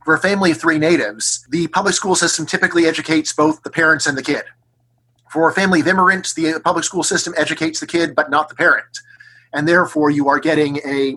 for 0.04 0.14
a 0.14 0.20
family 0.20 0.52
of 0.52 0.58
three 0.58 0.78
natives, 0.78 1.46
the 1.50 1.68
public 1.68 1.96
school 1.96 2.16
system 2.16 2.46
typically 2.46 2.86
educates 2.86 3.32
both 3.32 3.64
the 3.64 3.70
parents 3.70 4.06
and 4.06 4.18
the 4.18 4.24
kid. 4.24 4.44
For 5.32 5.50
a 5.50 5.54
family 5.54 5.80
of 5.80 5.88
immigrants, 5.88 6.34
the 6.34 6.60
public 6.60 6.84
school 6.84 7.04
system 7.04 7.34
educates 7.38 7.80
the 7.80 7.88
kid 7.88 8.14
but 8.14 8.30
not 8.30 8.50
the 8.50 8.56
parent. 8.56 9.00
And 9.54 9.68
therefore, 9.68 10.10
you 10.10 10.28
are 10.28 10.40
getting 10.40 10.78
a 10.86 11.16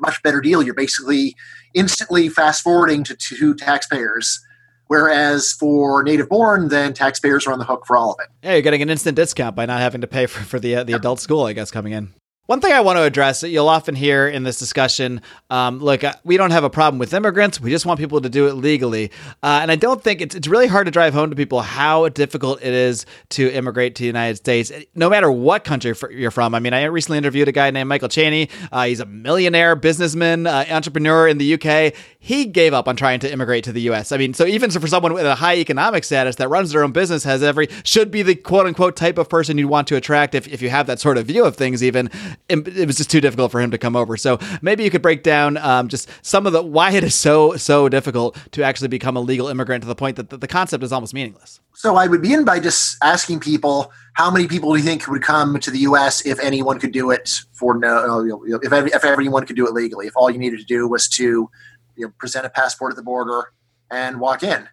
much 0.00 0.22
better 0.22 0.40
deal. 0.40 0.62
You're 0.62 0.74
basically 0.74 1.36
instantly 1.74 2.30
fast 2.30 2.62
forwarding 2.62 3.04
to 3.04 3.14
two 3.14 3.54
taxpayers. 3.54 4.40
Whereas 4.88 5.52
for 5.52 6.02
native 6.02 6.28
born, 6.28 6.68
then 6.68 6.92
taxpayers 6.94 7.46
are 7.46 7.52
on 7.52 7.58
the 7.58 7.64
hook 7.64 7.84
for 7.86 7.96
all 7.96 8.12
of 8.12 8.18
it. 8.20 8.28
Yeah, 8.42 8.52
you're 8.52 8.62
getting 8.62 8.82
an 8.82 8.90
instant 8.90 9.16
discount 9.16 9.56
by 9.56 9.66
not 9.66 9.80
having 9.80 10.00
to 10.02 10.06
pay 10.06 10.26
for, 10.26 10.40
for 10.44 10.60
the 10.60 10.76
uh, 10.76 10.84
the 10.84 10.92
adult 10.92 11.20
school, 11.20 11.44
I 11.44 11.52
guess, 11.52 11.70
coming 11.70 11.92
in. 11.92 12.14
One 12.46 12.60
thing 12.60 12.72
I 12.72 12.80
want 12.80 12.96
to 12.96 13.02
address 13.02 13.40
that 13.40 13.48
you'll 13.48 13.68
often 13.68 13.96
hear 13.96 14.28
in 14.28 14.44
this 14.44 14.56
discussion 14.56 15.20
um, 15.50 15.80
look, 15.80 16.04
uh, 16.04 16.14
we 16.22 16.36
don't 16.36 16.52
have 16.52 16.62
a 16.62 16.70
problem 16.70 17.00
with 17.00 17.12
immigrants. 17.12 17.60
We 17.60 17.70
just 17.70 17.86
want 17.86 17.98
people 17.98 18.20
to 18.20 18.28
do 18.28 18.46
it 18.46 18.52
legally. 18.52 19.10
Uh, 19.42 19.58
and 19.62 19.70
I 19.70 19.74
don't 19.74 20.00
think 20.00 20.20
it's, 20.20 20.34
it's 20.34 20.46
really 20.46 20.68
hard 20.68 20.86
to 20.86 20.92
drive 20.92 21.12
home 21.12 21.30
to 21.30 21.36
people 21.36 21.60
how 21.60 22.08
difficult 22.08 22.62
it 22.62 22.72
is 22.72 23.04
to 23.30 23.50
immigrate 23.50 23.96
to 23.96 24.02
the 24.04 24.06
United 24.06 24.36
States, 24.36 24.70
no 24.94 25.10
matter 25.10 25.28
what 25.28 25.64
country 25.64 25.92
you're 26.12 26.30
from. 26.30 26.54
I 26.54 26.60
mean, 26.60 26.72
I 26.72 26.84
recently 26.84 27.18
interviewed 27.18 27.48
a 27.48 27.52
guy 27.52 27.70
named 27.72 27.88
Michael 27.88 28.08
Cheney. 28.08 28.48
Uh, 28.70 28.86
he's 28.86 29.00
a 29.00 29.06
millionaire 29.06 29.74
businessman, 29.74 30.46
uh, 30.46 30.66
entrepreneur 30.70 31.26
in 31.26 31.38
the 31.38 31.54
UK. 31.54 31.94
He 32.20 32.44
gave 32.44 32.72
up 32.74 32.86
on 32.86 32.94
trying 32.94 33.18
to 33.20 33.32
immigrate 33.32 33.64
to 33.64 33.72
the 33.72 33.82
US. 33.90 34.12
I 34.12 34.18
mean, 34.18 34.34
so 34.34 34.46
even 34.46 34.70
for 34.70 34.86
someone 34.86 35.14
with 35.14 35.26
a 35.26 35.34
high 35.34 35.56
economic 35.56 36.04
status 36.04 36.36
that 36.36 36.48
runs 36.48 36.70
their 36.70 36.84
own 36.84 36.92
business, 36.92 37.24
has 37.24 37.42
every, 37.42 37.68
should 37.82 38.12
be 38.12 38.22
the 38.22 38.36
quote 38.36 38.66
unquote 38.66 38.94
type 38.94 39.18
of 39.18 39.28
person 39.28 39.58
you'd 39.58 39.68
want 39.68 39.88
to 39.88 39.96
attract 39.96 40.36
if, 40.36 40.46
if 40.48 40.62
you 40.62 40.70
have 40.70 40.86
that 40.86 41.00
sort 41.00 41.18
of 41.18 41.26
view 41.26 41.44
of 41.44 41.56
things, 41.56 41.82
even 41.82 42.10
it 42.48 42.86
was 42.86 42.96
just 42.96 43.10
too 43.10 43.20
difficult 43.20 43.50
for 43.50 43.60
him 43.60 43.70
to 43.70 43.78
come 43.78 43.96
over. 43.96 44.16
So 44.16 44.38
maybe 44.62 44.84
you 44.84 44.90
could 44.90 45.02
break 45.02 45.22
down 45.22 45.56
um, 45.56 45.88
just 45.88 46.08
some 46.22 46.46
of 46.46 46.52
the 46.52 46.62
why 46.62 46.92
it 46.92 47.04
is 47.04 47.14
so 47.14 47.56
so 47.56 47.88
difficult 47.88 48.36
to 48.52 48.62
actually 48.62 48.88
become 48.88 49.16
a 49.16 49.20
legal 49.20 49.48
immigrant 49.48 49.82
to 49.82 49.88
the 49.88 49.94
point 49.94 50.16
that 50.16 50.30
the, 50.40 50.46
concept 50.46 50.84
is 50.84 50.92
almost 50.92 51.12
meaningless. 51.12 51.60
So 51.74 51.96
I 51.96 52.06
would 52.06 52.22
begin 52.22 52.44
by 52.44 52.60
just 52.60 52.96
asking 53.02 53.40
people 53.40 53.92
how 54.14 54.30
many 54.30 54.46
people 54.46 54.72
do 54.72 54.78
you 54.78 54.84
think 54.84 55.06
would 55.08 55.22
come 55.22 55.58
to 55.60 55.70
the 55.70 55.80
U.S. 55.80 56.24
if 56.24 56.38
anyone 56.40 56.78
could 56.78 56.92
do 56.92 57.10
it 57.10 57.40
for 57.52 57.76
no 57.76 58.46
if 58.62 58.72
if 58.72 59.04
everyone 59.04 59.44
could 59.44 59.56
do 59.56 59.66
it 59.66 59.72
legally 59.72 60.06
if 60.06 60.16
all 60.16 60.30
you 60.30 60.38
needed 60.38 60.60
to 60.60 60.64
do 60.64 60.88
was 60.88 61.08
to 61.08 61.50
you 61.96 62.06
know, 62.06 62.12
present 62.18 62.46
a 62.46 62.50
passport 62.50 62.92
at 62.92 62.96
the 62.96 63.02
border 63.02 63.52
and 63.90 64.20
walk 64.20 64.42
in, 64.42 64.68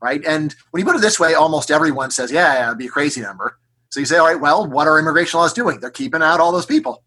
right? 0.00 0.24
And 0.24 0.54
when 0.70 0.80
you 0.80 0.86
put 0.86 0.96
it 0.96 1.02
this 1.02 1.18
way, 1.18 1.34
almost 1.34 1.70
everyone 1.70 2.10
says, 2.10 2.30
"Yeah, 2.30 2.54
yeah 2.54 2.66
it'd 2.68 2.78
be 2.78 2.86
a 2.86 2.90
crazy 2.90 3.20
number." 3.20 3.58
So 3.90 4.00
you 4.00 4.06
say, 4.06 4.18
all 4.18 4.26
right, 4.26 4.40
well, 4.40 4.66
what 4.66 4.86
are 4.86 4.98
immigration 4.98 5.40
laws 5.40 5.52
doing? 5.52 5.80
They're 5.80 5.90
keeping 5.90 6.22
out 6.22 6.40
all 6.40 6.52
those 6.52 6.66
people, 6.66 7.02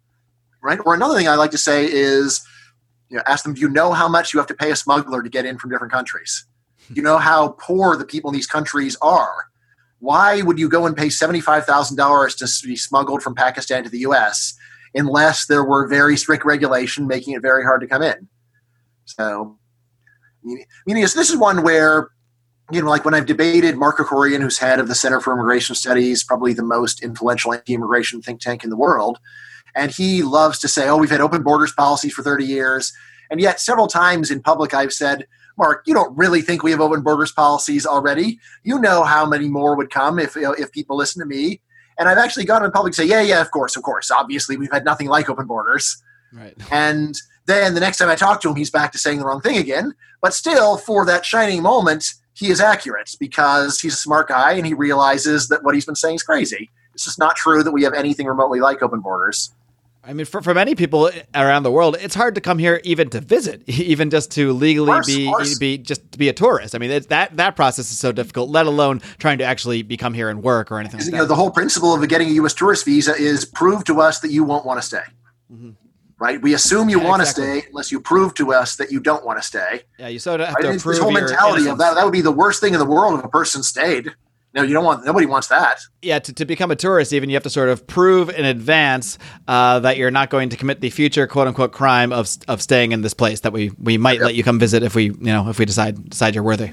right? 0.64 0.80
Or 0.86 0.94
another 0.94 1.16
thing 1.16 1.28
I 1.28 1.36
like 1.36 1.52
to 1.52 1.58
say 1.58 1.86
is, 1.86 2.42
you 3.10 3.18
know, 3.18 3.24
ask 3.28 3.44
them, 3.44 3.54
do 3.54 3.62
you 3.62 3.70
know 3.70 3.94
how 3.94 4.08
much 4.08 4.34
you 4.34 4.40
have 4.40 4.48
to 4.48 4.54
pay 4.54 4.72
a 4.72 4.76
smuggler 4.76 5.22
to 5.22 5.30
get 5.30 5.46
in 5.46 5.58
from 5.58 5.70
different 5.70 5.94
countries? 5.94 6.46
Do 6.88 6.96
you 6.96 7.04
know 7.04 7.18
how 7.18 7.50
poor 7.60 7.96
the 7.96 8.06
people 8.06 8.32
in 8.32 8.36
these 8.36 8.48
countries 8.48 8.98
are? 9.02 9.46
Why 10.00 10.42
would 10.42 10.58
you 10.58 10.68
go 10.68 10.88
and 10.88 10.98
pay 10.98 11.08
$75,000 11.08 12.62
to 12.62 12.68
be 12.68 12.76
smuggled 12.76 13.22
from 13.22 13.36
Pakistan 13.36 13.84
to 13.84 13.90
the 13.90 14.00
US 14.00 14.56
unless 14.96 15.46
there 15.46 15.64
were 15.64 15.88
very 15.88 16.18
strict 16.18 16.44
regulation 16.44 17.06
making 17.06 17.36
it 17.36 17.42
very 17.42 17.64
hard 17.64 17.82
to 17.82 17.88
come 17.88 18.02
in? 18.02 18.28
So, 19.06 19.60
meaning 20.44 21.04
this 21.04 21.16
is 21.16 21.38
one 21.38 21.62
where 21.62 22.10
you 22.72 22.82
know, 22.82 22.90
like 22.90 23.06
when 23.06 23.14
I've 23.14 23.26
debated 23.26 23.78
Mark 23.78 23.98
Krikorian, 23.98 24.42
who's 24.42 24.58
head 24.58 24.80
of 24.80 24.88
the 24.88 24.96
Center 24.96 25.20
for 25.20 25.34
Immigration 25.34 25.76
Studies, 25.76 26.24
probably 26.24 26.54
the 26.54 26.64
most 26.64 27.04
influential 27.04 27.54
anti-immigration 27.54 28.22
think 28.22 28.42
tank 28.42 28.64
in 28.64 28.70
the 28.70 28.78
world, 28.78 29.20
and 29.76 29.92
he 29.92 30.24
loves 30.24 30.60
to 30.60 30.68
say, 30.68 30.88
"Oh, 30.88 30.98
we've 30.98 31.10
had 31.10 31.22
open 31.22 31.44
borders 31.44 31.74
policies 31.74 32.14
for 32.14 32.24
30 32.24 32.46
years," 32.46 32.94
and 33.30 33.40
yet 33.40 33.60
several 33.60 33.88
times 33.88 34.32
in 34.32 34.42
public 34.42 34.74
I've 34.74 34.94
said, 34.94 35.28
"Mark, 35.58 35.84
you 35.86 35.94
don't 35.94 36.16
really 36.18 36.42
think 36.42 36.64
we 36.64 36.72
have 36.72 36.82
open 36.82 37.02
borders 37.02 37.32
policies 37.32 37.86
already? 37.86 38.40
You 38.64 38.80
know 38.80 39.04
how 39.04 39.26
many 39.26 39.50
more 39.50 39.76
would 39.76 39.90
come 39.90 40.20
if 40.20 40.36
you 40.36 40.44
know, 40.44 40.54
if 40.54 40.72
people 40.72 40.98
listen 40.98 41.22
to 41.22 41.28
me." 41.28 41.62
And 41.98 42.10
I've 42.10 42.18
actually 42.18 42.46
gone 42.46 42.64
in 42.64 42.72
public 42.72 42.92
and 42.92 42.96
say, 42.96 43.06
"Yeah, 43.06 43.22
yeah, 43.22 43.42
of 43.42 43.52
course, 43.52 43.76
of 43.76 43.84
course. 43.84 44.12
Obviously, 44.12 44.58
we've 44.58 44.72
had 44.72 44.86
nothing 44.86 45.08
like 45.08 45.30
open 45.30 45.46
borders." 45.48 46.02
Right. 46.34 46.56
And 46.72 47.16
then 47.48 47.74
the 47.74 47.80
next 47.80 47.98
time 47.98 48.10
I 48.10 48.16
talk 48.16 48.42
to 48.42 48.50
him, 48.50 48.56
he's 48.56 48.70
back 48.70 48.92
to 48.92 48.98
saying 48.98 49.20
the 49.20 49.26
wrong 49.26 49.42
thing 49.42 49.58
again. 49.58 49.94
But 50.22 50.34
still, 50.34 50.78
for 50.78 51.06
that 51.06 51.26
shining 51.26 51.62
moment, 51.62 52.14
he 52.34 52.50
is 52.50 52.62
accurate 52.62 53.16
because 53.20 53.80
he's 53.80 53.94
a 53.94 53.98
smart 53.98 54.28
guy 54.28 54.54
and 54.54 54.66
he 54.66 54.74
realizes 54.74 55.48
that 55.50 55.64
what 55.64 55.76
he's 55.76 55.86
been 55.86 55.96
saying 55.96 56.16
is 56.16 56.24
crazy. 56.24 56.70
It's 56.94 57.06
just 57.06 57.20
not 57.20 57.36
true 57.36 57.64
that 57.64 57.72
we 57.72 57.84
have 57.84 57.94
anything 57.94 58.28
remotely 58.28 58.60
like 58.60 58.82
open 58.82 59.00
borders. 59.00 59.52
I 60.04 60.14
mean, 60.14 60.26
for, 60.26 60.42
for 60.42 60.56
many 60.56 60.74
people 60.74 61.12
around 61.36 61.62
the 61.62 61.72
world, 61.72 61.96
it's 62.00 62.16
hard 62.16 62.34
to 62.34 62.42
come 62.42 62.58
here 62.58 62.82
even 62.84 63.10
to 63.12 63.22
visit, 63.22 63.62
even 63.70 64.10
just 64.10 64.32
to 64.32 64.52
legally 64.52 64.92
course, 65.30 65.60
be 65.60 65.78
be 65.78 65.78
just 65.78 66.12
to 66.14 66.18
be 66.18 66.28
a 66.28 66.34
tourist. 66.34 66.74
I 66.74 66.80
mean, 66.80 67.04
that 67.10 67.38
that 67.38 67.56
process 67.56 67.92
is 67.92 68.00
so 68.00 68.12
difficult. 68.12 68.50
Let 68.50 68.66
alone 68.66 69.02
trying 69.20 69.38
to 69.38 69.44
actually 69.44 69.84
become 69.84 70.16
here 70.16 70.30
and 70.30 70.42
work 70.42 70.72
or 70.72 70.80
anything. 70.80 71.02
Like 71.02 71.12
you 71.12 71.18
know, 71.18 71.26
the 71.26 71.36
whole 71.36 71.52
principle 71.52 71.94
of 71.94 72.10
getting 72.10 72.30
a 72.30 72.32
U.S. 72.32 72.56
tourist 72.56 72.84
visa 72.84 73.14
is 73.16 73.46
prove 73.46 73.84
to 73.86 74.02
us 74.02 74.20
that 74.22 74.32
you 74.32 74.44
won't 74.44 74.66
want 74.66 74.82
to 74.82 74.88
stay. 74.88 75.04
Mm-hmm 75.54 75.81
right? 76.22 76.40
We 76.40 76.54
assume 76.54 76.88
you 76.88 77.02
yeah, 77.02 77.10
want 77.10 77.22
to 77.22 77.30
exactly. 77.30 77.62
stay 77.62 77.70
unless 77.70 77.92
you 77.92 78.00
prove 78.00 78.36
to 78.36 78.54
us 78.54 78.76
that 78.76 78.92
you 78.92 79.00
don't 79.00 79.26
want 79.26 79.42
to 79.42 79.44
stay. 79.44 79.82
Yeah, 79.98 80.08
you 80.08 80.20
sort 80.20 80.40
of 80.40 80.48
have 80.48 80.56
right? 80.58 80.74
to 80.74 80.80
prove 80.80 80.96
this 80.96 81.00
whole 81.00 81.12
mentality 81.12 81.68
of 81.68 81.80
that. 81.80 81.96
That 81.96 82.06
would 82.06 82.14
be 82.14 82.22
the 82.22 82.32
worst 82.32 82.62
thing 82.62 82.74
in 82.74 82.80
the 82.80 82.86
world 82.86 83.18
if 83.18 83.26
a 83.26 83.30
person 83.30 83.64
stayed. 83.64 84.14
No, 84.54 84.62
you 84.62 84.74
don't 84.74 84.84
want. 84.84 85.04
Nobody 85.06 85.26
wants 85.26 85.48
that. 85.48 85.80
Yeah, 86.02 86.20
to, 86.20 86.34
to 86.34 86.46
become 86.46 86.72
a 86.72 86.76
tourist, 86.76 87.14
even 87.14 87.30
you 87.30 87.36
have 87.36 87.44
to 87.44 87.50
sort 87.50 87.70
of 87.70 87.88
prove 87.88 88.30
in 88.30 88.46
advance 88.46 89.18
uh, 89.48 89.80
that 89.80 89.98
you're 89.98 90.12
not 90.12 90.30
going 90.30 90.50
to 90.50 90.58
commit 90.58 90.82
the 90.82 90.90
future 90.90 91.26
quote 91.26 91.48
unquote 91.48 91.72
crime 91.72 92.14
of 92.14 92.30
of 92.48 92.62
staying 92.62 92.92
in 92.92 93.02
this 93.02 93.14
place. 93.14 93.40
That 93.40 93.54
we 93.54 93.72
we 93.80 93.98
might 93.98 94.18
yep. 94.18 94.26
let 94.26 94.36
you 94.36 94.44
come 94.44 94.60
visit 94.60 94.84
if 94.84 94.94
we 94.94 95.06
you 95.06 95.18
know 95.20 95.50
if 95.50 95.58
we 95.58 95.66
decide 95.66 96.10
decide 96.10 96.36
you're 96.36 96.44
worthy. 96.44 96.72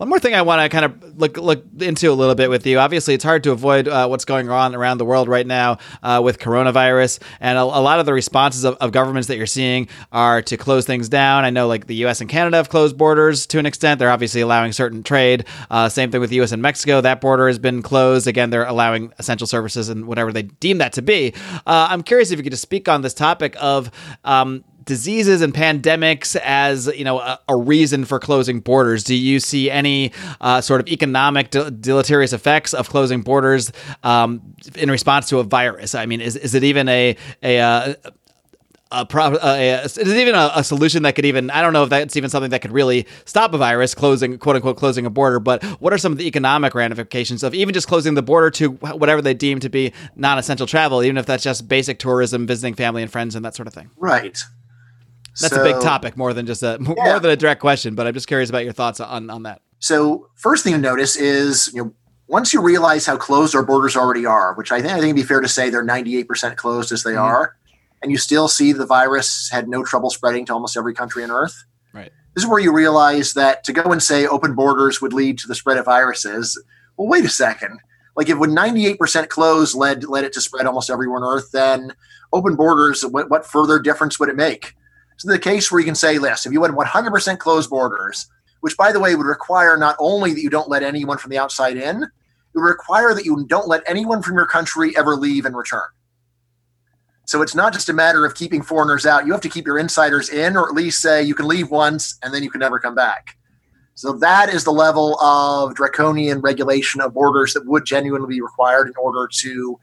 One 0.00 0.08
more 0.08 0.18
thing 0.18 0.34
I 0.34 0.40
want 0.40 0.62
to 0.62 0.70
kind 0.70 0.86
of 0.86 1.18
look 1.18 1.36
look 1.36 1.62
into 1.78 2.10
a 2.10 2.14
little 2.14 2.34
bit 2.34 2.48
with 2.48 2.66
you. 2.66 2.78
Obviously, 2.78 3.12
it's 3.12 3.22
hard 3.22 3.44
to 3.44 3.50
avoid 3.50 3.86
uh, 3.86 4.06
what's 4.08 4.24
going 4.24 4.48
on 4.48 4.74
around 4.74 4.96
the 4.96 5.04
world 5.04 5.28
right 5.28 5.46
now 5.46 5.76
uh, 6.02 6.22
with 6.24 6.38
coronavirus, 6.38 7.20
and 7.38 7.58
a, 7.58 7.60
a, 7.60 7.82
lot 7.82 8.00
of 8.00 8.06
the 8.06 8.14
responses 8.14 8.64
of, 8.64 8.76
of, 8.76 8.92
governments 8.92 9.28
that 9.28 9.36
you're 9.36 9.44
seeing 9.44 9.88
are 10.10 10.40
to 10.40 10.56
close 10.56 10.86
things 10.86 11.10
down. 11.10 11.44
I 11.44 11.50
know, 11.50 11.68
like 11.68 11.86
the 11.86 11.96
U.S. 11.96 12.22
and 12.22 12.30
Canada 12.30 12.56
have 12.56 12.70
closed 12.70 12.96
borders 12.96 13.46
to 13.48 13.58
an 13.58 13.66
extent. 13.66 13.98
They're 13.98 14.10
obviously 14.10 14.40
allowing 14.40 14.72
certain 14.72 15.02
trade. 15.02 15.44
Uh, 15.70 15.90
same 15.90 16.10
thing 16.10 16.22
with 16.22 16.30
the 16.30 16.36
U.S. 16.36 16.52
and 16.52 16.62
Mexico. 16.62 17.02
That 17.02 17.20
border 17.20 17.46
has 17.48 17.58
been 17.58 17.82
closed. 17.82 18.26
Again, 18.26 18.48
they're 18.48 18.64
allowing 18.64 19.12
essential 19.18 19.46
services 19.46 19.90
and 19.90 20.06
whatever 20.06 20.32
they 20.32 20.44
deem 20.44 20.78
that 20.78 20.94
to 20.94 21.02
be. 21.02 21.34
Uh, 21.66 21.88
I'm 21.90 22.02
curious 22.02 22.30
if 22.30 22.38
you 22.38 22.42
could 22.42 22.52
just 22.52 22.62
speak 22.62 22.88
on 22.88 23.02
this 23.02 23.12
topic 23.12 23.54
of 23.60 23.90
um, 24.24 24.64
diseases 24.84 25.42
and 25.42 25.52
pandemics 25.52 26.36
as 26.36 26.86
you 26.88 27.04
know 27.04 27.18
a, 27.20 27.38
a, 27.48 27.56
reason 27.56 28.04
for 28.04 28.18
closing 28.18 28.60
borders? 28.60 29.04
Do 29.04 29.14
you 29.14 29.40
see 29.40 29.70
any 29.70 30.12
uh, 30.40 30.60
sort 30.60 30.80
of 30.80 30.88
economic 30.88 31.50
de- 31.50 31.70
deleterious 31.70 32.32
effects 32.32 32.74
of 32.74 32.88
closing 32.88 33.22
borders 33.22 33.72
um, 34.02 34.54
in 34.76 34.90
response 34.90 35.28
to 35.28 35.38
a 35.38 35.44
virus? 35.44 35.94
I 35.94 36.06
mean, 36.06 36.20
is, 36.20 36.36
is 36.36 36.54
it 36.54 36.64
even 36.64 36.88
a 36.88 37.16
a, 37.42 37.60
uh, 37.60 37.94
a, 38.92 39.06
pro- 39.06 39.36
a, 39.40 39.82
is 39.84 39.96
it 39.96 40.06
even 40.06 40.34
a, 40.34 40.50
a, 40.56 40.64
solution 40.64 41.04
that 41.04 41.14
could 41.14 41.24
even 41.24 41.50
I 41.50 41.62
don't 41.62 41.72
know 41.72 41.84
if 41.84 41.90
that's 41.90 42.16
even 42.16 42.30
something 42.30 42.50
that 42.50 42.60
could 42.60 42.72
really 42.72 43.06
stop 43.24 43.54
a 43.54 43.58
virus 43.58 43.94
closing 43.94 44.38
quote 44.38 44.56
unquote 44.56 44.76
closing 44.76 45.06
a 45.06 45.10
border 45.10 45.38
but 45.38 45.62
what 45.80 45.92
are 45.92 45.98
some 45.98 46.12
of 46.12 46.18
the 46.18 46.26
economic 46.26 46.74
ramifications 46.74 47.42
of 47.42 47.54
even 47.54 47.72
just 47.72 47.86
closing 47.86 48.14
the 48.14 48.22
border 48.22 48.50
to 48.50 48.70
whatever 48.70 49.22
they 49.22 49.34
deem 49.34 49.60
to 49.60 49.68
be 49.68 49.92
non-essential 50.16 50.66
travel 50.66 51.02
even 51.02 51.16
if 51.18 51.26
that's 51.26 51.44
just 51.44 51.68
basic 51.68 51.98
tourism 51.98 52.46
visiting 52.46 52.74
family 52.74 53.02
and 53.02 53.12
friends 53.12 53.36
and 53.36 53.44
that 53.44 53.54
sort 53.54 53.68
of 53.68 53.74
thing 53.74 53.90
right 53.96 54.38
that's 55.40 55.54
so, 55.54 55.60
a 55.60 55.64
big 55.64 55.80
topic, 55.80 56.16
more 56.16 56.32
than 56.32 56.46
just 56.46 56.62
a 56.62 56.78
more 56.80 56.96
yeah. 56.98 57.18
than 57.18 57.30
a 57.30 57.36
direct 57.36 57.60
question. 57.60 57.94
But 57.94 58.06
I'm 58.06 58.14
just 58.14 58.26
curious 58.26 58.50
about 58.50 58.64
your 58.64 58.72
thoughts 58.72 59.00
on 59.00 59.30
on 59.30 59.44
that. 59.44 59.62
So 59.78 60.28
first 60.36 60.64
thing 60.64 60.72
to 60.72 60.78
notice 60.78 61.16
is 61.16 61.70
you 61.74 61.84
know 61.84 61.94
once 62.30 62.52
you 62.52 62.62
realize 62.62 63.06
how 63.06 63.16
closed 63.16 63.54
our 63.54 63.62
borders 63.64 63.96
already 63.96 64.24
are, 64.24 64.54
which 64.54 64.70
I 64.70 64.80
think 64.80 64.92
I 64.92 64.96
think 64.96 65.06
it'd 65.06 65.16
be 65.16 65.22
fair 65.22 65.40
to 65.40 65.48
say 65.48 65.68
they're 65.68 65.84
98% 65.84 66.56
closed 66.56 66.92
as 66.92 67.02
they 67.02 67.12
mm-hmm. 67.12 67.22
are, 67.22 67.56
and 68.02 68.12
you 68.12 68.18
still 68.18 68.48
see 68.48 68.72
the 68.72 68.86
virus 68.86 69.50
had 69.50 69.68
no 69.68 69.84
trouble 69.84 70.10
spreading 70.10 70.46
to 70.46 70.52
almost 70.52 70.76
every 70.76 70.94
country 70.94 71.24
on 71.24 71.30
Earth. 71.30 71.64
Right. 71.92 72.12
This 72.34 72.44
is 72.44 72.50
where 72.50 72.60
you 72.60 72.72
realize 72.72 73.34
that 73.34 73.64
to 73.64 73.72
go 73.72 73.90
and 73.90 74.02
say 74.02 74.26
open 74.26 74.54
borders 74.54 75.02
would 75.02 75.12
lead 75.12 75.38
to 75.40 75.48
the 75.48 75.56
spread 75.56 75.76
of 75.76 75.86
viruses. 75.86 76.62
Well, 76.96 77.08
wait 77.08 77.24
a 77.24 77.28
second. 77.28 77.80
Like 78.16 78.28
if 78.28 78.38
when 78.38 78.50
98% 78.50 79.28
closed 79.28 79.74
led 79.74 80.04
led 80.04 80.24
it 80.24 80.32
to 80.34 80.40
spread 80.40 80.66
almost 80.66 80.90
everywhere 80.90 81.18
on 81.18 81.36
Earth, 81.36 81.50
then 81.52 81.92
open 82.32 82.54
borders, 82.54 83.04
what, 83.04 83.28
what 83.28 83.46
further 83.46 83.78
difference 83.80 84.20
would 84.20 84.28
it 84.28 84.36
make? 84.36 84.74
To 85.20 85.26
the 85.26 85.38
case 85.38 85.70
where 85.70 85.80
you 85.80 85.86
can 85.86 85.94
say, 85.94 86.14
yes, 86.14 86.46
if 86.46 86.52
you 86.52 86.62
had 86.62 86.72
100% 86.72 87.38
closed 87.38 87.70
borders, 87.70 88.26
which 88.60 88.76
by 88.76 88.92
the 88.92 89.00
way 89.00 89.14
would 89.14 89.26
require 89.26 89.76
not 89.76 89.96
only 89.98 90.32
that 90.32 90.42
you 90.42 90.50
don't 90.50 90.68
let 90.68 90.82
anyone 90.82 91.18
from 91.18 91.30
the 91.30 91.38
outside 91.38 91.76
in, 91.76 92.02
it 92.02 92.08
would 92.54 92.62
require 92.62 93.14
that 93.14 93.24
you 93.24 93.44
don't 93.46 93.68
let 93.68 93.82
anyone 93.86 94.22
from 94.22 94.36
your 94.36 94.46
country 94.46 94.96
ever 94.96 95.16
leave 95.16 95.44
and 95.44 95.56
return. 95.56 95.88
So 97.26 97.42
it's 97.42 97.54
not 97.54 97.72
just 97.72 97.88
a 97.88 97.92
matter 97.92 98.26
of 98.26 98.34
keeping 98.34 98.60
foreigners 98.60 99.06
out. 99.06 99.24
You 99.24 99.32
have 99.32 99.40
to 99.42 99.48
keep 99.48 99.66
your 99.66 99.78
insiders 99.78 100.30
in, 100.30 100.56
or 100.56 100.68
at 100.68 100.74
least 100.74 101.00
say 101.00 101.22
you 101.22 101.34
can 101.34 101.46
leave 101.46 101.70
once 101.70 102.18
and 102.22 102.34
then 102.34 102.42
you 102.42 102.50
can 102.50 102.58
never 102.58 102.80
come 102.80 102.94
back. 102.94 103.36
So 103.94 104.14
that 104.14 104.48
is 104.48 104.64
the 104.64 104.72
level 104.72 105.20
of 105.20 105.74
draconian 105.74 106.40
regulation 106.40 107.00
of 107.00 107.14
borders 107.14 107.52
that 107.52 107.66
would 107.66 107.84
genuinely 107.84 108.28
be 108.28 108.40
required 108.40 108.88
in 108.88 108.94
order 108.96 109.28
to 109.42 109.78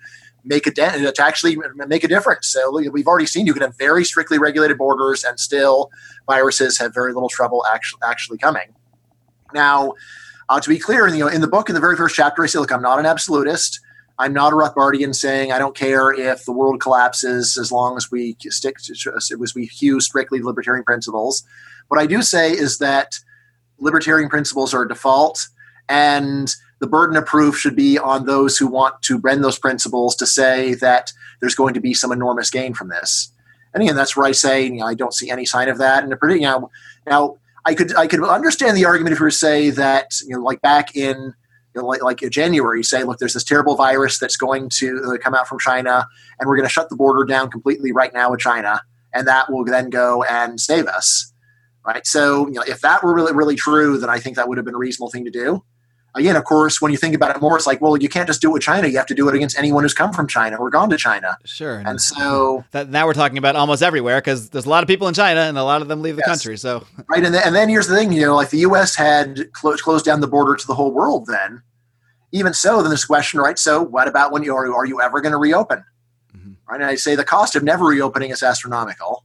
make 0.47 0.65
a 0.65 0.71
dent 0.71 1.15
to 1.15 1.23
actually 1.23 1.57
make 1.87 2.03
a 2.03 2.07
difference. 2.07 2.47
So 2.47 2.81
we've 2.89 3.07
already 3.07 3.25
seen 3.25 3.45
you 3.45 3.53
can 3.53 3.61
have 3.61 3.77
very 3.77 4.03
strictly 4.03 4.39
regulated 4.39 4.77
borders 4.77 5.23
and 5.23 5.39
still 5.39 5.91
viruses 6.25 6.77
have 6.79 6.93
very 6.93 7.13
little 7.13 7.29
trouble 7.29 7.65
actually 7.65 7.99
actually 8.03 8.37
coming. 8.37 8.73
Now, 9.53 9.93
uh, 10.49 10.59
to 10.59 10.69
be 10.69 10.79
clear, 10.79 11.07
you 11.07 11.19
know, 11.19 11.27
in 11.27 11.41
the 11.41 11.47
book, 11.47 11.69
in 11.69 11.75
the 11.75 11.81
very 11.81 11.97
first 11.97 12.15
chapter, 12.15 12.43
I 12.43 12.47
say, 12.47 12.59
look, 12.59 12.71
I'm 12.71 12.81
not 12.81 12.99
an 12.99 13.05
absolutist. 13.05 13.79
I'm 14.19 14.33
not 14.33 14.51
a 14.51 14.55
Rothbardian 14.55 15.13
saying 15.13 15.51
I 15.51 15.59
don't 15.59 15.75
care 15.75 16.11
if 16.11 16.45
the 16.45 16.51
world 16.51 16.81
collapses 16.81 17.57
as 17.57 17.71
long 17.71 17.97
as 17.97 18.09
we 18.09 18.35
stick 18.39 18.77
to 18.79 19.13
as 19.15 19.55
we 19.55 19.65
hew 19.65 19.99
strictly 19.99 20.41
libertarian 20.41 20.83
principles. 20.83 21.43
What 21.89 21.99
I 21.99 22.07
do 22.07 22.21
say 22.21 22.51
is 22.51 22.79
that 22.79 23.19
libertarian 23.77 24.29
principles 24.29 24.73
are 24.73 24.85
default, 24.85 25.47
and 25.87 26.53
the 26.79 26.87
burden 26.87 27.17
of 27.17 27.25
proof 27.25 27.57
should 27.57 27.75
be 27.75 27.97
on 27.97 28.25
those 28.25 28.57
who 28.57 28.67
want 28.67 29.01
to 29.03 29.19
bend 29.19 29.43
those 29.43 29.59
principles 29.59 30.15
to 30.15 30.25
say 30.25 30.75
that 30.75 31.11
there's 31.39 31.55
going 31.55 31.73
to 31.73 31.79
be 31.79 31.93
some 31.93 32.11
enormous 32.11 32.49
gain 32.49 32.73
from 32.73 32.89
this. 32.89 33.31
And 33.73 33.83
again, 33.83 33.95
that's 33.95 34.15
where 34.15 34.25
I 34.25 34.31
say 34.31 34.65
you 34.65 34.75
know, 34.75 34.85
I 34.85 34.93
don't 34.93 35.13
see 35.13 35.29
any 35.29 35.45
sign 35.45 35.69
of 35.69 35.77
that. 35.79 36.03
And 36.03 36.15
you 36.29 36.41
know, 36.41 36.69
now 37.05 37.37
I 37.65 37.75
could 37.75 37.95
I 37.95 38.07
could 38.07 38.23
understand 38.23 38.77
the 38.77 38.85
argument 38.85 39.13
if 39.13 39.19
you 39.19 39.25
were 39.25 39.29
to 39.29 39.35
say 39.35 39.69
that 39.71 40.11
you 40.25 40.35
know 40.35 40.41
like 40.41 40.61
back 40.61 40.95
in 40.95 41.33
you 41.75 41.81
know, 41.81 41.87
like, 41.87 42.01
like 42.01 42.19
January, 42.31 42.83
say 42.83 43.03
look, 43.03 43.19
there's 43.19 43.33
this 43.33 43.43
terrible 43.43 43.75
virus 43.75 44.19
that's 44.19 44.37
going 44.37 44.69
to 44.77 45.13
uh, 45.13 45.17
come 45.17 45.35
out 45.35 45.47
from 45.47 45.59
China, 45.59 46.07
and 46.39 46.47
we're 46.47 46.55
going 46.55 46.67
to 46.67 46.73
shut 46.73 46.89
the 46.89 46.95
border 46.95 47.23
down 47.25 47.51
completely 47.51 47.91
right 47.91 48.13
now 48.13 48.31
with 48.31 48.39
China, 48.39 48.81
and 49.13 49.27
that 49.27 49.51
will 49.51 49.65
then 49.65 49.89
go 49.89 50.23
and 50.23 50.59
save 50.59 50.87
us, 50.87 51.31
right? 51.85 52.07
So 52.07 52.47
you 52.47 52.53
know, 52.53 52.63
if 52.67 52.81
that 52.81 53.03
were 53.03 53.13
really 53.13 53.33
really 53.33 53.55
true, 53.55 53.97
then 53.97 54.09
I 54.09 54.19
think 54.19 54.37
that 54.37 54.47
would 54.47 54.57
have 54.57 54.65
been 54.65 54.75
a 54.75 54.79
reasonable 54.79 55.11
thing 55.11 55.25
to 55.25 55.31
do 55.31 55.63
again, 56.17 56.35
of 56.35 56.43
course, 56.43 56.81
when 56.81 56.91
you 56.91 56.97
think 56.97 57.15
about 57.15 57.35
it 57.35 57.41
more, 57.41 57.55
it's 57.55 57.67
like, 57.67 57.81
well, 57.81 57.97
you 57.97 58.09
can't 58.09 58.27
just 58.27 58.41
do 58.41 58.49
it 58.49 58.53
with 58.53 58.61
China. 58.61 58.87
You 58.87 58.97
have 58.97 59.05
to 59.07 59.15
do 59.15 59.27
it 59.29 59.35
against 59.35 59.57
anyone 59.57 59.83
who's 59.83 59.93
come 59.93 60.11
from 60.11 60.27
China 60.27 60.57
or 60.57 60.69
gone 60.69 60.89
to 60.89 60.97
China. 60.97 61.37
Sure. 61.45 61.81
And 61.85 62.01
so 62.01 62.63
that, 62.71 62.89
now 62.89 63.05
we're 63.05 63.13
talking 63.13 63.37
about 63.37 63.55
almost 63.55 63.81
everywhere 63.81 64.19
because 64.19 64.49
there's 64.49 64.65
a 64.65 64.69
lot 64.69 64.83
of 64.83 64.87
people 64.87 65.07
in 65.07 65.13
China 65.13 65.41
and 65.41 65.57
a 65.57 65.63
lot 65.63 65.81
of 65.81 65.87
them 65.87 66.01
leave 66.01 66.15
the 66.15 66.23
yes. 66.25 66.29
country. 66.29 66.57
So 66.57 66.85
right, 67.09 67.23
and 67.23 67.33
then, 67.33 67.43
and 67.45 67.55
then 67.55 67.69
here's 67.69 67.87
the 67.87 67.95
thing, 67.95 68.11
you 68.11 68.21
know, 68.21 68.35
like 68.35 68.49
the 68.49 68.59
U.S. 68.59 68.95
had 68.95 69.51
clo- 69.53 69.77
closed 69.77 70.05
down 70.05 70.21
the 70.21 70.27
border 70.27 70.55
to 70.55 70.67
the 70.67 70.75
whole 70.75 70.91
world. 70.91 71.27
Then, 71.27 71.61
even 72.31 72.53
so, 72.53 72.81
then 72.81 72.91
this 72.91 73.05
question, 73.05 73.39
right? 73.39 73.57
So, 73.57 73.81
what 73.81 74.07
about 74.07 74.31
when 74.31 74.43
you 74.43 74.55
are, 74.55 74.73
are 74.73 74.85
you 74.85 75.01
ever 75.01 75.21
going 75.21 75.31
to 75.31 75.37
reopen? 75.37 75.83
Mm-hmm. 76.35 76.51
Right, 76.69 76.81
and 76.81 76.89
I 76.89 76.95
say 76.95 77.15
the 77.15 77.23
cost 77.23 77.55
of 77.55 77.63
never 77.63 77.85
reopening 77.85 78.31
is 78.31 78.43
astronomical. 78.43 79.23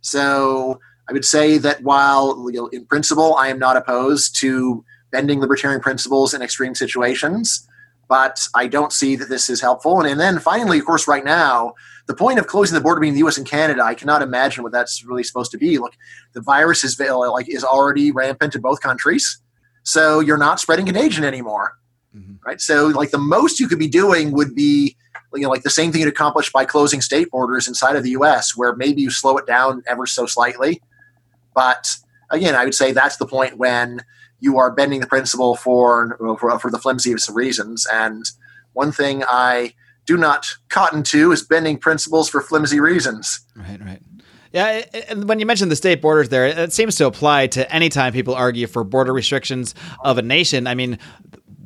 So. 0.00 0.80
I 1.10 1.12
would 1.12 1.24
say 1.24 1.58
that 1.58 1.82
while 1.82 2.48
in 2.72 2.86
principle 2.86 3.34
I 3.34 3.48
am 3.48 3.58
not 3.58 3.76
opposed 3.76 4.36
to 4.36 4.84
bending 5.12 5.40
libertarian 5.40 5.80
principles 5.80 6.34
in 6.34 6.42
extreme 6.42 6.74
situations. 6.74 7.68
but 8.08 8.46
I 8.54 8.66
don't 8.66 8.92
see 8.92 9.16
that 9.16 9.30
this 9.30 9.48
is 9.48 9.60
helpful. 9.62 9.98
And, 9.98 10.06
and 10.06 10.20
then 10.20 10.38
finally, 10.38 10.78
of 10.78 10.84
course, 10.84 11.08
right 11.08 11.24
now, 11.24 11.74
the 12.06 12.14
point 12.14 12.38
of 12.38 12.46
closing 12.46 12.74
the 12.74 12.80
border 12.80 13.00
between 13.00 13.14
the 13.14 13.20
U.S. 13.20 13.38
and 13.38 13.46
Canada, 13.46 13.82
I 13.82 13.94
cannot 13.94 14.20
imagine 14.20 14.62
what 14.62 14.72
that's 14.72 15.04
really 15.04 15.22
supposed 15.22 15.50
to 15.52 15.58
be. 15.58 15.78
Look, 15.78 15.94
the 16.34 16.42
virus 16.42 16.84
is 16.84 16.98
like 17.00 17.48
is 17.48 17.64
already 17.64 18.10
rampant 18.10 18.54
in 18.54 18.60
both 18.60 18.80
countries, 18.80 19.40
so 19.82 20.20
you're 20.20 20.36
not 20.36 20.60
spreading 20.60 20.84
contagion 20.84 21.24
anymore, 21.24 21.78
mm-hmm. 22.14 22.34
right? 22.44 22.60
So 22.60 22.88
like 22.88 23.12
the 23.12 23.18
most 23.18 23.60
you 23.60 23.68
could 23.68 23.78
be 23.78 23.88
doing 23.88 24.32
would 24.32 24.54
be 24.54 24.96
you 25.32 25.42
know 25.42 25.48
like 25.48 25.62
the 25.62 25.70
same 25.70 25.90
thing 25.90 26.02
you'd 26.02 26.08
accomplish 26.08 26.52
by 26.52 26.64
closing 26.66 27.00
state 27.00 27.30
borders 27.30 27.66
inside 27.68 27.96
of 27.96 28.02
the 28.02 28.10
U.S., 28.10 28.56
where 28.56 28.74
maybe 28.76 29.00
you 29.00 29.10
slow 29.10 29.38
it 29.38 29.46
down 29.46 29.82
ever 29.86 30.06
so 30.06 30.26
slightly, 30.26 30.82
but 31.54 31.96
again, 32.30 32.54
I 32.54 32.64
would 32.64 32.74
say 32.74 32.92
that's 32.92 33.16
the 33.16 33.26
point 33.26 33.56
when 33.56 34.02
you 34.42 34.58
are 34.58 34.72
bending 34.72 35.00
the 35.00 35.06
principle 35.06 35.54
for 35.54 36.18
for, 36.38 36.58
for 36.58 36.70
the 36.70 36.78
flimsiest 36.78 37.28
of 37.28 37.36
reasons. 37.36 37.86
And 37.90 38.24
one 38.72 38.90
thing 38.92 39.22
I 39.26 39.74
do 40.04 40.16
not 40.16 40.46
cotton 40.68 41.04
to 41.04 41.30
is 41.30 41.42
bending 41.42 41.78
principles 41.78 42.28
for 42.28 42.40
flimsy 42.42 42.80
reasons. 42.80 43.40
Right, 43.56 43.80
right. 43.80 44.02
Yeah, 44.52 44.84
and 45.08 45.28
when 45.28 45.40
you 45.40 45.46
mentioned 45.46 45.70
the 45.70 45.76
state 45.76 46.02
borders 46.02 46.28
there, 46.28 46.46
it 46.46 46.72
seems 46.74 46.96
to 46.96 47.06
apply 47.06 47.46
to 47.48 47.72
any 47.72 47.88
time 47.88 48.12
people 48.12 48.34
argue 48.34 48.66
for 48.66 48.84
border 48.84 49.12
restrictions 49.12 49.74
of 50.04 50.18
a 50.18 50.22
nation. 50.22 50.66
I 50.66 50.74
mean, 50.74 50.98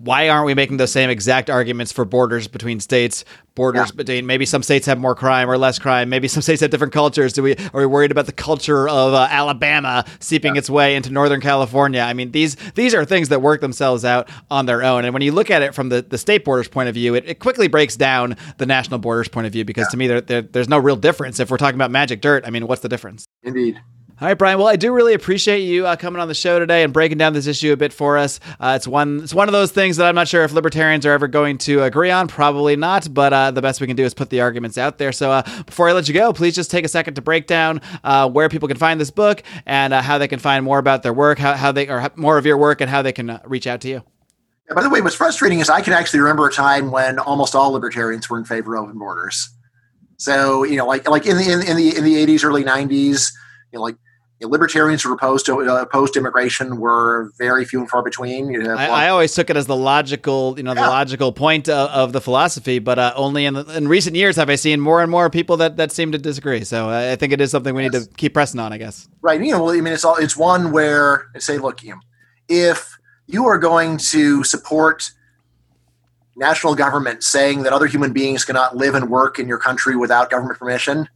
why 0.06 0.28
aren't 0.28 0.46
we 0.46 0.54
making 0.54 0.76
the 0.78 0.86
same 0.86 1.10
exact 1.10 1.50
arguments 1.50 1.92
for 1.92 2.04
borders 2.04 2.48
between 2.48 2.80
states? 2.80 3.24
Borders 3.54 3.90
yeah. 3.90 3.96
between 3.96 4.26
maybe 4.26 4.46
some 4.46 4.62
states 4.62 4.86
have 4.86 4.98
more 4.98 5.14
crime 5.14 5.50
or 5.50 5.58
less 5.58 5.78
crime. 5.78 6.08
Maybe 6.08 6.28
some 6.28 6.42
states 6.42 6.60
have 6.60 6.70
different 6.70 6.92
cultures. 6.92 7.32
Do 7.32 7.42
we 7.42 7.56
are 7.56 7.80
we 7.80 7.86
worried 7.86 8.10
about 8.10 8.26
the 8.26 8.32
culture 8.32 8.88
of 8.88 9.14
uh, 9.14 9.28
Alabama 9.30 10.04
seeping 10.20 10.54
yeah. 10.54 10.60
its 10.60 10.70
way 10.70 10.94
into 10.94 11.10
Northern 11.10 11.40
California? 11.40 12.00
I 12.00 12.12
mean, 12.12 12.32
these 12.32 12.56
these 12.74 12.94
are 12.94 13.04
things 13.04 13.30
that 13.30 13.42
work 13.42 13.60
themselves 13.60 14.04
out 14.04 14.28
on 14.50 14.66
their 14.66 14.82
own. 14.82 15.04
And 15.04 15.12
when 15.12 15.22
you 15.22 15.32
look 15.32 15.50
at 15.50 15.62
it 15.62 15.74
from 15.74 15.88
the, 15.88 16.02
the 16.02 16.18
state 16.18 16.44
borders 16.44 16.68
point 16.68 16.88
of 16.88 16.94
view, 16.94 17.14
it, 17.14 17.24
it 17.26 17.38
quickly 17.40 17.66
breaks 17.66 17.96
down 17.96 18.36
the 18.58 18.66
national 18.66 18.98
borders 18.98 19.28
point 19.28 19.46
of 19.46 19.52
view 19.52 19.64
because 19.64 19.86
yeah. 19.86 19.90
to 19.90 19.96
me, 19.96 20.06
there, 20.06 20.20
there, 20.20 20.42
there's 20.42 20.68
no 20.68 20.78
real 20.78 20.96
difference. 20.96 21.40
If 21.40 21.50
we're 21.50 21.56
talking 21.56 21.76
about 21.76 21.90
magic 21.90 22.20
dirt, 22.20 22.44
I 22.46 22.50
mean, 22.50 22.66
what's 22.66 22.82
the 22.82 22.88
difference? 22.88 23.26
Indeed. 23.42 23.80
All 24.18 24.26
right, 24.26 24.32
Bryan. 24.32 24.56
Well, 24.56 24.66
I 24.66 24.76
do 24.76 24.94
really 24.94 25.12
appreciate 25.12 25.58
you 25.58 25.86
uh, 25.86 25.94
coming 25.94 26.22
on 26.22 26.28
the 26.28 26.32
show 26.32 26.58
today 26.58 26.82
and 26.82 26.90
breaking 26.90 27.18
down 27.18 27.34
this 27.34 27.46
issue 27.46 27.74
a 27.74 27.76
bit 27.76 27.92
for 27.92 28.16
us. 28.16 28.40
Uh, 28.58 28.72
it's 28.74 28.88
one 28.88 29.20
it's 29.22 29.34
one 29.34 29.46
of 29.46 29.52
those 29.52 29.72
things 29.72 29.98
that 29.98 30.06
I'm 30.06 30.14
not 30.14 30.26
sure 30.26 30.42
if 30.42 30.54
libertarians 30.54 31.04
are 31.04 31.12
ever 31.12 31.28
going 31.28 31.58
to 31.58 31.82
agree 31.82 32.10
on. 32.10 32.26
Probably 32.26 32.76
not, 32.76 33.12
but 33.12 33.34
uh, 33.34 33.50
the 33.50 33.60
best 33.60 33.78
we 33.78 33.86
can 33.86 33.94
do 33.94 34.04
is 34.04 34.14
put 34.14 34.30
the 34.30 34.40
arguments 34.40 34.78
out 34.78 34.96
there. 34.96 35.12
So 35.12 35.32
uh, 35.32 35.42
before 35.64 35.90
I 35.90 35.92
let 35.92 36.08
you 36.08 36.14
go, 36.14 36.32
please 36.32 36.54
just 36.54 36.70
take 36.70 36.86
a 36.86 36.88
second 36.88 37.12
to 37.16 37.20
break 37.20 37.46
down 37.46 37.82
uh, 38.04 38.26
where 38.26 38.48
people 38.48 38.68
can 38.68 38.78
find 38.78 38.98
this 38.98 39.10
book 39.10 39.42
and 39.66 39.92
uh, 39.92 40.00
how 40.00 40.16
they 40.16 40.28
can 40.28 40.38
find 40.38 40.64
more 40.64 40.78
about 40.78 41.02
their 41.02 41.12
work, 41.12 41.38
how, 41.38 41.52
how 41.52 41.70
they 41.70 41.86
or 41.86 42.10
more 42.16 42.38
of 42.38 42.46
your 42.46 42.56
work, 42.56 42.80
and 42.80 42.88
how 42.88 43.02
they 43.02 43.12
can 43.12 43.38
reach 43.44 43.66
out 43.66 43.82
to 43.82 43.88
you. 43.88 44.02
Yeah, 44.66 44.76
by 44.76 44.82
the 44.82 44.88
way, 44.88 45.02
what's 45.02 45.14
frustrating 45.14 45.60
is 45.60 45.68
I 45.68 45.82
can 45.82 45.92
actually 45.92 46.20
remember 46.20 46.48
a 46.48 46.52
time 46.52 46.90
when 46.90 47.18
almost 47.18 47.54
all 47.54 47.70
libertarians 47.70 48.30
were 48.30 48.38
in 48.38 48.46
favor 48.46 48.76
of 48.76 48.84
open 48.84 48.98
borders. 48.98 49.50
So 50.16 50.64
you 50.64 50.76
know, 50.76 50.86
like 50.86 51.06
like 51.06 51.26
in 51.26 51.36
the 51.36 51.52
in, 51.52 51.60
in 51.60 51.76
the 51.76 51.94
in 51.98 52.02
the 52.02 52.14
80s, 52.14 52.44
early 52.44 52.64
90s, 52.64 53.30
you 53.72 53.78
know, 53.78 53.82
like 53.82 53.96
libertarians 54.40 55.02
who 55.02 55.10
are 55.10 55.14
opposed 55.14 55.46
to 55.46 55.60
uh, 55.60 55.82
opposed 55.82 56.12
to 56.12 56.18
immigration 56.18 56.76
were 56.76 57.32
very 57.38 57.64
few 57.64 57.80
and 57.80 57.88
far 57.88 58.02
between. 58.02 58.50
You 58.50 58.62
know, 58.62 58.74
I, 58.74 59.06
I, 59.06 59.08
always 59.08 59.34
took 59.34 59.48
it 59.48 59.56
as 59.56 59.66
the 59.66 59.76
logical, 59.76 60.54
you 60.58 60.62
know, 60.62 60.74
yeah. 60.74 60.82
the 60.82 60.88
logical 60.88 61.32
point 61.32 61.68
of, 61.68 61.88
of 61.90 62.12
the 62.12 62.20
philosophy, 62.20 62.78
but 62.78 62.98
uh, 62.98 63.14
only 63.16 63.46
in, 63.46 63.54
the, 63.54 63.64
in 63.74 63.88
recent 63.88 64.14
years 64.14 64.36
have 64.36 64.50
I 64.50 64.56
seen 64.56 64.80
more 64.80 65.00
and 65.00 65.10
more 65.10 65.30
people 65.30 65.56
that, 65.58 65.78
that 65.78 65.90
seem 65.90 66.12
to 66.12 66.18
disagree. 66.18 66.64
So 66.64 66.90
uh, 66.90 67.12
I 67.12 67.16
think 67.16 67.32
it 67.32 67.40
is 67.40 67.50
something 67.50 67.74
we 67.74 67.84
yes. 67.84 67.92
need 67.92 68.02
to 68.02 68.08
keep 68.10 68.34
pressing 68.34 68.60
on. 68.60 68.72
I 68.72 68.78
guess. 68.78 69.08
Right. 69.22 69.40
You 69.40 69.52
know, 69.52 69.64
well, 69.64 69.74
I 69.74 69.80
mean, 69.80 69.94
it's 69.94 70.04
all 70.04 70.16
it's 70.16 70.36
one 70.36 70.70
where 70.70 71.28
I 71.34 71.38
say, 71.38 71.56
look, 71.56 71.82
you 71.82 71.90
know, 71.90 72.00
if 72.48 72.98
you 73.26 73.46
are 73.46 73.58
going 73.58 73.96
to 73.96 74.44
support 74.44 75.10
national 76.36 76.74
government 76.74 77.22
saying 77.22 77.62
that 77.62 77.72
other 77.72 77.86
human 77.86 78.12
beings 78.12 78.44
cannot 78.44 78.76
live 78.76 78.94
and 78.94 79.08
work 79.08 79.38
in 79.38 79.48
your 79.48 79.58
country 79.58 79.96
without 79.96 80.28
government 80.28 80.58
permission 80.58 81.08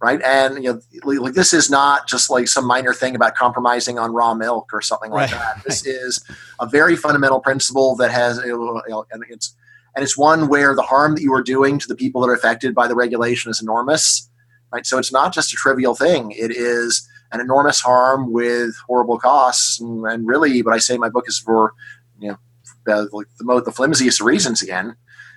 right? 0.00 0.20
And 0.22 0.62
you 0.62 0.80
know, 1.02 1.10
like 1.10 1.34
this 1.34 1.52
is 1.52 1.70
not 1.70 2.06
just 2.06 2.30
like 2.30 2.48
some 2.48 2.66
minor 2.66 2.92
thing 2.92 3.14
about 3.14 3.34
compromising 3.34 3.98
on 3.98 4.12
raw 4.12 4.34
milk 4.34 4.70
or 4.72 4.80
something 4.80 5.10
like 5.10 5.32
right. 5.32 5.40
that. 5.40 5.62
This 5.64 5.86
is 5.86 6.24
a 6.60 6.66
very 6.66 6.96
fundamental 6.96 7.40
principle 7.40 7.96
that 7.96 8.10
has, 8.10 8.38
you 8.44 8.82
know, 8.88 9.06
and 9.10 9.24
it's 9.28 9.54
and 9.94 10.02
it's 10.02 10.16
one 10.16 10.48
where 10.48 10.74
the 10.74 10.82
harm 10.82 11.14
that 11.14 11.22
you 11.22 11.32
are 11.32 11.42
doing 11.42 11.78
to 11.78 11.88
the 11.88 11.96
people 11.96 12.20
that 12.20 12.28
are 12.28 12.34
affected 12.34 12.74
by 12.74 12.86
the 12.86 12.94
regulation 12.94 13.50
is 13.50 13.62
enormous, 13.62 14.30
right? 14.70 14.84
So 14.84 14.98
it's 14.98 15.12
not 15.12 15.32
just 15.32 15.52
a 15.52 15.56
trivial 15.56 15.94
thing; 15.94 16.32
it 16.32 16.50
is 16.50 17.08
an 17.32 17.40
enormous 17.40 17.80
harm 17.80 18.32
with 18.32 18.74
horrible 18.86 19.18
costs. 19.18 19.80
And, 19.80 20.04
and 20.04 20.26
really, 20.26 20.62
what 20.62 20.74
I 20.74 20.78
say 20.78 20.94
in 20.94 21.00
my 21.00 21.08
book 21.08 21.24
is 21.26 21.38
for 21.38 21.72
you 22.18 22.28
know, 22.28 23.08
like 23.12 23.26
the, 23.38 23.62
the 23.64 23.72
flimsiest 23.72 24.20
reasons 24.20 24.62
again 24.62 24.96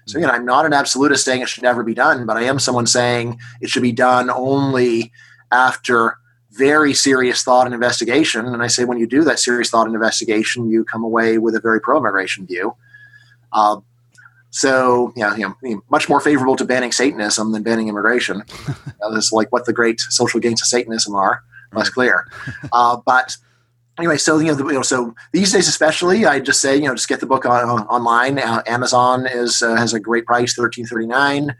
so 0.09 0.17
again, 0.17 0.31
I'm 0.31 0.45
not 0.45 0.65
an 0.65 0.73
absolutist 0.73 1.23
saying 1.23 1.41
it 1.41 1.49
should 1.49 1.63
never 1.63 1.83
be 1.83 1.93
done, 1.93 2.25
but 2.25 2.35
I 2.35 2.43
am 2.43 2.57
someone 2.57 2.87
saying 2.87 3.39
it 3.61 3.69
should 3.69 3.83
be 3.83 3.91
done 3.91 4.29
only 4.29 5.11
after 5.51 6.17
very 6.51 6.93
serious 6.93 7.43
thought 7.43 7.65
and 7.65 7.75
investigation. 7.75 8.45
And 8.45 8.63
I 8.63 8.67
say 8.67 8.85
when 8.85 8.97
you 8.97 9.05
do 9.05 9.23
that 9.23 9.39
serious 9.39 9.69
thought 9.69 9.85
and 9.85 9.93
investigation, 9.93 10.69
you 10.69 10.83
come 10.83 11.03
away 11.03 11.37
with 11.37 11.55
a 11.55 11.59
very 11.59 11.79
pro-immigration 11.79 12.47
view. 12.47 12.75
Uh, 13.53 13.81
so 14.49 15.13
yeah, 15.15 15.35
you 15.35 15.55
know, 15.61 15.81
much 15.89 16.09
more 16.09 16.19
favorable 16.19 16.55
to 16.55 16.65
banning 16.65 16.91
Satanism 16.91 17.51
than 17.51 17.61
banning 17.61 17.87
immigration. 17.87 18.43
That's 19.11 19.31
like 19.31 19.51
what 19.51 19.65
the 19.65 19.73
great 19.73 19.99
social 19.99 20.39
gains 20.39 20.61
of 20.61 20.67
Satanism 20.67 21.15
are. 21.15 21.43
Less 21.71 21.91
clear, 21.91 22.25
uh, 22.73 22.97
but 23.05 23.37
anyway, 23.99 24.17
so 24.17 24.39
you 24.39 24.47
know, 24.47 24.55
the, 24.55 24.65
you 24.65 24.73
know, 24.73 24.81
so 24.81 25.13
these 25.33 25.51
days 25.51 25.67
especially, 25.67 26.25
I 26.25 26.39
just 26.39 26.61
say 26.61 26.75
you 26.75 26.85
know, 26.85 26.95
just 26.95 27.09
get 27.09 27.19
the 27.19 27.25
book 27.25 27.45
on, 27.45 27.69
on 27.69 27.81
online. 27.87 28.39
Uh, 28.39 28.63
Amazon 28.65 29.27
is 29.27 29.61
uh, 29.61 29.75
has 29.75 29.93
a 29.93 29.99
great 29.99 30.25
price, 30.25 30.55
thirteen 30.55 30.85
thirty 30.85 31.05
nine, 31.05 31.55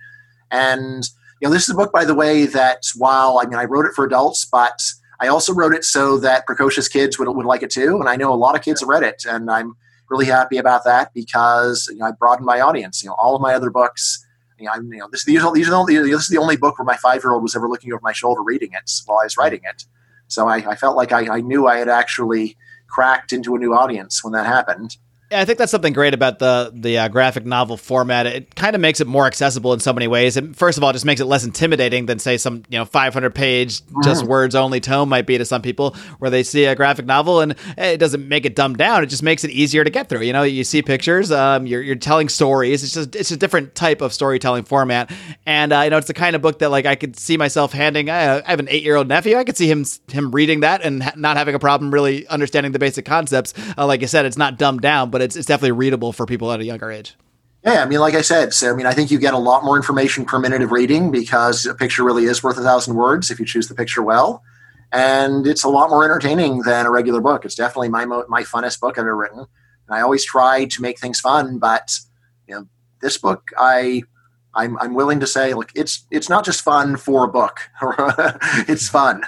and 0.49 1.07
you 1.39 1.47
know, 1.47 1.53
this 1.53 1.63
is 1.63 1.69
a 1.69 1.75
book, 1.75 1.93
by 1.93 2.05
the 2.05 2.15
way, 2.15 2.45
that 2.45 2.83
while 2.97 3.39
I 3.41 3.45
mean, 3.45 3.59
I 3.59 3.65
wrote 3.65 3.85
it 3.85 3.93
for 3.93 4.05
adults, 4.05 4.45
but 4.45 4.81
I 5.19 5.27
also 5.27 5.53
wrote 5.53 5.73
it 5.73 5.85
so 5.85 6.17
that 6.19 6.45
precocious 6.45 6.87
kids 6.87 7.19
would 7.19 7.27
would 7.27 7.45
like 7.45 7.61
it 7.61 7.71
too, 7.71 7.99
and 7.99 8.09
I 8.09 8.15
know 8.15 8.33
a 8.33 8.35
lot 8.35 8.55
of 8.55 8.63
kids 8.63 8.83
read 8.83 9.03
it, 9.03 9.23
and 9.27 9.51
I'm 9.51 9.75
really 10.09 10.25
happy 10.25 10.57
about 10.57 10.83
that 10.85 11.13
because 11.13 11.87
you 11.91 11.99
know, 11.99 12.05
I 12.05 12.11
broadened 12.11 12.45
my 12.45 12.61
audience. 12.61 13.03
You 13.03 13.09
know, 13.09 13.15
all 13.19 13.35
of 13.35 13.41
my 13.41 13.53
other 13.53 13.69
books. 13.69 14.25
You 14.57 14.65
know, 14.65 14.73
I'm, 14.73 14.91
you 14.91 14.99
know 14.99 15.07
this, 15.09 15.23
these, 15.23 15.41
are, 15.41 15.53
these 15.53 15.67
are 15.67 15.71
the 15.71 15.77
only, 15.77 15.95
this 15.95 16.23
is 16.23 16.27
the 16.27 16.37
only 16.37 16.57
book 16.57 16.77
where 16.77 16.85
my 16.85 16.97
five 16.97 17.23
year 17.23 17.31
old 17.31 17.43
was 17.43 17.55
ever 17.55 17.69
looking 17.69 17.93
over 17.93 18.01
my 18.03 18.11
shoulder 18.11 18.43
reading 18.43 18.71
it 18.73 18.91
while 19.05 19.19
I 19.19 19.23
was 19.23 19.37
writing 19.37 19.61
it. 19.63 19.85
So 20.29 20.47
I, 20.47 20.57
I 20.57 20.75
felt 20.75 20.95
like 20.95 21.11
I, 21.11 21.37
I 21.37 21.41
knew 21.41 21.67
I 21.67 21.77
had 21.77 21.89
actually 21.89 22.55
cracked 22.87 23.33
into 23.33 23.55
a 23.55 23.59
new 23.59 23.73
audience 23.73 24.23
when 24.23 24.33
that 24.33 24.45
happened. 24.45 24.97
I 25.31 25.45
think 25.45 25.59
that's 25.59 25.71
something 25.71 25.93
great 25.93 26.13
about 26.13 26.39
the 26.39 26.71
the 26.73 26.97
uh, 26.97 27.07
graphic 27.07 27.45
novel 27.45 27.77
format. 27.77 28.25
It 28.25 28.55
kind 28.55 28.75
of 28.75 28.81
makes 28.81 28.99
it 28.99 29.05
more 29.05 29.27
accessible 29.27 29.73
in 29.73 29.79
so 29.79 29.93
many 29.93 30.07
ways. 30.07 30.37
And 30.37 30.55
first 30.55 30.77
of 30.77 30.83
all, 30.83 30.89
it 30.89 30.93
just 30.93 31.05
makes 31.05 31.21
it 31.21 31.25
less 31.25 31.43
intimidating 31.43 32.07
than 32.07 32.17
say 32.17 32.37
some 32.37 32.63
you 32.69 32.79
know 32.79 32.85
500 32.85 33.35
page 33.35 33.81
just 34.03 34.23
mm. 34.23 34.27
words 34.27 34.55
only 34.55 34.79
tome 34.79 35.09
might 35.09 35.27
be 35.27 35.37
to 35.37 35.45
some 35.45 35.61
people, 35.61 35.95
where 36.17 36.31
they 36.31 36.41
see 36.41 36.65
a 36.65 36.75
graphic 36.75 37.05
novel 37.05 37.41
and 37.41 37.55
it 37.77 37.97
doesn't 37.97 38.27
make 38.27 38.45
it 38.45 38.55
dumbed 38.55 38.77
down. 38.77 39.03
It 39.03 39.07
just 39.07 39.21
makes 39.21 39.43
it 39.43 39.51
easier 39.51 39.83
to 39.83 39.89
get 39.89 40.09
through. 40.09 40.21
You 40.21 40.33
know, 40.33 40.43
you 40.43 40.63
see 40.63 40.81
pictures, 40.81 41.31
um, 41.31 41.67
you're 41.67 41.81
you're 41.81 41.95
telling 41.95 42.27
stories. 42.27 42.83
It's 42.83 42.93
just 42.93 43.15
it's 43.15 43.31
a 43.31 43.37
different 43.37 43.75
type 43.75 44.01
of 44.01 44.13
storytelling 44.13 44.63
format, 44.63 45.11
and 45.45 45.71
uh, 45.71 45.81
you 45.81 45.91
know 45.91 45.97
it's 45.97 46.07
the 46.07 46.13
kind 46.15 46.35
of 46.35 46.41
book 46.41 46.59
that 46.59 46.71
like 46.71 46.87
I 46.87 46.95
could 46.95 47.19
see 47.19 47.37
myself 47.37 47.71
handing. 47.71 48.09
I, 48.09 48.39
I 48.39 48.49
have 48.49 48.59
an 48.59 48.67
eight 48.69 48.83
year 48.83 48.95
old 48.95 49.07
nephew. 49.07 49.37
I 49.37 49.43
could 49.43 49.57
see 49.57 49.69
him 49.69 49.85
him 50.11 50.31
reading 50.31 50.61
that 50.61 50.81
and 50.81 51.03
ha- 51.03 51.13
not 51.15 51.37
having 51.37 51.53
a 51.53 51.59
problem 51.59 51.93
really 51.93 52.27
understanding 52.27 52.71
the 52.71 52.79
basic 52.79 53.05
concepts. 53.05 53.53
Uh, 53.77 53.85
like 53.85 54.01
I 54.01 54.07
said, 54.07 54.25
it's 54.25 54.37
not 54.37 54.57
dumbed 54.57 54.81
down, 54.81 55.11
but 55.11 55.18
but 55.19 55.25
it's 55.25 55.35
it's 55.35 55.45
definitely 55.45 55.73
readable 55.73 56.13
for 56.13 56.25
people 56.25 56.49
at 56.53 56.61
a 56.61 56.63
younger 56.63 56.89
age. 56.89 57.15
Yeah, 57.65 57.83
I 57.83 57.85
mean, 57.85 57.99
like 57.99 58.13
I 58.13 58.21
said, 58.21 58.53
so 58.53 58.71
I 58.71 58.73
mean, 58.73 58.85
I 58.85 58.93
think 58.93 59.11
you 59.11 59.19
get 59.19 59.33
a 59.33 59.37
lot 59.37 59.65
more 59.65 59.75
information 59.75 60.23
per 60.23 60.39
minute 60.39 60.61
of 60.61 60.71
reading 60.71 61.11
because 61.11 61.65
a 61.65 61.75
picture 61.75 62.05
really 62.05 62.23
is 62.23 62.41
worth 62.41 62.57
a 62.57 62.61
thousand 62.61 62.95
words 62.95 63.29
if 63.29 63.37
you 63.37 63.45
choose 63.45 63.67
the 63.67 63.75
picture 63.75 64.01
well, 64.01 64.41
and 64.93 65.45
it's 65.45 65.65
a 65.65 65.67
lot 65.67 65.89
more 65.89 66.05
entertaining 66.05 66.61
than 66.61 66.85
a 66.85 66.89
regular 66.89 67.19
book. 67.19 67.43
It's 67.43 67.55
definitely 67.55 67.89
my 67.89 68.05
mo- 68.05 68.25
my 68.29 68.43
funnest 68.43 68.79
book 68.79 68.97
I've 68.97 69.01
ever 69.01 69.15
written, 69.15 69.39
and 69.39 69.97
I 69.97 69.99
always 69.99 70.23
try 70.23 70.63
to 70.63 70.81
make 70.81 70.99
things 70.99 71.19
fun. 71.19 71.59
But 71.59 71.99
you 72.47 72.55
know, 72.55 72.67
this 73.01 73.17
book, 73.17 73.49
I 73.57 74.03
I'm 74.53 74.79
I'm 74.79 74.93
willing 74.93 75.19
to 75.19 75.27
say, 75.27 75.53
look, 75.53 75.73
it's 75.75 76.07
it's 76.11 76.29
not 76.29 76.45
just 76.45 76.61
fun 76.61 76.95
for 76.95 77.25
a 77.25 77.27
book; 77.27 77.59
it's 78.69 78.87
fun. 78.87 79.23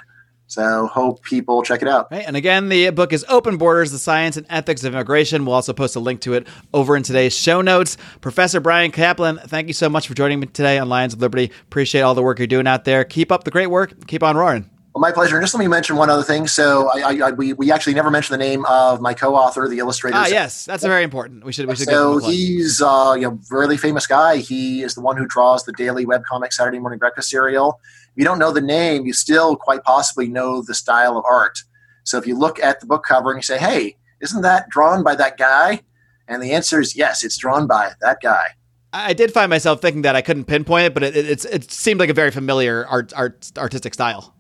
So 0.51 0.85
hope 0.87 1.23
people 1.23 1.63
check 1.63 1.81
it 1.81 1.87
out. 1.87 2.11
Right. 2.11 2.25
And 2.27 2.35
again, 2.35 2.67
the 2.67 2.89
book 2.89 3.13
is 3.13 3.23
Open 3.29 3.55
Borders, 3.55 3.93
The 3.93 3.97
Science 3.97 4.35
and 4.35 4.45
Ethics 4.49 4.83
of 4.83 4.93
Immigration. 4.93 5.45
We'll 5.45 5.55
also 5.55 5.71
post 5.71 5.95
a 5.95 6.01
link 6.01 6.19
to 6.21 6.33
it 6.33 6.45
over 6.73 6.97
in 6.97 7.03
today's 7.03 7.33
show 7.33 7.61
notes. 7.61 7.95
Professor 8.19 8.59
Bryan 8.59 8.91
Caplan, 8.91 9.41
thank 9.47 9.69
you 9.69 9.73
so 9.73 9.87
much 9.87 10.09
for 10.09 10.13
joining 10.13 10.41
me 10.41 10.47
today 10.47 10.77
on 10.77 10.89
Lions 10.89 11.13
of 11.13 11.21
Liberty. 11.21 11.53
Appreciate 11.63 12.01
all 12.01 12.15
the 12.15 12.21
work 12.21 12.37
you're 12.37 12.47
doing 12.47 12.67
out 12.67 12.83
there. 12.83 13.05
Keep 13.05 13.31
up 13.31 13.45
the 13.45 13.51
great 13.51 13.67
work. 13.67 14.07
Keep 14.07 14.23
on 14.23 14.35
roaring. 14.35 14.69
Well, 14.93 14.99
my 14.99 15.13
pleasure. 15.13 15.37
And 15.37 15.43
just 15.43 15.53
let 15.53 15.59
me 15.59 15.67
mention 15.67 15.95
one 15.95 16.09
other 16.09 16.23
thing. 16.23 16.47
So 16.47 16.89
I, 16.93 17.27
I, 17.27 17.31
we, 17.31 17.53
we 17.53 17.71
actually 17.71 17.93
never 17.93 18.11
mentioned 18.11 18.33
the 18.39 18.45
name 18.45 18.65
of 18.65 18.99
my 18.99 19.13
co-author, 19.13 19.69
the 19.69 19.79
illustrator. 19.79 20.17
Ah, 20.17 20.27
yes, 20.27 20.65
that's 20.65 20.83
very 20.83 21.03
important. 21.03 21.45
We 21.45 21.53
should 21.53 21.65
we 21.67 21.77
should. 21.77 21.87
So 21.87 22.17
he's 22.17 22.81
uh, 22.81 23.15
you 23.15 23.21
know 23.21 23.39
really 23.49 23.77
famous 23.77 24.05
guy. 24.05 24.37
He 24.37 24.83
is 24.83 24.95
the 24.95 25.01
one 25.01 25.15
who 25.15 25.25
draws 25.25 25.63
the 25.63 25.71
daily 25.71 26.05
webcomic 26.05 26.51
Saturday 26.51 26.79
Morning 26.79 26.99
Breakfast 26.99 27.29
Cereal. 27.29 27.79
If 28.11 28.17
you 28.17 28.25
don't 28.25 28.37
know 28.39 28.51
the 28.51 28.61
name, 28.61 29.05
you 29.05 29.13
still 29.13 29.55
quite 29.55 29.83
possibly 29.83 30.27
know 30.27 30.61
the 30.61 30.73
style 30.73 31.17
of 31.17 31.23
art. 31.23 31.59
So 32.03 32.17
if 32.17 32.27
you 32.27 32.37
look 32.37 32.61
at 32.61 32.81
the 32.81 32.85
book 32.85 33.05
cover 33.05 33.31
and 33.31 33.37
you 33.37 33.43
say, 33.43 33.59
"Hey, 33.59 33.95
isn't 34.19 34.41
that 34.41 34.69
drawn 34.69 35.03
by 35.03 35.15
that 35.15 35.37
guy?" 35.37 35.83
And 36.27 36.43
the 36.43 36.51
answer 36.51 36.81
is 36.81 36.97
yes, 36.97 37.23
it's 37.23 37.37
drawn 37.37 37.65
by 37.65 37.93
that 38.01 38.17
guy. 38.21 38.47
I 38.91 39.13
did 39.13 39.31
find 39.31 39.49
myself 39.49 39.81
thinking 39.81 40.01
that 40.01 40.17
I 40.17 40.21
couldn't 40.21 40.45
pinpoint 40.45 40.87
it, 40.87 40.93
but 40.93 41.03
it, 41.03 41.15
it's 41.15 41.45
it 41.45 41.71
seemed 41.71 42.01
like 42.01 42.09
a 42.09 42.13
very 42.13 42.31
familiar 42.31 42.85
art, 42.87 43.13
art 43.15 43.49
artistic 43.57 43.93
style. 43.93 44.35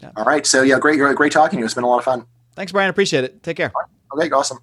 Yep. 0.00 0.12
Yeah. 0.16 0.22
All 0.22 0.28
right. 0.28 0.46
So 0.46 0.62
yeah, 0.62 0.78
great, 0.78 0.98
great 0.98 1.32
talking 1.32 1.56
to 1.56 1.60
you. 1.60 1.64
It's 1.64 1.74
been 1.74 1.84
a 1.84 1.88
lot 1.88 1.98
of 1.98 2.04
fun. 2.04 2.26
Thanks, 2.54 2.72
Bryan. 2.72 2.90
Appreciate 2.90 3.24
it. 3.24 3.42
Take 3.42 3.56
care. 3.56 3.72
Okay, 4.16 4.30
awesome. 4.30 4.58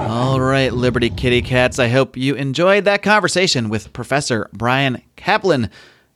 All 0.00 0.40
right, 0.40 0.72
Liberty 0.72 1.10
Kitty 1.10 1.42
Cats. 1.42 1.78
I 1.78 1.88
hope 1.88 2.16
you 2.16 2.34
enjoyed 2.34 2.84
that 2.84 3.02
conversation 3.02 3.68
with 3.68 3.92
Professor 3.92 4.48
Bryan 4.52 5.02
Caplan 5.16 5.70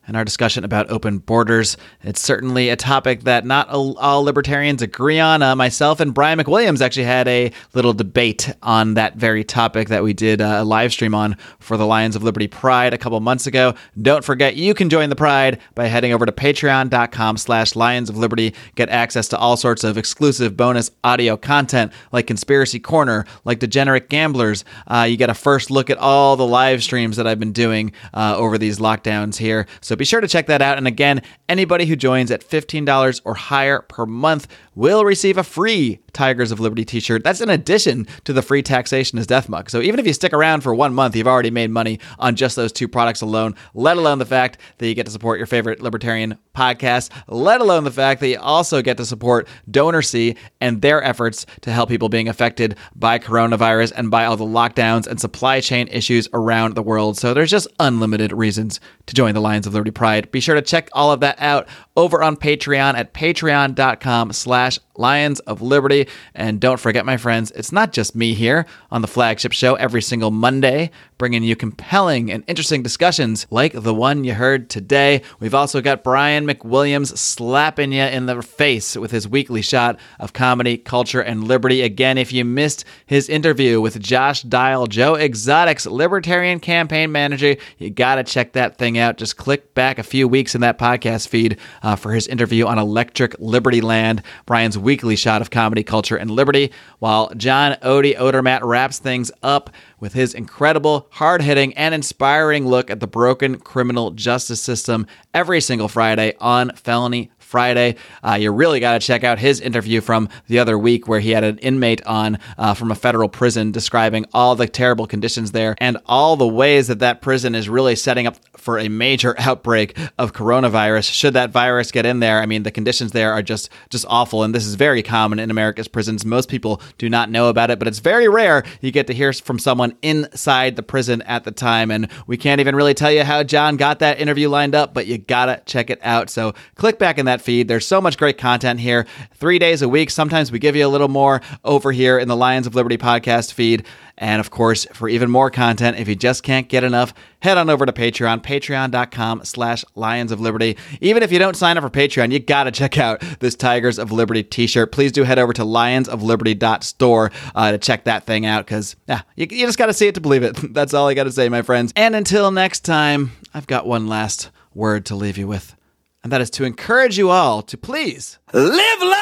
and 0.07 0.17
our 0.17 0.25
discussion 0.25 0.65
about 0.65 0.91
open 0.91 1.19
borders. 1.19 1.77
It's 2.03 2.21
certainly 2.21 2.69
a 2.69 2.77
topic 2.77 3.25
that 3.25 3.45
not 3.45 3.69
all 3.69 4.23
libertarians 4.23 4.83
agree 4.83 5.19
on. 5.19 5.43
Uh, 5.43 5.57
myself 5.57 6.01
and 6.01 6.15
Brian 6.15 6.39
McWilliams 6.39 6.81
actually 6.81 7.05
had 7.05 7.27
a 7.29 7.53
little 7.75 7.93
debate 7.93 8.53
on 8.63 8.95
that 8.95 9.17
very 9.17 9.45
topic 9.45 9.89
that 9.89 10.03
we 10.03 10.13
did 10.13 10.41
uh, 10.41 10.59
a 10.61 10.65
live 10.65 10.93
stream 10.93 11.15
on 11.15 11.37
for 11.59 11.77
the 11.77 11.87
Lions 11.87 12.17
of 12.17 12.23
Liberty 12.23 12.47
Pride 12.47 12.95
a 12.95 12.99
couple 12.99 13.19
months 13.21 13.47
ago. 13.47 13.75
Don't 14.01 14.25
forget, 14.25 14.57
you 14.57 14.75
can 14.75 14.89
join 14.89 15.11
the 15.11 15.17
Pride 15.17 15.61
by 15.75 15.87
heading 15.87 16.13
over 16.13 16.25
to 16.27 16.33
patreon.com 16.33 17.37
slash 17.37 17.75
Lions 17.75 18.09
of 18.09 18.17
Liberty. 18.17 18.55
Get 18.75 18.89
access 18.89 19.29
to 19.29 19.39
all 19.39 19.57
sorts 19.57 19.85
of 19.85 19.99
exclusive 19.99 20.57
bonus 20.57 20.91
audio 21.03 21.37
content 21.37 21.93
like 22.13 22.27
Conspiracy 22.27 22.79
Corner, 22.79 23.27
like 23.45 23.59
Degenerate 23.59 24.09
Gamblers. 24.09 24.65
Uh, 24.87 25.07
you 25.09 25.17
get 25.17 25.31
a 25.31 25.35
first 25.35 25.71
look 25.71 25.91
at 25.91 25.99
all 25.99 26.37
the 26.37 26.47
live 26.47 26.83
streams 26.83 27.17
that 27.17 27.27
I've 27.27 27.41
been 27.41 27.53
doing 27.53 27.93
uh, 28.15 28.37
over 28.37 28.59
these 28.59 28.79
lockdowns 28.79 29.37
here. 29.37 29.67
So 29.81 29.96
be 29.97 30.05
sure 30.05 30.21
to 30.21 30.29
check 30.29 30.47
that 30.47 30.63
out. 30.63 30.79
And 30.79 30.87
again, 30.87 31.23
anybody 31.49 31.87
who 31.87 31.97
joins 31.97 32.31
at 32.31 32.49
$15 32.49 33.21
or 33.25 33.35
higher 33.35 33.81
per 33.83 34.07
month 34.07 34.47
will 34.75 35.05
receive 35.05 35.39
a 35.39 35.43
free 35.43 36.01
Tigers 36.17 36.51
of 36.51 36.61
Liberty 36.61 36.85
t 36.85 36.99
shirt. 36.99 37.23
That's 37.23 37.43
in 37.43 37.51
addition 37.51 38.07
to 38.25 38.33
the 38.33 38.43
free 38.43 38.63
taxation 38.63 39.19
as 39.19 39.27
death 39.27 39.49
mug. 39.49 39.69
So 39.69 39.81
even 39.83 40.01
if 40.01 40.07
you 40.07 40.13
stick 40.15 40.33
around 40.33 40.63
for 40.63 40.75
one 40.75 40.95
month, 40.95 41.15
you've 41.15 41.27
already 41.29 41.51
made 41.51 41.71
money 41.71 42.01
on 42.19 42.37
just 42.37 42.57
those 42.57 42.73
two 42.73 42.89
products 42.89 43.21
alone, 43.21 43.55
let 43.75 43.99
alone 43.99 44.19
the 44.19 44.25
fact 44.25 44.59
that 44.79 44.89
you 44.89 44.95
get 44.95 45.05
to 45.07 45.13
support 45.13 45.39
your 45.39 45.47
favorite 45.47 45.83
libertarian 45.83 46.39
podcast, 46.55 47.11
let 47.29 47.61
alone 47.61 47.85
the 47.85 47.91
fact 47.91 48.21
that 48.21 48.29
you 48.29 48.39
also 48.41 48.81
get 48.81 48.97
to 48.97 49.05
support 49.05 49.47
DonorSee 49.71 50.37
and 50.61 50.81
their 50.81 51.03
efforts 51.03 51.45
to 51.61 51.71
help 51.71 51.91
people 51.91 52.09
being 52.09 52.29
affected 52.29 52.77
by 52.95 53.19
coronavirus 53.19 53.93
and 53.95 54.11
by 54.11 54.25
all 54.25 54.39
the 54.39 54.45
lockdowns 54.45 55.07
and 55.07 55.21
supply 55.21 55.61
chain 55.61 55.87
issues 55.89 56.29
around 56.33 56.75
the 56.75 56.83
world. 56.83 57.19
So 57.19 57.35
there's 57.35 57.51
just 57.51 57.69
unlimited 57.79 58.33
reasons 58.33 58.81
to 59.07 59.15
join 59.15 59.35
the 59.35 59.41
Lions 59.41 59.67
of 59.67 59.75
Liberty 59.75 59.91
Pride. 59.91 60.31
Be 60.31 60.41
sure 60.41 60.55
to 60.55 60.63
check 60.63 60.89
all 60.93 61.13
of 61.13 61.21
that 61.21 61.39
out 61.39 61.69
over 61.95 62.23
on 62.23 62.37
Patreon 62.37 62.95
at 62.95 63.13
patreon.com 63.13 64.33
slash 64.33 64.79
Lions 64.97 65.41
of 65.41 65.61
Liberty. 65.61 66.06
And 66.35 66.61
don't 66.61 66.81
forget, 66.81 67.05
my 67.05 67.17
friends, 67.17 67.51
it's 67.53 67.73
not 67.73 67.93
just 67.93 68.15
me 68.15 68.35
here 68.35 68.67
on 68.91 69.03
the 69.03 69.09
flagship 69.09 69.53
show 69.53 69.75
every 69.75 70.03
single 70.03 70.31
Monday, 70.31 70.91
bringing 71.19 71.43
you 71.43 71.57
compelling 71.57 72.31
and 72.31 72.45
interesting 72.47 72.83
discussions 72.83 73.47
like 73.51 73.73
the 73.73 73.95
one 73.95 74.25
you 74.25 74.35
heard 74.35 74.69
today. 74.69 75.23
We've 75.41 75.55
also 75.55 75.81
got 75.81 76.05
Brian 76.05 76.47
McWilliams 76.47 77.17
slapping 77.17 77.93
you 77.93 78.03
in 78.03 78.27
the 78.27 78.43
face 78.43 78.97
with 78.97 79.11
his 79.11 79.27
weekly 79.27 79.63
shot 79.63 79.99
of 80.21 80.33
comedy, 80.33 80.77
culture, 80.77 81.21
and 81.21 81.45
liberty. 81.45 81.83
Again, 81.83 82.19
if 82.19 82.33
you 82.33 82.45
missed 82.45 82.85
his 83.07 83.29
interview 83.29 83.81
with 83.81 84.01
Josh 84.01 84.43
Dial, 84.43 84.87
Joe 84.87 85.15
Exotic's 85.15 85.87
Libertarian 85.87 86.61
campaign 86.61 87.11
manager, 87.13 87.57
you 87.79 87.91
got 87.91 88.17
to 88.17 88.25
check 88.25 88.53
that 88.53 88.77
thing 88.77 88.99
out. 88.99 89.17
Just 89.17 89.37
click 89.37 89.75
back 89.75 89.99
a 89.99 90.03
few 90.03 90.29
weeks 90.29 90.55
in 90.55 90.61
that 90.61 90.79
podcast 90.79 91.29
feed 91.29 91.59
uh, 91.83 91.97
for 91.97 92.13
his 92.13 92.27
interview 92.27 92.67
on 92.67 92.79
Electric 92.79 93.37
Liberty 93.39 93.81
Land. 93.81 94.23
Brian's 94.45 94.79
weekly 94.79 95.17
shot 95.17 95.41
of 95.41 95.51
comedy, 95.51 95.83
culture, 95.83 96.17
and 96.17 96.31
liberty, 96.31 96.73
while 96.99 97.33
John 97.37 97.73
Odie 97.83 98.17
Odermatt 98.17 98.63
wraps 98.63 98.99
things 98.99 99.31
up 99.43 99.71
with 99.99 100.13
his 100.13 100.35
incredible, 100.35 101.06
hard 101.11 101.43
hitting, 101.43 101.75
and 101.75 101.95
inspiring 101.95 102.67
look 102.67 102.91
at 102.91 103.01
the 103.01 103.07
broken 103.07 103.59
criminal 103.59 104.11
justice 104.11 104.61
system 104.61 105.07
every 105.35 105.61
single 105.61 105.89
Friday 105.89 106.35
on 106.41 106.71
Felony 106.77 107.31
Friday. 107.47 107.95
Uh, 108.23 108.35
you 108.35 108.51
really 108.51 108.81
got 108.81 109.01
to 109.01 109.07
check 109.07 109.23
out 109.23 109.39
his 109.39 109.61
interview 109.61 110.01
from 110.01 110.29
the 110.49 110.59
other 110.59 110.77
week 110.77 111.07
where 111.07 111.21
he 111.21 111.31
had 111.31 111.45
an 111.45 111.59
inmate 111.59 112.05
on 112.05 112.39
uh, 112.59 112.75
from 112.75 112.91
a 112.91 112.95
federal 112.95 113.29
prison 113.29 113.71
describing 113.71 114.27
all 114.35 114.57
the 114.57 114.67
terrible 114.67 115.07
conditions 115.07 115.53
there 115.53 115.77
and 115.79 115.97
all 116.07 116.37
the 116.37 116.47
ways 116.47 116.89
that 116.89 116.99
that 116.99 117.23
prison 117.23 117.55
is 117.55 117.69
really 117.69 117.95
setting 117.95 118.27
up 118.27 118.37
for 118.67 118.81
a 118.81 118.89
major 118.89 119.37
outbreak 119.39 119.97
of 120.19 120.33
coronavirus. 120.33 121.11
Should 121.13 121.35
that 121.35 121.51
virus 121.51 121.93
get 121.93 122.05
in 122.05 122.19
there, 122.19 122.41
I 122.41 122.47
mean, 122.47 122.65
the 122.65 122.73
conditions 122.73 123.13
there 123.13 123.33
are 123.33 123.43
just 123.43 123.71
just 123.91 124.05
awful, 124.09 124.43
and 124.43 124.53
this 124.53 124.67
is 124.67 124.75
very 124.75 125.05
common 125.05 125.39
in 125.39 125.53
America's 125.53 125.87
prisons. 125.87 126.25
Most 126.25 126.49
people 126.49 126.83
do 126.99 127.09
not 127.09 127.31
know 127.31 127.49
about 127.49 127.71
it, 127.71 127.79
but 127.79 127.87
it's 127.87 128.01
very 128.01 128.29
rare 128.29 128.65
you 128.81 128.91
get 128.91 129.07
to 129.07 129.15
hear 129.15 129.33
from 129.33 129.61
someone 129.61 129.97
inside 130.03 130.75
the 130.75 130.83
prison 130.83 131.23
at 131.23 131.45
the 131.45 131.53
time. 131.53 131.93
And 131.93 132.09
we 132.27 132.37
can't 132.37 132.61
even 132.61 132.75
really 132.75 132.93
tell 132.93 133.13
you 133.13 133.23
how 133.23 133.45
John 133.45 133.77
got 133.77 134.01
that 134.01 134.19
interview 134.19 134.49
lined 134.49 134.75
up, 134.75 134.93
but 134.93 135.07
you 135.07 135.17
gotta 135.17 135.63
check 135.65 135.89
it 135.89 136.01
out. 136.03 136.29
So 136.29 136.53
click 136.75 136.99
back 136.99 137.19
in 137.19 137.27
that 137.27 137.41
feed. 137.41 137.69
There's 137.69 137.87
so 137.87 138.01
much 138.01 138.19
great 138.19 138.37
content 138.37 138.81
here, 138.81 139.07
three 139.35 139.61
days 139.61 139.81
a 139.81 139.89
week. 139.89 140.11
Sometimes 140.11 140.51
we 140.51 140.59
give 140.59 140.75
you 140.75 140.85
a 140.85 140.89
little 140.89 141.09
more 141.09 141.41
over 141.65 141.93
here 141.93 142.19
in 142.19 142.27
the 142.27 142.37
Lions 142.37 142.67
of 142.67 142.75
Liberty 142.75 142.99
podcast 142.99 143.53
feed. 143.53 143.87
And 144.19 144.41
of 144.41 144.51
course, 144.51 144.87
for 144.95 145.09
even 145.09 145.31
more 145.31 145.51
content, 145.51 145.99
if 145.99 146.09
you 146.09 146.15
just 146.15 146.43
can't 146.43 146.69
get 146.69 146.85
enough, 146.85 147.13
head 147.41 147.59
on 147.59 147.69
over 147.69 147.85
to 147.85 147.93
Patreon, 147.93 148.43
patreon.com 148.43 149.45
slash 149.45 149.85
Lions 149.95 150.33
of 150.33 150.41
Liberty. 150.41 150.79
Even 151.03 151.23
if 151.23 151.31
you 151.31 151.39
don't 151.39 151.55
sign 151.57 151.77
up 151.77 151.85
for 151.85 151.91
Patreon, 151.91 152.33
you 152.33 152.39
got 152.39 152.65
to 152.65 152.71
check 152.71 152.97
out 152.99 153.21
this 153.41 153.55
Tigers 153.55 153.99
of 153.99 154.11
Liberty 154.13 154.43
t-shirt. 154.43 154.91
Please 154.91 155.13
do 155.13 155.25
head 155.25 155.39
over 155.39 155.53
to 155.53 155.63
lionsofliberty.store 155.63 157.31
uh, 157.55 157.73
to 157.73 157.79
check 157.79 158.05
that 158.05 158.25
thing 158.25 158.47
out 158.47 158.65
because 158.65 158.97
yeah, 159.07 159.21
you, 159.37 159.47
you 159.51 159.67
just 159.67 159.79
got 159.79 159.87
to 159.87 159.95
see 159.95 160.07
it 160.07 160.15
to 160.15 160.21
believe 160.21 160.43
it. 160.43 160.57
That's 160.73 160.95
all 160.95 161.09
I 161.09 161.15
got 161.15 161.25
to 161.25 161.33
say, 161.33 161.49
my 161.51 161.63
friends. 161.63 161.93
And 161.95 162.17
until 162.17 162.51
next 162.51 162.81
time, 162.81 163.33
I've 163.53 163.67
got 163.67 163.87
one 163.87 164.07
last 164.07 164.51
word 164.75 165.05
to 165.07 165.15
leave 165.15 165.37
you 165.37 165.47
with, 165.47 165.77
and 166.23 166.33
that 166.33 166.41
is 166.41 166.49
to 166.51 166.65
encourage 166.65 167.19
you 167.19 167.29
all 167.31 167.61
to 167.63 167.77
please 167.77 168.39
live 168.53 169.03
long 169.03 169.17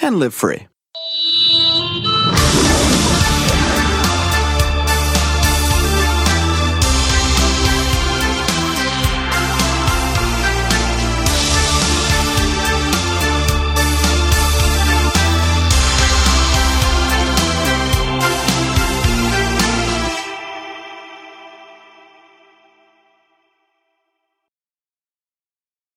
and 0.00 0.18
live 0.18 0.34
free. 0.34 0.66